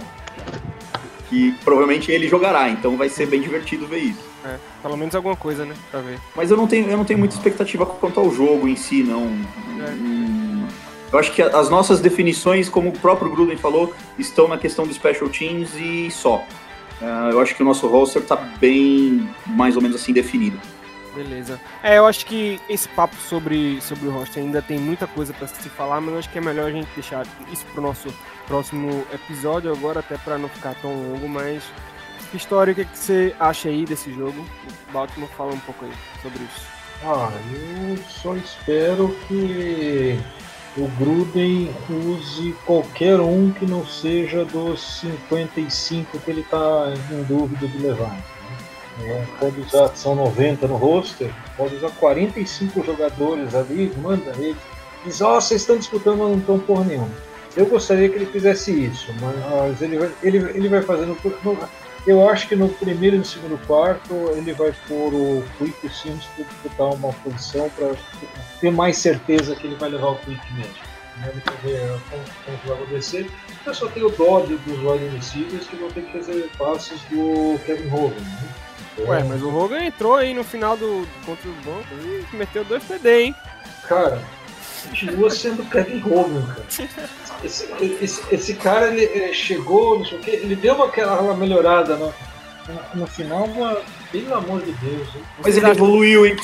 Que 1.29 1.51
provavelmente 1.63 2.11
ele 2.11 2.27
jogará, 2.27 2.69
então 2.69 2.95
vai 2.95 3.09
ser 3.09 3.25
bem 3.25 3.41
divertido 3.41 3.85
ver 3.85 3.99
isso. 3.99 4.27
É, 4.45 4.57
pelo 4.81 4.95
menos 4.95 5.13
alguma 5.13 5.35
coisa, 5.35 5.65
né, 5.65 5.75
pra 5.91 5.99
ver. 5.99 6.19
Mas 6.35 6.49
eu 6.49 6.55
não 6.55 6.67
tenho, 6.67 6.89
eu 6.89 6.95
não 6.95 7.03
tenho 7.03 7.19
muita 7.19 7.35
expectativa 7.35 7.85
quanto 7.85 8.19
ao 8.19 8.31
jogo 8.31 8.67
em 8.67 8.77
si, 8.77 9.03
não. 9.03 9.23
É. 9.85 9.91
Hum, 9.91 10.46
eu 11.11 11.19
acho 11.19 11.31
que 11.33 11.41
as 11.41 11.69
nossas 11.69 11.99
definições, 11.99 12.67
como 12.69 12.89
o 12.89 12.91
próprio 12.91 13.31
Gruden 13.31 13.57
falou, 13.57 13.93
estão 14.17 14.47
na 14.47 14.57
questão 14.57 14.85
do 14.85 14.93
special 14.93 15.29
teams 15.29 15.73
e 15.75 16.11
só. 16.11 16.43
Uh, 17.01 17.31
eu 17.31 17.39
acho 17.39 17.55
que 17.55 17.61
o 17.61 17.65
nosso 17.65 17.87
roster 17.87 18.21
está 18.21 18.35
bem, 18.35 19.29
mais 19.45 19.75
ou 19.75 19.81
menos 19.81 20.01
assim, 20.01 20.11
definido. 20.11 20.59
Beleza. 21.15 21.59
É, 21.81 21.97
eu 21.97 22.05
acho 22.05 22.25
que 22.25 22.59
esse 22.69 22.87
papo 22.89 23.15
sobre, 23.15 23.81
sobre 23.81 24.07
o 24.07 24.11
roster 24.11 24.43
ainda 24.43 24.61
tem 24.61 24.77
muita 24.77 25.07
coisa 25.07 25.33
para 25.33 25.47
se 25.47 25.69
falar, 25.69 25.99
mas 25.99 26.13
eu 26.13 26.19
acho 26.19 26.29
que 26.29 26.37
é 26.37 26.41
melhor 26.41 26.67
a 26.67 26.71
gente 26.71 26.87
deixar 26.93 27.25
isso 27.51 27.65
para 27.73 27.79
o 27.79 27.83
nosso 27.83 28.13
próximo 28.45 29.03
episódio 29.11 29.71
agora, 29.71 29.99
até 29.99 30.17
para 30.17 30.37
não 30.37 30.47
ficar 30.47 30.75
tão 30.75 30.91
longo, 30.93 31.27
mas 31.27 31.63
que 32.29 32.37
história, 32.37 32.71
o 32.71 32.75
que, 32.75 32.85
que 32.85 32.97
você 32.97 33.35
acha 33.39 33.69
aí 33.69 33.85
desse 33.85 34.13
jogo? 34.13 34.45
O 34.89 34.91
Baltimore 34.91 35.29
fala 35.35 35.53
um 35.53 35.59
pouco 35.59 35.85
aí 35.85 35.91
sobre 36.21 36.43
isso. 36.43 36.67
Ah, 37.03 37.31
eu 37.53 37.97
só 38.09 38.35
espero 38.35 39.15
que 39.27 40.19
o 40.77 40.87
Gruden 40.99 41.73
use 41.89 42.55
qualquer 42.65 43.19
um 43.19 43.51
que 43.51 43.65
não 43.65 43.85
seja 43.85 44.45
dos 44.45 45.01
55 45.01 46.19
que 46.19 46.31
ele 46.31 46.41
está 46.41 46.93
em 47.11 47.23
dúvida 47.23 47.67
de 47.67 47.77
levar. 47.79 48.11
Né? 48.11 49.09
É, 49.09 49.25
pode 49.39 49.59
usar, 49.61 49.95
são 49.95 50.15
90 50.15 50.67
no 50.67 50.75
roster, 50.75 51.31
pode 51.55 51.75
usar 51.75 51.89
45 51.91 52.83
jogadores 52.83 53.55
ali, 53.55 53.91
manda 53.97 54.31
ele. 54.37 54.55
Diz, 55.03 55.21
ó, 55.21 55.37
oh, 55.37 55.41
vocês 55.41 55.61
estão 55.61 55.77
disputando, 55.77 56.19
mas 56.19 56.29
não 56.29 56.37
estão 56.37 56.59
por 56.59 56.85
nenhum. 56.85 57.09
Eu 57.55 57.65
gostaria 57.65 58.07
que 58.07 58.15
ele 58.15 58.27
fizesse 58.27 58.71
isso, 58.71 59.11
mas 59.19 59.81
ele 59.81 59.97
vai, 59.97 60.11
ele, 60.21 60.37
ele 60.37 60.69
vai 60.69 60.83
fazendo. 60.83 61.17
Eu 62.07 62.27
acho 62.29 62.47
que 62.47 62.55
no 62.55 62.69
primeiro 62.69 63.17
e 63.17 63.19
no 63.19 63.25
segundo 63.25 63.59
quarto 63.67 64.13
ele 64.35 64.53
vai 64.53 64.73
pôr 64.87 65.13
o 65.13 65.43
Quick 65.57 65.89
Sims 65.89 66.23
para 66.35 66.45
disputar 66.45 66.93
uma 66.93 67.11
posição 67.11 67.69
para 67.71 67.93
ter 68.61 68.71
mais 68.71 68.97
certeza 68.97 69.53
que 69.53 69.67
ele 69.67 69.75
vai 69.75 69.89
levar 69.89 70.11
o 70.11 70.15
Quick 70.15 70.53
mesmo. 70.53 70.87
Né? 71.17 71.33
ver 71.63 71.99
como, 72.09 72.23
como 72.45 72.57
vai 72.63 72.77
acontecer. 72.77 73.29
Eu 73.65 73.73
só 73.73 73.89
tenho 73.89 74.09
dó 74.11 74.39
dos 74.39 74.59
wide 74.65 75.15
receivers 75.15 75.67
que 75.67 75.75
vão 75.75 75.91
ter 75.91 76.05
que 76.05 76.13
fazer 76.13 76.49
passes 76.57 77.01
do 77.09 77.59
Kevin 77.65 77.89
Hogan. 77.89 78.15
Né? 78.15 78.49
Então, 78.93 79.09
Ué, 79.09 79.23
mas 79.23 79.41
o 79.41 79.55
Hogan 79.55 79.83
entrou 79.83 80.15
aí 80.15 80.33
no 80.33 80.43
final 80.43 80.77
do 80.77 81.05
contra 81.25 81.49
o 81.49 81.53
Broncos 81.55 82.05
e 82.05 82.35
meteu 82.35 82.63
dois 82.63 82.83
TD, 82.83 83.21
hein? 83.21 83.35
Cara, 83.87 84.21
continua 84.83 85.29
sendo 85.29 85.63
Kevin 85.69 86.01
Hogan, 86.05 86.45
cara. 86.45 87.09
Esse, 87.43 87.69
esse, 88.01 88.21
esse 88.33 88.53
cara 88.55 88.87
ele, 88.87 89.33
chegou, 89.33 89.99
não 89.99 90.05
sei 90.05 90.17
o 90.17 90.21
que, 90.21 90.31
ele 90.31 90.55
deu 90.55 90.75
uma, 90.75 90.85
aquela 90.85 91.33
melhorada 91.35 91.95
no, 91.95 92.13
no, 92.67 93.01
no 93.01 93.07
final, 93.07 93.47
mas 93.47 93.79
pelo 94.11 94.35
amor 94.35 94.61
de 94.61 94.71
Deus. 94.73 95.07
Hein? 95.15 95.23
Mas 95.43 95.57
ele 95.57 95.69
evoluiu, 95.69 96.25
hein? 96.25 96.35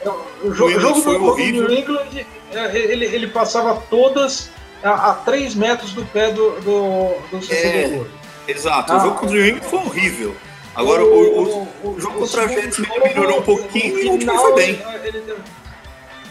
É, 0.00 0.08
o, 0.44 0.52
jogo, 0.52 0.76
o 0.76 0.80
jogo 0.80 1.00
foi 1.00 1.18
do, 1.18 1.24
horrível. 1.26 1.68
New 1.68 1.78
England, 1.78 2.26
é, 2.52 2.76
ele, 2.76 3.06
ele 3.06 3.26
passava 3.28 3.82
todas 3.88 4.50
a, 4.82 5.10
a 5.10 5.14
3 5.14 5.54
metros 5.54 5.92
do 5.92 6.04
pé 6.06 6.30
do, 6.30 6.50
do, 6.60 7.38
do 7.38 7.52
é, 7.52 8.04
Exato, 8.48 8.92
ah, 8.92 8.96
o 8.98 9.00
jogo 9.00 9.18
contra 9.18 9.36
o 9.36 9.40
New 9.40 9.48
England 9.48 9.68
foi 9.68 9.78
horrível. 9.78 10.36
Agora 10.74 11.04
o, 11.04 11.08
o, 11.08 11.62
o, 11.82 11.94
o 11.94 12.00
jogo 12.00 12.18
contra 12.18 12.44
a 12.44 12.48
Jets 12.48 12.78
melhorou 12.78 13.38
um 13.38 13.42
pouquinho 13.42 13.98
e 13.98 14.08
o 14.08 14.12
último 14.12 14.38
foi 14.38 14.54
bem. 14.54 14.82
Ele 15.04 15.20
deu, 15.20 15.38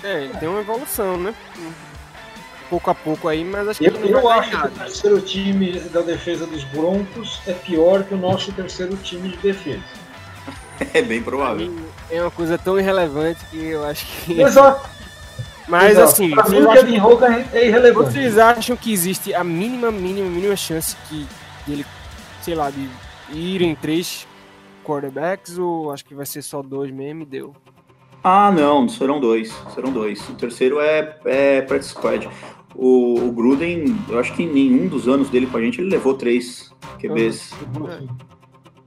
é, 0.05 0.23
ele 0.25 0.33
tem 0.37 0.47
uma 0.47 0.61
evolução, 0.61 1.17
né? 1.17 1.33
Pouco 2.69 2.89
a 2.89 2.95
pouco 2.95 3.27
aí, 3.27 3.43
mas 3.43 3.67
acho 3.67 3.79
que 3.79 3.87
eu, 3.87 3.95
eu 4.05 4.29
acho 4.29 4.49
que 4.49 4.67
o 4.67 4.71
terceiro 4.71 5.21
time 5.21 5.79
da 5.79 6.01
defesa 6.01 6.45
dos 6.45 6.63
Broncos 6.65 7.41
é 7.47 7.53
pior 7.53 8.03
que 8.03 8.13
o 8.13 8.17
nosso 8.17 8.51
terceiro 8.51 8.95
time 8.97 9.29
de 9.29 9.37
defesa. 9.37 9.83
É 10.93 11.01
bem 11.01 11.23
provável. 11.23 11.73
É 12.09 12.21
uma 12.21 12.31
coisa 12.31 12.57
tão 12.57 12.77
irrelevante 12.77 13.39
que 13.45 13.57
eu 13.57 13.85
acho 13.85 14.05
que. 14.05 14.39
Exato. 14.41 14.89
Mas 15.67 15.91
Exato. 15.91 16.11
assim, 16.11 16.31
pra 16.31 16.49
mim, 16.49 16.61
o 16.61 16.71
Kevin 16.71 16.99
Hogan 16.99 17.45
é 17.53 17.67
irrelevante. 17.67 18.11
Vocês 18.11 18.37
acham 18.37 18.75
que 18.75 18.91
existe 18.91 19.33
a 19.33 19.43
mínima, 19.43 19.91
mínima, 19.91 20.29
mínima 20.29 20.55
chance 20.55 20.95
que 21.07 21.25
ele, 21.67 21.85
sei 22.41 22.55
lá, 22.55 22.69
de 22.69 22.89
ir 23.31 23.61
em 23.61 23.73
três 23.73 24.27
quarterbacks 24.83 25.57
ou 25.57 25.91
acho 25.91 26.05
que 26.05 26.13
vai 26.13 26.25
ser 26.25 26.41
só 26.41 26.61
dois 26.61 26.91
mesmo 26.91 27.23
e 27.23 27.25
deu? 27.25 27.55
Ah, 28.27 28.51
não, 28.51 28.89
serão 28.89 29.19
dois. 29.19 29.53
Serão 29.75 29.91
dois. 29.91 30.27
O 30.27 30.33
terceiro 30.33 30.79
é, 30.79 31.15
é 31.25 31.61
practice 31.61 31.91
squad. 31.91 32.27
O, 32.73 33.27
o, 33.27 33.31
Gruden, 33.31 33.95
eu 34.09 34.17
acho 34.17 34.33
que 34.33 34.41
em 34.41 34.51
nenhum 34.51 34.87
dos 34.87 35.07
anos 35.07 35.29
dele 35.29 35.45
com 35.45 35.57
a 35.57 35.61
gente, 35.61 35.79
ele 35.79 35.91
levou 35.91 36.15
três 36.15 36.73
QBs. 36.99 37.53
Ah, 37.87 37.99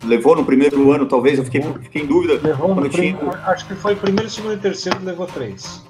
levou 0.05 0.35
no 0.35 0.45
primeiro 0.45 0.91
ano, 0.91 1.07
talvez, 1.07 1.39
eu 1.39 1.45
fiquei, 1.45 1.63
fiquei 1.83 2.03
em 2.03 2.07
dúvida. 2.07 2.41
Levou 2.43 2.75
no 2.75 2.89
tinha... 2.89 3.17
Acho 3.47 3.69
que 3.69 3.77
foi 3.77 3.95
primeiro, 3.95 4.29
segundo 4.29 4.55
e 4.55 4.59
terceiro, 4.59 4.99
levou 5.05 5.29
três. 5.29 5.85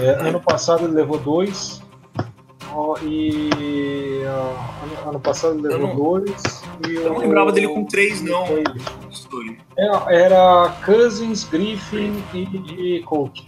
É, 0.00 0.26
ano 0.26 0.40
passado 0.40 0.86
ele 0.86 0.94
levou 0.94 1.18
dois. 1.18 1.82
e 3.02 4.22
uh, 4.24 5.08
ano, 5.10 5.20
passado 5.20 5.58
ele 5.58 5.68
levou 5.68 5.88
não, 5.88 5.94
dois. 5.96 6.62
E 6.88 6.94
eu 6.94 7.12
não 7.12 7.18
lembrava 7.18 7.52
dele 7.52 7.68
com 7.68 7.84
três, 7.84 8.22
não. 8.22 8.46
Era, 9.84 10.04
era 10.08 10.74
Cousins, 10.84 11.44
Griffin 11.44 12.22
e, 12.32 12.96
e 12.96 13.02
Coach. 13.02 13.46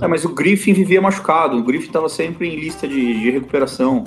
É, 0.00 0.06
mas 0.08 0.24
o 0.24 0.34
Griffin 0.34 0.72
vivia 0.72 1.00
machucado. 1.00 1.56
O 1.56 1.62
Griffin 1.62 1.86
estava 1.86 2.08
sempre 2.08 2.48
em 2.48 2.56
lista 2.56 2.88
de, 2.88 3.20
de 3.20 3.30
recuperação. 3.30 4.02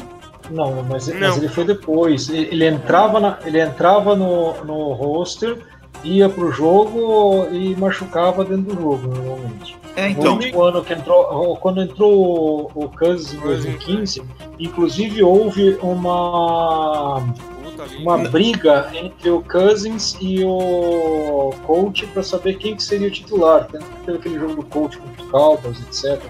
Não, 0.50 0.84
mas, 0.84 1.08
não. 1.08 1.20
mas, 1.20 1.38
ele 1.38 1.48
foi 1.48 1.64
depois. 1.64 2.30
Ele, 2.30 2.48
ele 2.52 2.68
entrava, 2.68 3.20
na, 3.20 3.40
ele 3.46 3.62
entrava 3.62 4.16
no, 4.16 4.64
no 4.66 4.94
roster 4.94 5.58
ia 6.04 6.30
pro 6.30 6.52
jogo 6.52 7.48
e 7.52 7.76
machucava 7.76 8.44
dentro 8.44 8.76
do 8.76 8.82
jogo, 8.82 9.08
normalmente. 9.08 9.78
É, 9.96 10.10
então. 10.10 10.24
No 10.24 10.32
último 10.34 10.62
ano 10.62 10.84
que 10.84 10.94
entrou, 10.94 11.58
quando 11.58 11.82
entrou 11.82 12.72
o 12.76 12.90
Cousins 12.90 13.34
em 13.34 13.40
2015, 13.40 14.24
inclusive 14.60 15.24
houve 15.24 15.78
uma 15.82 17.24
uma 18.00 18.18
briga 18.18 18.90
entre 18.94 19.30
o 19.30 19.42
Cousins 19.42 20.18
e 20.22 20.44
o 20.44 21.54
coach 21.66 22.06
para 22.08 22.24
saber 22.24 22.58
quem 22.58 22.76
que 22.76 22.84
seria 22.84 23.08
o 23.08 23.12
titular. 23.12 23.68
Teve 24.06 24.18
aquele 24.18 24.40
jogo 24.40 24.56
do 24.56 24.64
coach 24.64 24.98
contra 24.98 25.24
o 25.24 25.30
Cowboys, 25.30 25.80
etc. 25.82 26.22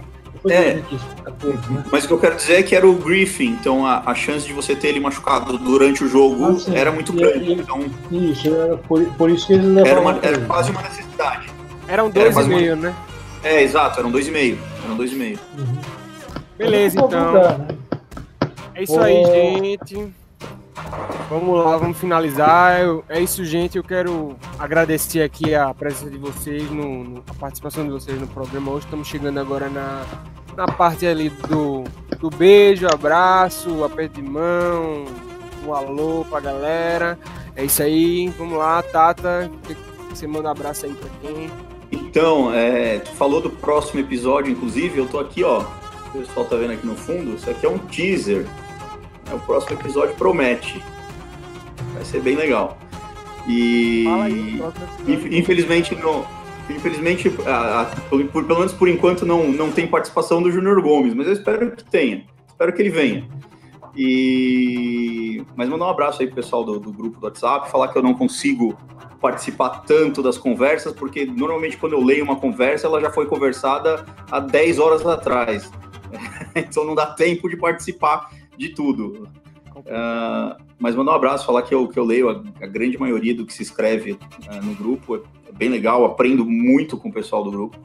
É, 0.47 0.79
mas 1.91 2.03
o 2.03 2.07
que 2.07 2.13
eu 2.13 2.19
quero 2.19 2.35
dizer 2.35 2.59
é 2.59 2.63
que 2.63 2.75
era 2.75 2.87
o 2.87 2.93
Griffin, 2.93 3.57
então 3.59 3.85
a, 3.85 4.03
a 4.05 4.13
chance 4.13 4.45
de 4.45 4.53
você 4.53 4.75
ter 4.75 4.89
ele 4.89 4.99
machucado 4.99 5.57
durante 5.57 6.03
o 6.03 6.07
jogo 6.07 6.45
ah, 6.45 6.71
era 6.71 6.91
muito 6.91 7.13
grande. 7.13 7.51
E, 7.51 7.53
então, 7.53 7.83
isso, 8.11 8.53
era 8.53 8.77
por, 8.77 9.03
por 9.13 9.29
isso 9.31 9.47
que 9.47 9.53
ele 9.53 9.67
levava. 9.67 9.89
Era, 9.89 10.01
uma, 10.01 10.19
era 10.21 10.39
quase 10.45 10.69
uma 10.69 10.83
necessidade. 10.83 11.49
Eram 11.87 12.11
dois 12.11 12.35
era 12.35 12.45
e 12.45 12.47
meio, 12.47 12.73
uma... 12.75 12.89
né? 12.89 12.95
É, 13.43 13.63
exato, 13.63 13.99
eram 13.99 14.11
dois 14.11 14.27
e 14.27 14.31
meio. 14.31 14.59
Eram 14.83 14.95
dois 14.95 15.11
e 15.11 15.15
meio. 15.15 15.39
Uhum. 15.57 15.77
Beleza, 16.57 16.99
então. 16.99 17.33
Né? 17.33 17.67
É 18.75 18.83
isso 18.83 18.99
aí, 18.99 19.25
gente. 19.25 20.13
Vamos 21.29 21.57
lá, 21.57 21.77
vamos 21.77 21.97
finalizar. 21.97 22.81
Eu, 22.81 23.03
é 23.09 23.19
isso, 23.19 23.43
gente. 23.43 23.77
Eu 23.77 23.83
quero 23.83 24.35
agradecer 24.59 25.21
aqui 25.21 25.55
a 25.55 25.73
presença 25.73 26.09
de 26.09 26.17
vocês, 26.17 26.69
no, 26.69 27.03
no, 27.03 27.23
a 27.29 27.33
participação 27.33 27.83
de 27.83 27.91
vocês 27.91 28.19
no 28.19 28.27
programa. 28.27 28.71
Hoje 28.71 28.85
estamos 28.85 29.07
chegando 29.07 29.39
agora 29.39 29.69
na, 29.69 30.05
na 30.55 30.67
parte 30.67 31.05
ali 31.07 31.29
do, 31.29 31.83
do 32.19 32.29
beijo, 32.29 32.87
abraço, 32.87 33.83
aperto 33.83 34.21
de 34.21 34.27
mão, 34.27 35.05
um 35.65 35.73
alô 35.73 36.25
pra 36.29 36.39
galera. 36.39 37.17
É 37.55 37.65
isso 37.65 37.81
aí. 37.81 38.27
Vamos 38.37 38.57
lá, 38.57 38.83
Tata. 38.83 39.49
Você 40.09 40.27
manda 40.27 40.49
um 40.49 40.51
abraço 40.51 40.85
aí 40.85 40.93
pra 40.93 41.09
quem? 41.21 41.49
Então, 41.91 42.53
é, 42.53 42.99
tu 42.99 43.11
falou 43.11 43.41
do 43.41 43.49
próximo 43.49 43.99
episódio, 43.99 44.51
inclusive, 44.51 44.99
eu 44.99 45.07
tô 45.07 45.19
aqui, 45.19 45.43
ó. 45.43 45.65
O 46.13 46.19
pessoal 46.19 46.45
tá 46.45 46.55
vendo 46.55 46.73
aqui 46.73 46.85
no 46.85 46.95
fundo. 46.95 47.35
Isso 47.35 47.49
aqui 47.49 47.65
é 47.65 47.69
um 47.69 47.77
teaser 47.77 48.45
o 49.31 49.39
próximo 49.39 49.79
episódio 49.79 50.15
promete. 50.15 50.83
Vai 51.93 52.05
ser 52.05 52.21
bem 52.21 52.35
legal. 52.35 52.77
E 53.47 54.05
aí, 54.07 54.61
infelizmente 55.31 55.95
não, 55.95 56.25
infelizmente, 56.69 57.31
a, 57.45 57.81
a, 57.81 57.85
por, 57.85 58.43
pelo 58.43 58.59
menos 58.59 58.73
por 58.73 58.87
enquanto 58.87 59.25
não, 59.25 59.47
não 59.47 59.71
tem 59.71 59.87
participação 59.87 60.41
do 60.41 60.51
Júnior 60.51 60.81
Gomes, 60.81 61.13
mas 61.13 61.27
eu 61.27 61.33
espero 61.33 61.71
que 61.71 61.83
tenha. 61.83 62.25
Espero 62.47 62.73
que 62.73 62.81
ele 62.81 62.89
venha. 62.89 63.27
E 63.95 65.45
mas 65.55 65.69
mandar 65.69 65.85
um 65.85 65.89
abraço 65.89 66.21
aí 66.21 66.27
pro 66.27 66.37
pessoal 66.37 66.63
do, 66.63 66.79
do 66.79 66.91
grupo 66.91 67.19
do 67.19 67.25
WhatsApp, 67.25 67.69
falar 67.69 67.87
que 67.89 67.97
eu 67.97 68.03
não 68.03 68.13
consigo 68.13 68.77
participar 69.21 69.83
tanto 69.85 70.21
das 70.21 70.37
conversas, 70.37 70.93
porque 70.93 71.25
normalmente 71.25 71.77
quando 71.77 71.93
eu 71.93 72.03
leio 72.03 72.23
uma 72.23 72.35
conversa, 72.35 72.87
ela 72.87 72.99
já 72.99 73.09
foi 73.09 73.25
conversada 73.25 74.05
há 74.29 74.39
10 74.39 74.79
horas 74.79 75.05
atrás. 75.05 75.71
então 76.55 76.83
não 76.83 76.93
dá 76.93 77.07
tempo 77.07 77.49
de 77.49 77.57
participar 77.57 78.29
de 78.57 78.69
tudo. 78.69 79.27
Uh, 79.75 80.55
mas 80.79 80.95
mandar 80.95 81.11
um 81.11 81.15
abraço, 81.15 81.45
falar 81.45 81.61
que 81.61 81.75
eu, 81.75 81.87
que 81.87 81.99
eu 81.99 82.05
leio 82.05 82.29
a, 82.29 82.43
a 82.61 82.67
grande 82.67 82.97
maioria 82.97 83.35
do 83.35 83.45
que 83.45 83.53
se 83.53 83.63
escreve 83.63 84.13
uh, 84.13 84.63
no 84.63 84.73
grupo. 84.73 85.15
É 85.15 85.51
bem 85.51 85.69
legal, 85.69 86.05
aprendo 86.05 86.45
muito 86.45 86.97
com 86.97 87.09
o 87.09 87.13
pessoal 87.13 87.43
do 87.43 87.51
grupo. 87.51 87.77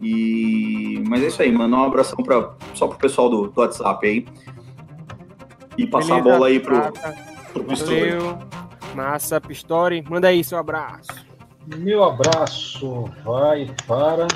E... 0.00 1.02
Mas 1.08 1.22
é 1.22 1.26
isso 1.28 1.42
aí, 1.42 1.50
mandar 1.52 1.78
um 1.78 1.84
abração 1.84 2.22
pra, 2.22 2.54
só 2.74 2.86
pro 2.86 2.98
pessoal 2.98 3.30
do, 3.30 3.48
do 3.48 3.60
WhatsApp 3.60 4.06
aí. 4.06 4.26
E 5.78 5.86
passar 5.86 6.16
Beleza, 6.16 6.28
a 6.28 6.32
bola 6.32 6.46
aí 6.48 6.60
pro, 6.60 6.76
pro 7.52 7.64
Pistori. 7.64 8.10
Massa, 8.94 9.40
Pistori. 9.40 10.04
Manda 10.08 10.28
aí 10.28 10.44
seu 10.44 10.58
abraço. 10.58 11.26
Meu 11.78 12.02
abraço 12.02 13.04
vai 13.24 13.70
para 13.86 14.26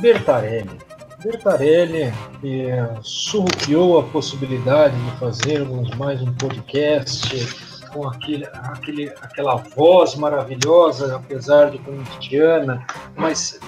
Bertarelli. 0.00 0.78
Bertarelli 1.24 2.12
que 2.38 2.66
surrupiou 3.02 3.98
a 3.98 4.02
possibilidade 4.02 4.94
de 4.94 5.10
fazermos 5.12 5.88
mais 5.96 6.20
um 6.20 6.30
podcast 6.34 7.48
com 7.90 8.06
aquele, 8.06 8.44
aquele, 8.44 9.08
aquela 9.22 9.54
voz 9.54 10.16
maravilhosa, 10.16 11.16
apesar 11.16 11.70
de 11.70 11.78
corintiana, 11.78 12.86
mas 13.16 13.58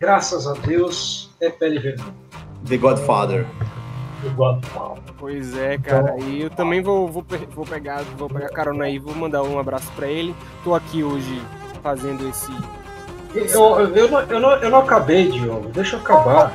graças 0.00 0.46
a 0.46 0.54
Deus 0.54 1.30
é 1.42 1.50
pele 1.50 1.78
vermelha. 1.78 2.14
The 2.66 2.78
Godfather. 2.78 3.46
The 4.22 4.30
Godfather. 4.30 5.02
Pois 5.18 5.54
é, 5.54 5.76
cara. 5.76 6.14
Então, 6.16 6.28
e 6.30 6.42
eu 6.42 6.50
também 6.50 6.80
vou, 6.80 7.06
vou, 7.06 7.22
vou, 7.50 7.66
pegar, 7.66 8.02
vou 8.16 8.30
pegar 8.30 8.48
carona 8.48 8.84
aí, 8.84 8.98
vou 8.98 9.14
mandar 9.14 9.42
um 9.42 9.58
abraço 9.58 9.92
para 9.92 10.06
ele. 10.06 10.34
Tô 10.64 10.74
aqui 10.74 11.04
hoje 11.04 11.42
fazendo 11.82 12.26
esse 12.26 12.50
eu, 13.34 13.96
eu, 13.96 14.10
não, 14.10 14.20
eu, 14.22 14.40
não, 14.40 14.50
eu 14.52 14.70
não 14.70 14.78
acabei, 14.80 15.30
Diogo. 15.30 15.68
Deixa 15.68 15.96
eu 15.96 16.00
acabar. 16.00 16.52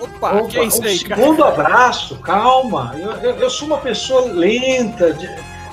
Opa, 0.00 0.34
Opa 0.34 0.48
que 0.48 0.58
é 0.58 0.64
isso 0.64 0.84
aí, 0.84 0.98
cara? 1.00 1.20
Segundo 1.20 1.44
abraço, 1.44 2.16
calma. 2.18 2.94
Eu, 2.96 3.10
eu, 3.12 3.36
eu, 3.36 3.50
sou 3.50 3.66
uma 3.66 3.78
pessoa 3.78 4.30
lenta, 4.32 5.12
de, 5.12 5.28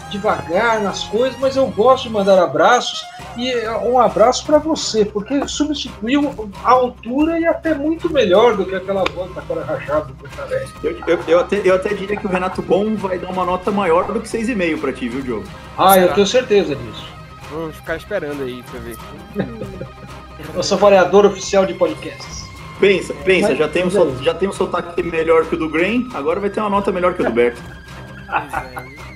devagar 0.09 0.81
nas 0.81 1.03
coisas, 1.03 1.37
mas 1.39 1.55
eu 1.55 1.67
gosto 1.67 2.03
de 2.03 2.09
mandar 2.09 2.41
abraços 2.41 3.03
e 3.37 3.53
um 3.83 3.99
abraço 3.99 4.45
para 4.45 4.57
você, 4.57 5.03
porque 5.03 5.47
substituiu 5.47 6.49
a 6.63 6.71
altura 6.71 7.39
e 7.39 7.45
até 7.45 7.73
muito 7.73 8.11
melhor 8.11 8.55
do 8.55 8.65
que 8.65 8.75
aquela 8.75 9.03
voz 9.03 9.33
da 9.35 9.41
cara 9.41 9.63
rachada 9.63 10.05
do 10.05 10.87
eu, 10.87 10.97
eu, 11.07 11.19
eu, 11.27 11.39
até, 11.39 11.61
eu 11.63 11.75
até 11.75 11.93
diria 11.93 12.15
que 12.15 12.25
o 12.25 12.29
Renato 12.29 12.61
Bom 12.61 12.95
vai 12.95 13.19
dar 13.19 13.29
uma 13.29 13.43
nota 13.43 13.71
maior 13.71 14.05
do 14.11 14.21
que 14.21 14.27
6,5 14.27 14.79
para 14.79 14.93
ti, 14.93 15.09
viu, 15.09 15.21
Diogo? 15.21 15.45
Ah, 15.77 15.93
Será? 15.93 16.05
eu 16.05 16.13
tenho 16.13 16.27
certeza 16.27 16.75
disso. 16.75 17.05
Vou 17.51 17.71
ficar 17.71 17.97
esperando 17.97 18.43
aí 18.43 18.63
pra 18.63 18.79
ver. 18.79 18.97
Eu 20.53 20.63
sou 20.63 20.77
variador 20.77 21.25
oficial 21.25 21.65
de 21.65 21.73
podcasts. 21.73 22.45
Pensa, 22.79 23.13
pensa, 23.23 23.49
mas, 23.49 23.57
já, 23.57 23.67
tem 23.69 23.85
um, 23.85 24.23
já 24.23 24.33
tem 24.33 24.49
um 24.49 24.51
sotaque 24.51 25.01
melhor 25.01 25.45
que 25.45 25.55
o 25.55 25.57
do 25.57 25.69
Grain, 25.69 26.09
agora 26.13 26.41
vai 26.41 26.49
ter 26.49 26.59
uma 26.59 26.69
nota 26.69 26.91
melhor 26.91 27.13
que 27.13 27.21
o 27.21 27.25
do 27.25 27.31
Berto. 27.31 27.61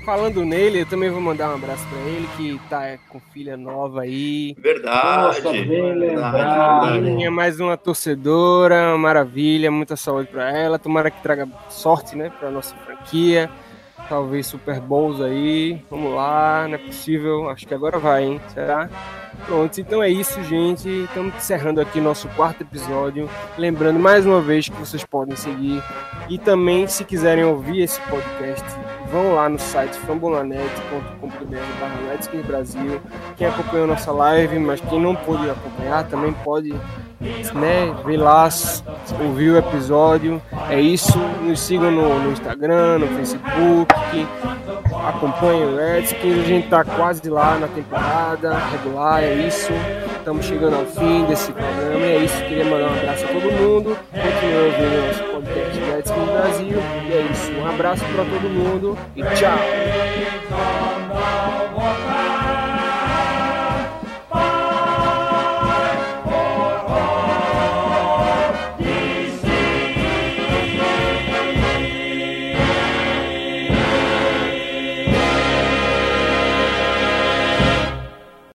Falando 0.05 0.45
nele, 0.45 0.82
eu 0.82 0.86
também 0.86 1.09
vou 1.09 1.20
mandar 1.20 1.49
um 1.49 1.55
abraço 1.55 1.86
pra 1.88 1.99
ele, 2.09 2.28
que 2.38 2.59
tá 2.70 2.97
com 3.09 3.20
filha 3.34 3.57
nova 3.57 4.01
aí. 4.01 4.55
Verdade. 4.57 5.41
Nossa, 5.41 5.51
bem 5.51 5.99
verdade, 5.99 7.30
mais 7.30 7.59
uma 7.59 7.76
torcedora, 7.76 8.97
maravilha, 8.97 9.70
muita 9.70 9.97
saúde 9.97 10.30
pra 10.32 10.57
ela. 10.57 10.80
Tomara 10.80 11.11
que 11.11 11.22
traga 11.22 11.47
sorte, 11.70 12.15
né, 12.15 12.32
pra 12.39 12.49
nossa 12.49 12.74
franquia 12.86 13.49
talvez 14.10 14.47
Super 14.47 14.82
Bowls 14.82 15.22
aí. 15.22 15.82
Vamos 15.89 16.14
lá, 16.14 16.68
não 16.68 16.76
é 16.76 16.80
possível. 16.80 17.49
Acho 17.49 17.68
que 17.68 17.74
agora 17.74 17.99
vai, 17.99 18.26
hein? 18.26 18.41
Será? 18.53 18.89
Pronto, 19.45 19.80
então 19.80 20.03
é 20.03 20.10
isso, 20.10 20.43
gente. 20.43 21.05
Estamos 21.05 21.34
encerrando 21.36 21.80
aqui 21.80 22.01
nosso 22.01 22.28
quarto 22.30 22.62
episódio. 22.62 23.30
Lembrando 23.57 23.99
mais 23.99 24.26
uma 24.26 24.41
vez 24.41 24.68
que 24.68 24.76
vocês 24.76 25.05
podem 25.05 25.36
seguir 25.36 25.82
e 26.28 26.38
também, 26.38 26.88
se 26.88 27.05
quiserem 27.05 27.45
ouvir 27.45 27.82
esse 27.82 28.01
podcast, 28.01 28.66
vão 29.12 29.36
lá 29.36 29.47
no 29.47 29.57
site 29.57 29.93
fambonanet.com.br 29.99 32.43
Brasil. 32.45 33.01
Quem 33.38 33.47
acompanhou 33.47 33.88
nossa 33.88 34.12
live, 34.12 34.60
mas 34.60 34.82
quem 34.82 34.99
não 34.99 35.16
pôde 35.16 35.49
acompanhar, 35.49 36.07
também 36.07 36.34
pode 36.43 36.74
né, 37.20 37.93
ver 38.05 38.17
lá, 38.17 38.47
ouvir 39.22 39.51
o 39.51 39.57
episódio. 39.57 40.41
É 40.70 40.80
isso. 40.80 41.17
Nos 41.43 41.59
sigam 41.59 41.91
no, 41.91 42.20
no 42.20 42.32
Instagram, 42.32 42.99
no 42.99 43.07
Facebook. 43.07 43.93
Acompanhem 45.07 45.65
o 45.65 45.78
Redskins. 45.78 46.39
A 46.39 46.43
gente 46.43 46.67
tá 46.70 46.84
quase 46.84 47.30
lá 47.30 47.57
na 47.57 47.67
temporada 47.67 48.57
regular. 48.72 49.24
É 49.24 49.34
isso. 49.34 49.72
Estamos 50.17 50.45
chegando 50.45 50.76
ao 50.76 50.86
fim 50.86 51.26
desse 51.26 51.51
programa. 51.51 52.05
É 52.05 52.17
isso. 52.24 52.38
Queria 52.45 52.65
mandar 52.65 52.91
um 52.91 52.97
abraço 52.97 53.26
a 53.26 53.28
todo 53.28 53.51
mundo. 53.51 53.97
Continue 54.11 54.65
ouvindo 54.65 55.07
nosso 55.07 55.24
podcast 55.34 55.80
Redskins 55.80 56.26
Brasil. 56.26 56.78
E 57.07 57.13
é 57.13 57.28
isso. 57.32 57.51
Um 57.53 57.67
abraço 57.67 58.05
para 58.05 58.24
todo 58.26 58.49
mundo 58.49 58.97
e 59.15 59.24
tchau. 59.36 60.89